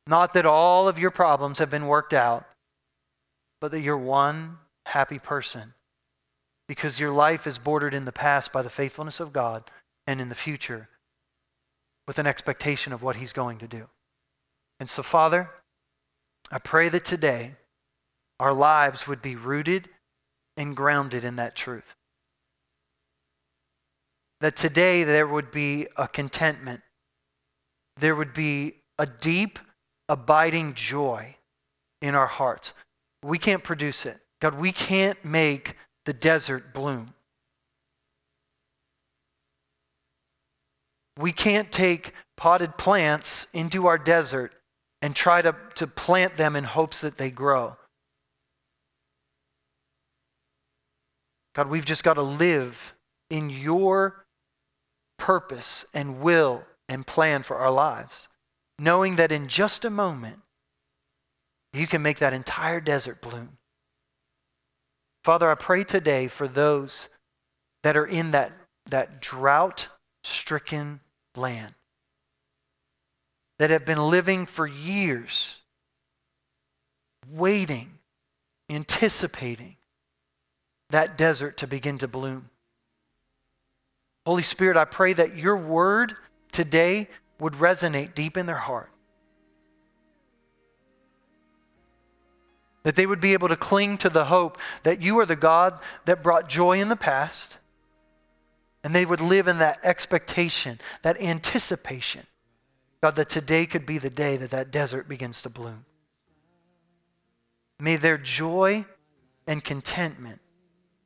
Not 0.07 0.33
that 0.33 0.47
all 0.47 0.89
of 0.89 0.99
your 0.99 1.11
problems 1.11 1.59
have 1.59 1.71
been 1.71 1.87
worked 1.87 2.13
out, 2.13 2.47
but 3.61 3.73
that 3.73 3.81
you're 3.81 3.99
one 3.99 4.59
happy 4.87 5.19
person 5.19 5.75
because 6.67 7.01
your 7.01 7.11
life 7.11 7.47
is 7.47 7.59
bordered 7.59 7.95
in 7.95 8.05
the 8.05 8.13
past 8.13 8.53
by 8.53 8.63
the 8.63 8.71
faithfulness 8.71 9.21
of 9.21 9.33
God 9.33 9.71
and 10.07 10.21
in 10.21 10.29
the 10.29 10.35
future 10.35 10.89
with 12.07 12.19
an 12.19 12.27
expectation 12.27 12.93
of 12.93 13.03
what 13.03 13.17
He's 13.17 13.33
going 13.33 13.59
to 13.59 13.69
do. 13.69 13.89
And 14.81 14.89
so, 14.89 15.03
Father, 15.03 15.51
I 16.51 16.59
pray 16.59 16.89
that 16.89 17.05
today 17.05 17.57
our 18.39 18.53
lives 18.53 19.07
would 19.07 19.21
be 19.21 19.35
rooted 19.35 19.89
and 20.57 20.77
grounded 20.77 21.25
in 21.25 21.37
that 21.37 21.57
truth 21.57 21.95
that 24.41 24.57
today 24.57 25.05
there 25.05 25.27
would 25.27 25.51
be 25.51 25.87
a 25.97 26.07
contentment, 26.07 26.81
there 27.97 28.15
would 28.15 28.33
be 28.33 28.75
a 28.99 29.07
deep, 29.07 29.59
abiding 30.09 30.75
joy 30.75 31.37
in 32.01 32.15
our 32.15 32.27
hearts. 32.27 32.73
We 33.23 33.39
can't 33.39 33.65
produce 33.65 34.07
it. 34.07 34.19
God, 34.41 34.55
we 34.55 34.73
can't 34.73 35.23
make 35.25 35.77
the 36.05 36.13
desert 36.13 36.73
bloom. 36.73 37.15
We 41.19 41.33
can't 41.33 41.73
take 41.73 42.13
potted 42.37 42.79
plants 42.79 43.49
into 43.53 43.89
our 43.89 43.99
desert 43.99 44.55
and 45.03 45.15
try 45.17 45.43
to, 45.43 45.55
to 45.75 45.87
plant 45.87 46.37
them 46.37 46.55
in 46.55 46.65
hopes 46.65 47.01
that 47.01 47.19
they 47.19 47.31
grow. 47.31 47.77
God, 51.55 51.69
we've 51.69 51.85
just 51.85 52.05
got 52.05 52.15
to 52.15 52.23
live 52.23 52.95
in 53.31 53.51
your 53.51 54.25
purpose 55.19 55.85
and 55.93 56.21
will 56.21 56.65
and 56.89 57.07
plan 57.07 57.43
for 57.43 57.57
our 57.57 57.71
lives, 57.71 58.29
knowing 58.79 59.17
that 59.17 59.31
in 59.31 59.47
just 59.47 59.85
a 59.85 59.91
moment, 59.91 60.39
you 61.73 61.87
can 61.87 62.01
make 62.01 62.19
that 62.19 62.33
entire 62.33 62.81
desert 62.81 63.21
bloom. 63.21 63.59
Father, 65.23 65.51
I 65.51 65.55
pray 65.55 65.85
today 65.85 66.29
for 66.29 66.49
those 66.49 67.09
that 67.83 67.97
are 67.97 68.07
in 68.07 68.31
that, 68.31 68.53
that 68.87 69.21
drought 69.21 69.89
stricken 70.25 71.01
land, 71.37 71.75
that 73.59 73.71
have 73.71 73.85
been 73.85 74.09
living 74.09 74.47
for 74.47 74.67
years, 74.67 75.59
waiting, 77.31 77.99
anticipating 78.71 79.77
that 80.91 81.19
desert 81.19 81.57
to 81.59 81.67
begin 81.67 81.99
to 81.99 82.09
bloom. 82.09 82.51
Holy 84.29 84.43
Spirit, 84.43 84.77
I 84.77 84.85
pray 84.85 85.15
that 85.15 85.39
your 85.39 85.57
word 85.57 86.15
today 86.53 87.09
would 87.41 87.55
resonate 87.55 88.15
deep 88.15 88.37
in 88.37 88.45
their 88.45 88.57
heart. 88.57 88.91
That 92.83 92.95
they 92.95 93.07
would 93.07 93.23
be 93.23 93.33
able 93.33 93.49
to 93.49 93.57
cling 93.57 93.97
to 93.97 94.11
the 94.11 94.27
hope 94.27 94.59
that 94.83 95.01
you 95.01 95.19
are 95.19 95.25
the 95.25 95.35
God 95.35 95.81
that 96.05 96.23
brought 96.23 96.47
joy 96.47 96.79
in 96.79 96.91
the 96.91 96.95
past. 96.95 97.57
And 98.85 98.95
they 98.95 99.07
would 99.07 99.23
live 99.23 99.49
in 99.49 99.57
that 99.61 99.79
expectation, 99.83 100.79
that 101.01 101.19
anticipation. 101.23 102.27
God, 103.01 103.17
that 103.17 103.31
today 103.31 103.65
could 103.65 103.87
be 103.87 103.97
the 103.97 104.11
day 104.11 104.37
that 104.37 104.51
that 104.51 104.71
desert 104.71 105.09
begins 105.09 105.41
to 105.41 105.49
bloom. 105.49 105.87
May 107.81 107.97
their 107.97 108.19
joy 108.19 108.85
and 109.47 109.65
contentment 109.65 110.43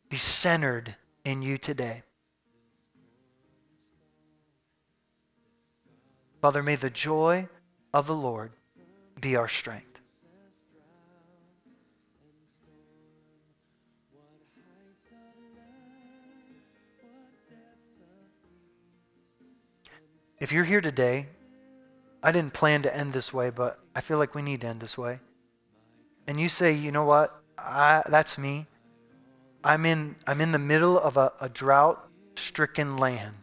be 0.09 0.17
centered 0.17 0.97
in 1.25 1.41
you 1.41 1.57
today. 1.57 2.03
Father, 6.43 6.63
may 6.63 6.77
the 6.77 6.91
joy 6.91 7.49
of 7.95 8.07
the 8.07 8.15
Lord 8.17 8.53
be 9.21 9.37
our 9.37 9.49
strength. 9.49 9.87
if 20.41 20.51
you're 20.51 20.65
here 20.65 20.81
today, 20.81 21.29
I 22.21 22.33
didn't 22.33 22.53
plan 22.53 22.83
to 22.83 22.95
end 22.95 23.13
this 23.13 23.33
way, 23.33 23.51
but 23.51 23.79
I 23.95 24.01
feel 24.01 24.19
like 24.19 24.35
we 24.35 24.43
need 24.43 24.63
to 24.63 24.67
end 24.67 24.81
this 24.81 24.99
way. 24.99 25.21
And 26.27 26.41
you 26.41 26.49
say, 26.49 26.73
you 26.73 26.91
know 26.91 27.05
what? 27.05 27.41
I, 27.57 28.03
that's 28.09 28.37
me. 28.37 28.67
I'm 29.63 29.87
in, 29.87 30.17
I'm 30.27 30.41
in 30.41 30.51
the 30.51 30.59
middle 30.59 30.99
of 30.99 31.17
a, 31.17 31.33
a 31.41 31.49
drought 31.49 32.09
stricken 32.35 32.97
land. 32.97 33.42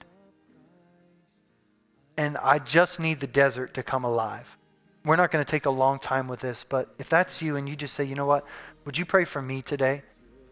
And 2.19 2.35
I 2.39 2.59
just 2.59 2.99
need 2.99 3.21
the 3.21 3.27
desert 3.27 3.73
to 3.75 3.81
come 3.81 4.03
alive. 4.03 4.57
We're 5.05 5.15
not 5.15 5.31
going 5.31 5.43
to 5.43 5.49
take 5.49 5.65
a 5.65 5.69
long 5.69 5.99
time 5.99 6.27
with 6.27 6.41
this, 6.41 6.65
but 6.67 6.93
if 6.99 7.07
that's 7.07 7.41
you 7.41 7.55
and 7.55 7.69
you 7.69 7.77
just 7.77 7.93
say, 7.93 8.03
you 8.03 8.13
know 8.13 8.25
what? 8.25 8.45
Would 8.83 8.97
you 8.97 9.05
pray 9.05 9.23
for 9.23 9.41
me 9.41 9.61
today? 9.61 10.01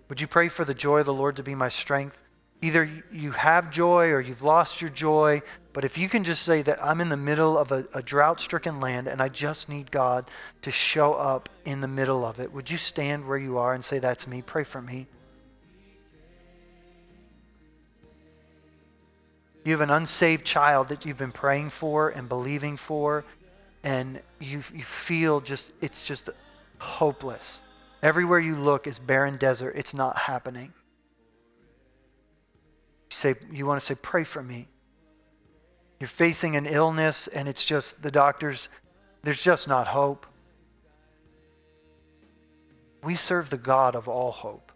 Would 0.08 0.22
you 0.22 0.28
pray 0.28 0.48
for 0.48 0.64
the 0.64 0.74
joy 0.74 1.00
of 1.00 1.08
the 1.08 1.14
Lord 1.14 1.36
to 1.36 1.44
be 1.44 1.56
my 1.56 1.68
strength? 1.68 2.24
Either 2.62 2.90
you 3.12 3.32
have 3.32 3.70
joy 3.70 4.12
or 4.12 4.22
you've 4.22 4.42
lost 4.42 4.80
your 4.80 4.90
joy, 4.90 5.42
but 5.74 5.84
if 5.84 5.98
you 5.98 6.08
can 6.08 6.24
just 6.24 6.44
say 6.44 6.62
that 6.62 6.82
I'm 6.82 7.02
in 7.02 7.10
the 7.10 7.18
middle 7.18 7.58
of 7.58 7.74
a, 7.74 7.86
a 7.94 8.02
drought 8.02 8.40
stricken 8.40 8.80
land 8.80 9.10
and 9.10 9.22
I 9.22 9.28
just 9.28 9.68
need 9.68 9.92
God 9.92 10.32
to 10.62 10.72
show 10.72 11.16
up 11.16 11.50
in 11.66 11.82
the 11.82 11.88
middle 11.90 12.24
of 12.24 12.40
it, 12.40 12.54
would 12.54 12.72
you 12.72 12.78
stand 12.78 13.28
where 13.28 13.38
you 13.38 13.58
are 13.58 13.74
and 13.74 13.84
say, 13.84 14.00
That's 14.00 14.26
me? 14.26 14.42
Pray 14.42 14.64
for 14.64 14.82
me. 14.82 15.08
You 19.68 19.74
have 19.74 19.82
an 19.82 19.90
unsaved 19.90 20.46
child 20.46 20.88
that 20.88 21.06
you've 21.06 21.18
been 21.18 21.34
praying 21.34 21.72
for 21.72 22.08
and 22.08 22.30
believing 22.30 22.78
for, 22.78 23.26
and 23.84 24.22
you, 24.40 24.62
you 24.74 24.82
feel 24.82 25.42
just, 25.42 25.74
it's 25.82 26.08
just 26.08 26.30
hopeless. 26.80 27.60
Everywhere 28.02 28.40
you 28.40 28.56
look 28.56 28.88
is 28.88 28.98
barren 28.98 29.36
desert. 29.36 29.74
It's 29.76 29.94
not 29.94 30.20
happening. 30.20 30.72
You 33.10 33.16
say, 33.18 33.36
you 33.52 33.66
want 33.66 33.82
to 33.82 33.86
say, 33.86 33.96
pray 33.96 34.24
for 34.24 34.42
me. 34.42 34.70
You're 36.00 36.08
facing 36.08 36.56
an 36.56 36.66
illness, 36.66 37.28
and 37.28 37.50
it's 37.50 37.66
just 37.66 38.02
the 38.02 38.10
doctors, 38.10 38.70
there's 39.24 39.44
just 39.44 39.68
not 39.68 39.88
hope. 39.88 40.26
We 43.04 43.16
serve 43.16 43.50
the 43.50 43.58
God 43.58 43.98
of 43.98 44.08
all 44.08 44.32
hope. 44.32 44.72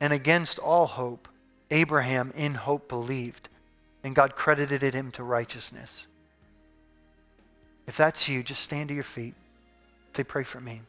And 0.00 0.12
against 0.12 0.58
all 0.58 0.86
hope, 0.86 1.28
Abraham 1.72 2.32
in 2.36 2.54
hope 2.54 2.88
believed, 2.88 3.48
and 4.04 4.14
God 4.14 4.36
credited 4.36 4.94
him 4.94 5.10
to 5.12 5.24
righteousness. 5.24 6.06
If 7.86 7.96
that's 7.96 8.28
you, 8.28 8.42
just 8.42 8.60
stand 8.60 8.90
to 8.90 8.94
your 8.94 9.02
feet. 9.02 9.34
Say, 10.14 10.22
pray 10.22 10.44
for 10.44 10.60
me. 10.60 10.82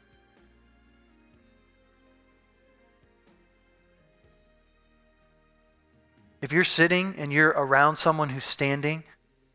If 6.41 6.51
you're 6.51 6.65
sitting 6.65 7.15
and 7.17 7.31
you're 7.31 7.49
around 7.49 7.95
someone 7.95 8.29
who's 8.29 8.43
standing, 8.43 9.05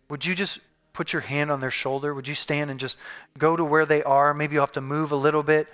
would 0.09 0.24
you 0.24 0.35
just 0.35 0.59
put 0.95 1.12
your 1.12 1.20
hand 1.20 1.51
on 1.51 1.61
their 1.61 1.70
shoulder? 1.70 2.14
Would 2.14 2.26
you 2.26 2.35
stand 2.35 2.70
and 2.70 2.81
just 2.81 2.97
go 3.37 3.55
to 3.55 3.64
where 3.64 3.85
they 3.85 4.03
are? 4.03 4.33
Maybe 4.33 4.55
you'll 4.55 4.62
have 4.62 4.72
to 4.72 4.81
move 4.81 5.12
a 5.12 5.16
little 5.16 5.43
bit. 5.43 5.68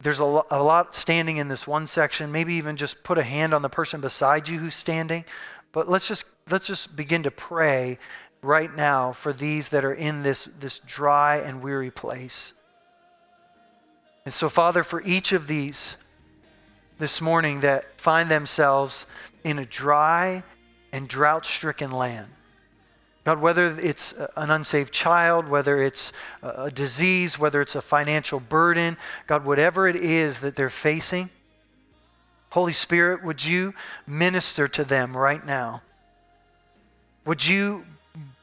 There's 0.00 0.18
a, 0.18 0.24
lo- 0.24 0.46
a 0.50 0.62
lot 0.62 0.94
standing 0.94 1.38
in 1.38 1.48
this 1.48 1.66
one 1.66 1.86
section. 1.86 2.30
Maybe 2.30 2.54
even 2.54 2.76
just 2.76 3.02
put 3.02 3.18
a 3.18 3.22
hand 3.22 3.54
on 3.54 3.62
the 3.62 3.68
person 3.68 4.00
beside 4.00 4.48
you 4.48 4.58
who's 4.58 4.74
standing. 4.74 5.24
But 5.72 5.88
let's 5.88 6.08
just 6.08 6.24
let's 6.48 6.66
just 6.66 6.94
begin 6.94 7.22
to 7.24 7.30
pray 7.30 7.98
right 8.42 8.74
now 8.74 9.12
for 9.12 9.32
these 9.32 9.70
that 9.70 9.84
are 9.84 9.92
in 9.92 10.22
this, 10.22 10.48
this 10.58 10.78
dry 10.80 11.36
and 11.36 11.62
weary 11.62 11.90
place. 11.90 12.52
And 14.24 14.32
so, 14.32 14.48
Father, 14.48 14.82
for 14.82 15.02
each 15.02 15.32
of 15.32 15.46
these 15.46 15.96
this 16.98 17.20
morning 17.20 17.60
that 17.60 18.00
find 18.00 18.30
themselves 18.30 19.06
in 19.44 19.58
a 19.58 19.64
dry 19.64 20.42
and 20.92 21.08
drought 21.08 21.44
stricken 21.46 21.90
land, 21.90 22.28
God, 23.26 23.40
whether 23.40 23.76
it's 23.80 24.14
an 24.36 24.52
unsaved 24.52 24.92
child, 24.94 25.48
whether 25.48 25.82
it's 25.82 26.12
a 26.44 26.70
disease, 26.70 27.40
whether 27.40 27.60
it's 27.60 27.74
a 27.74 27.80
financial 27.80 28.38
burden, 28.38 28.96
God, 29.26 29.44
whatever 29.44 29.88
it 29.88 29.96
is 29.96 30.38
that 30.42 30.54
they're 30.54 30.70
facing, 30.70 31.30
Holy 32.50 32.72
Spirit, 32.72 33.24
would 33.24 33.44
you 33.44 33.74
minister 34.06 34.68
to 34.68 34.84
them 34.84 35.16
right 35.16 35.44
now? 35.44 35.82
Would 37.24 37.48
you 37.48 37.84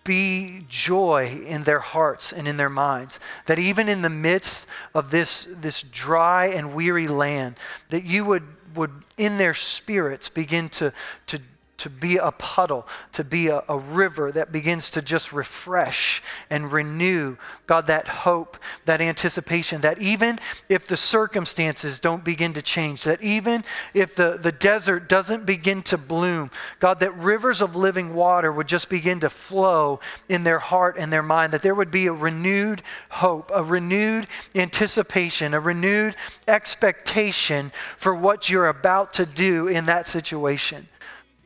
be 0.04 0.66
joy 0.68 1.42
in 1.48 1.62
their 1.62 1.80
hearts 1.80 2.34
and 2.34 2.46
in 2.46 2.58
their 2.58 2.70
minds. 2.70 3.22
That 3.46 3.58
even 3.58 3.88
in 3.88 4.02
the 4.02 4.10
midst 4.10 4.68
of 4.94 5.12
this, 5.12 5.48
this 5.50 5.82
dry 5.82 6.48
and 6.48 6.74
weary 6.74 7.08
land, 7.08 7.56
that 7.88 8.04
you 8.04 8.26
would, 8.26 8.44
would 8.76 8.92
in 9.18 9.38
their 9.38 9.54
spirits 9.54 10.28
begin 10.28 10.68
to, 10.72 10.92
to 11.28 11.40
to 11.84 11.90
be 11.90 12.16
a 12.16 12.32
puddle, 12.32 12.88
to 13.12 13.26
be 13.26 13.50
a, 13.50 13.62
a, 13.68 13.78
river 13.78 14.32
that 14.32 14.54
begins 14.54 14.90
to 14.90 15.02
just 15.02 15.34
refresh 15.34 16.24
and 16.50 16.72
renew, 16.72 17.36
God, 17.68 17.88
that 17.88 18.08
hope, 18.08 18.58
that 18.86 19.02
anticipation, 19.02 19.82
that 19.82 20.02
even 20.02 20.40
if 20.70 20.88
the 20.88 20.96
circumstances 20.96 22.00
don't 22.00 22.24
begin 22.24 22.54
to 22.54 22.62
change, 22.62 23.04
that 23.04 23.22
even 23.22 23.66
if 23.94 24.16
the, 24.16 24.40
the 24.42 24.54
desert 24.54 25.10
doesn't 25.10 25.46
begin 25.46 25.84
to 25.84 25.98
bloom, 25.98 26.52
God, 26.80 27.02
that 27.02 27.14
rivers 27.18 27.62
of 27.62 27.76
living 27.76 28.16
water 28.16 28.50
would 28.50 28.70
just 28.70 28.88
begin 28.88 29.20
to 29.20 29.30
flow 29.30 30.00
in 30.30 30.46
their 30.46 30.60
heart 30.60 30.96
and 30.98 31.12
their 31.12 31.22
mind, 31.22 31.52
that 31.52 31.64
there 31.64 31.76
would 31.76 31.92
be 31.92 32.08
a 32.08 32.14
renewed 32.14 32.82
hope, 33.10 33.52
a 33.54 33.62
renewed 33.62 34.26
anticipation, 34.56 35.54
a 35.54 35.60
renewed 35.60 36.16
expectation 36.48 37.74
for 37.98 38.16
what 38.16 38.50
you're 38.50 38.70
about 38.70 39.12
to 39.12 39.26
do 39.26 39.68
in 39.68 39.84
that 39.84 40.08
situation. 40.08 40.88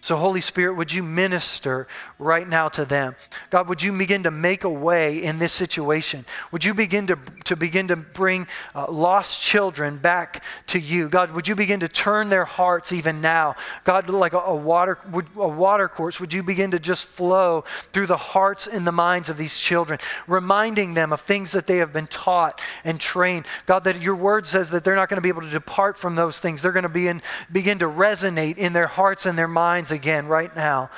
So, 0.08 0.16
Holy 0.16 0.40
Spirit, 0.40 0.76
would 0.76 0.94
you 0.94 1.04
minister 1.04 1.86
right 2.18 2.48
now 2.48 2.70
to 2.70 2.86
them? 2.86 3.18
God, 3.50 3.68
would 3.68 3.84
you 3.84 3.92
begin 3.92 4.24
to 4.24 4.32
make 4.32 4.64
a 4.64 4.70
way 4.70 5.22
in 5.22 5.38
this 5.38 5.52
situation? 5.52 6.26
Would 6.54 6.64
you 6.64 6.74
begin 6.74 7.08
to, 7.08 7.20
to 7.44 7.58
begin 7.58 7.90
to 7.90 7.98
bring 7.98 8.48
uh, 8.74 8.90
lost 8.90 9.42
children 9.42 9.98
back 9.98 10.46
to 10.68 10.80
you? 10.80 11.10
God, 11.10 11.32
would 11.32 11.50
you 11.50 11.56
begin 11.56 11.82
to 11.82 11.90
turn 11.90 12.30
their 12.30 12.46
hearts 12.46 12.94
even 12.94 13.20
now? 13.20 13.58
God, 13.84 14.10
like 14.10 14.32
a, 14.32 14.38
a 14.38 14.56
water, 14.56 14.98
a 15.36 15.48
water 15.50 15.90
course, 15.90 16.22
would 16.22 16.32
you 16.32 16.42
begin 16.42 16.72
to 16.72 16.80
just 16.80 17.06
flow 17.06 17.66
through 17.92 18.08
the 18.08 18.16
hearts 18.16 18.66
and 18.66 18.88
the 18.88 18.94
minds 18.94 19.30
of 19.30 19.36
these 19.36 19.60
children, 19.60 20.00
reminding 20.26 20.94
them 20.94 21.12
of 21.12 21.20
things 21.20 21.52
that 21.52 21.68
they 21.68 21.80
have 21.80 21.92
been 21.92 22.08
taught 22.08 22.62
and 22.86 23.02
trained? 23.02 23.46
God, 23.66 23.84
that 23.84 24.02
your 24.02 24.16
word 24.16 24.48
says 24.48 24.70
that 24.70 24.86
they're 24.86 24.96
not 24.96 25.10
going 25.10 25.18
to 25.18 25.22
be 25.22 25.28
able 25.28 25.42
to 25.42 25.50
depart 25.50 25.98
from 25.98 26.16
those 26.16 26.40
things. 26.40 26.62
They're 26.62 26.72
going 26.72 26.84
to 26.84 26.88
be 26.88 27.10
in, 27.10 27.22
begin 27.52 27.80
to 27.80 27.88
resonate 27.88 28.58
in 28.58 28.72
their 28.72 28.88
hearts 28.88 29.26
and 29.26 29.38
their 29.38 29.50
minds 29.50 29.92
again 29.98 30.28
right 30.28 30.56
now. 30.56 30.90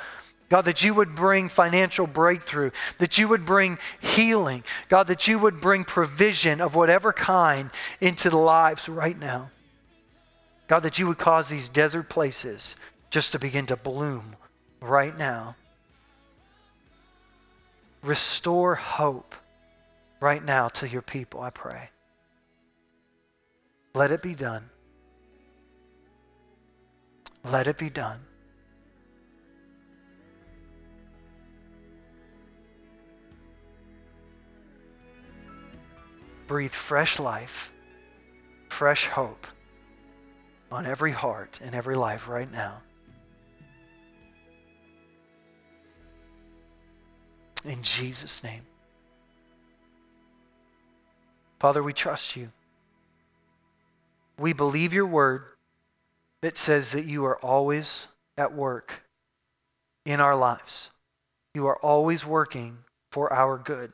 God, 0.50 0.62
that 0.62 0.82
you 0.82 0.94
would 0.94 1.14
bring 1.14 1.48
financial 1.48 2.06
breakthrough, 2.08 2.72
that 2.98 3.18
you 3.18 3.28
would 3.28 3.46
bring 3.46 3.78
healing, 4.00 4.64
God, 4.88 5.06
that 5.06 5.28
you 5.28 5.38
would 5.38 5.60
bring 5.60 5.84
provision 5.84 6.60
of 6.60 6.74
whatever 6.74 7.12
kind 7.12 7.70
into 8.00 8.30
the 8.30 8.36
lives 8.36 8.88
right 8.88 9.18
now. 9.18 9.50
God, 10.66 10.80
that 10.80 10.98
you 10.98 11.06
would 11.06 11.18
cause 11.18 11.48
these 11.48 11.68
desert 11.68 12.08
places 12.08 12.74
just 13.10 13.32
to 13.32 13.38
begin 13.38 13.66
to 13.66 13.76
bloom 13.76 14.36
right 14.80 15.16
now. 15.16 15.54
Restore 18.02 18.74
hope 18.74 19.34
right 20.20 20.44
now 20.44 20.68
to 20.68 20.88
your 20.88 21.02
people, 21.02 21.40
I 21.40 21.50
pray. 21.50 21.90
Let 23.94 24.10
it 24.10 24.22
be 24.22 24.34
done. 24.34 24.70
Let 27.44 27.66
it 27.66 27.78
be 27.78 27.90
done. 27.90 28.20
Breathe 36.50 36.72
fresh 36.72 37.20
life, 37.20 37.72
fresh 38.68 39.06
hope 39.06 39.46
on 40.72 40.84
every 40.84 41.12
heart 41.12 41.60
and 41.62 41.76
every 41.76 41.94
life 41.94 42.28
right 42.28 42.50
now. 42.50 42.82
In 47.64 47.82
Jesus' 47.82 48.42
name. 48.42 48.62
Father, 51.60 51.84
we 51.84 51.92
trust 51.92 52.34
you. 52.34 52.50
We 54.36 54.52
believe 54.52 54.92
your 54.92 55.06
word 55.06 55.44
that 56.40 56.58
says 56.58 56.90
that 56.90 57.04
you 57.04 57.24
are 57.26 57.38
always 57.38 58.08
at 58.36 58.52
work 58.52 59.04
in 60.04 60.18
our 60.18 60.34
lives. 60.34 60.90
You 61.54 61.68
are 61.68 61.76
always 61.76 62.26
working 62.26 62.78
for 63.12 63.32
our 63.32 63.56
good. 63.56 63.92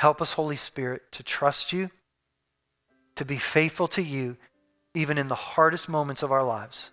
Help 0.00 0.22
us, 0.22 0.32
Holy 0.32 0.56
Spirit, 0.56 1.12
to 1.12 1.22
trust 1.22 1.74
you, 1.74 1.90
to 3.16 3.24
be 3.26 3.36
faithful 3.36 3.86
to 3.88 4.00
you, 4.00 4.38
even 4.94 5.18
in 5.18 5.28
the 5.28 5.34
hardest 5.34 5.90
moments 5.90 6.22
of 6.22 6.32
our 6.32 6.42
lives, 6.42 6.90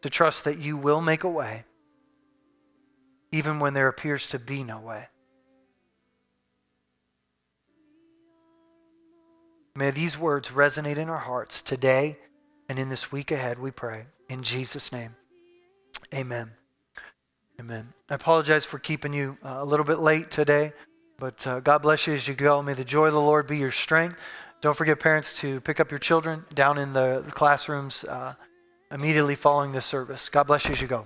to 0.00 0.08
trust 0.08 0.46
that 0.46 0.56
you 0.56 0.78
will 0.78 1.02
make 1.02 1.24
a 1.24 1.28
way, 1.28 1.64
even 3.32 3.58
when 3.58 3.74
there 3.74 3.86
appears 3.86 4.26
to 4.28 4.38
be 4.38 4.64
no 4.64 4.78
way. 4.78 5.08
May 9.76 9.90
these 9.90 10.18
words 10.18 10.48
resonate 10.48 10.96
in 10.96 11.10
our 11.10 11.18
hearts 11.18 11.60
today 11.60 12.16
and 12.70 12.78
in 12.78 12.88
this 12.88 13.12
week 13.12 13.30
ahead, 13.30 13.58
we 13.58 13.72
pray. 13.72 14.06
In 14.30 14.42
Jesus' 14.42 14.90
name, 14.90 15.16
amen. 16.14 16.52
Amen. 17.60 17.92
I 18.08 18.14
apologize 18.14 18.64
for 18.64 18.78
keeping 18.78 19.12
you 19.12 19.36
uh, 19.44 19.56
a 19.58 19.64
little 19.66 19.84
bit 19.84 19.98
late 19.98 20.30
today, 20.30 20.72
but 21.18 21.46
uh, 21.46 21.60
God 21.60 21.78
bless 21.82 22.06
you 22.06 22.14
as 22.14 22.28
you 22.28 22.34
go. 22.34 22.62
May 22.62 22.74
the 22.74 22.84
joy 22.84 23.06
of 23.06 23.12
the 23.12 23.20
Lord 23.20 23.46
be 23.46 23.58
your 23.58 23.72
strength. 23.72 24.16
Don't 24.60 24.76
forget, 24.76 25.00
parents, 25.00 25.38
to 25.40 25.60
pick 25.60 25.80
up 25.80 25.90
your 25.90 25.98
children 25.98 26.44
down 26.54 26.78
in 26.78 26.92
the, 26.92 27.24
classrooms 27.30 28.04
uh, 28.04 28.34
immediately 28.90 29.34
following 29.34 29.72
this 29.72 29.86
service. 29.86 30.28
God 30.28 30.44
bless 30.44 30.64
you 30.66 30.72
as 30.72 30.80
you 30.80 30.88
go. 30.88 31.04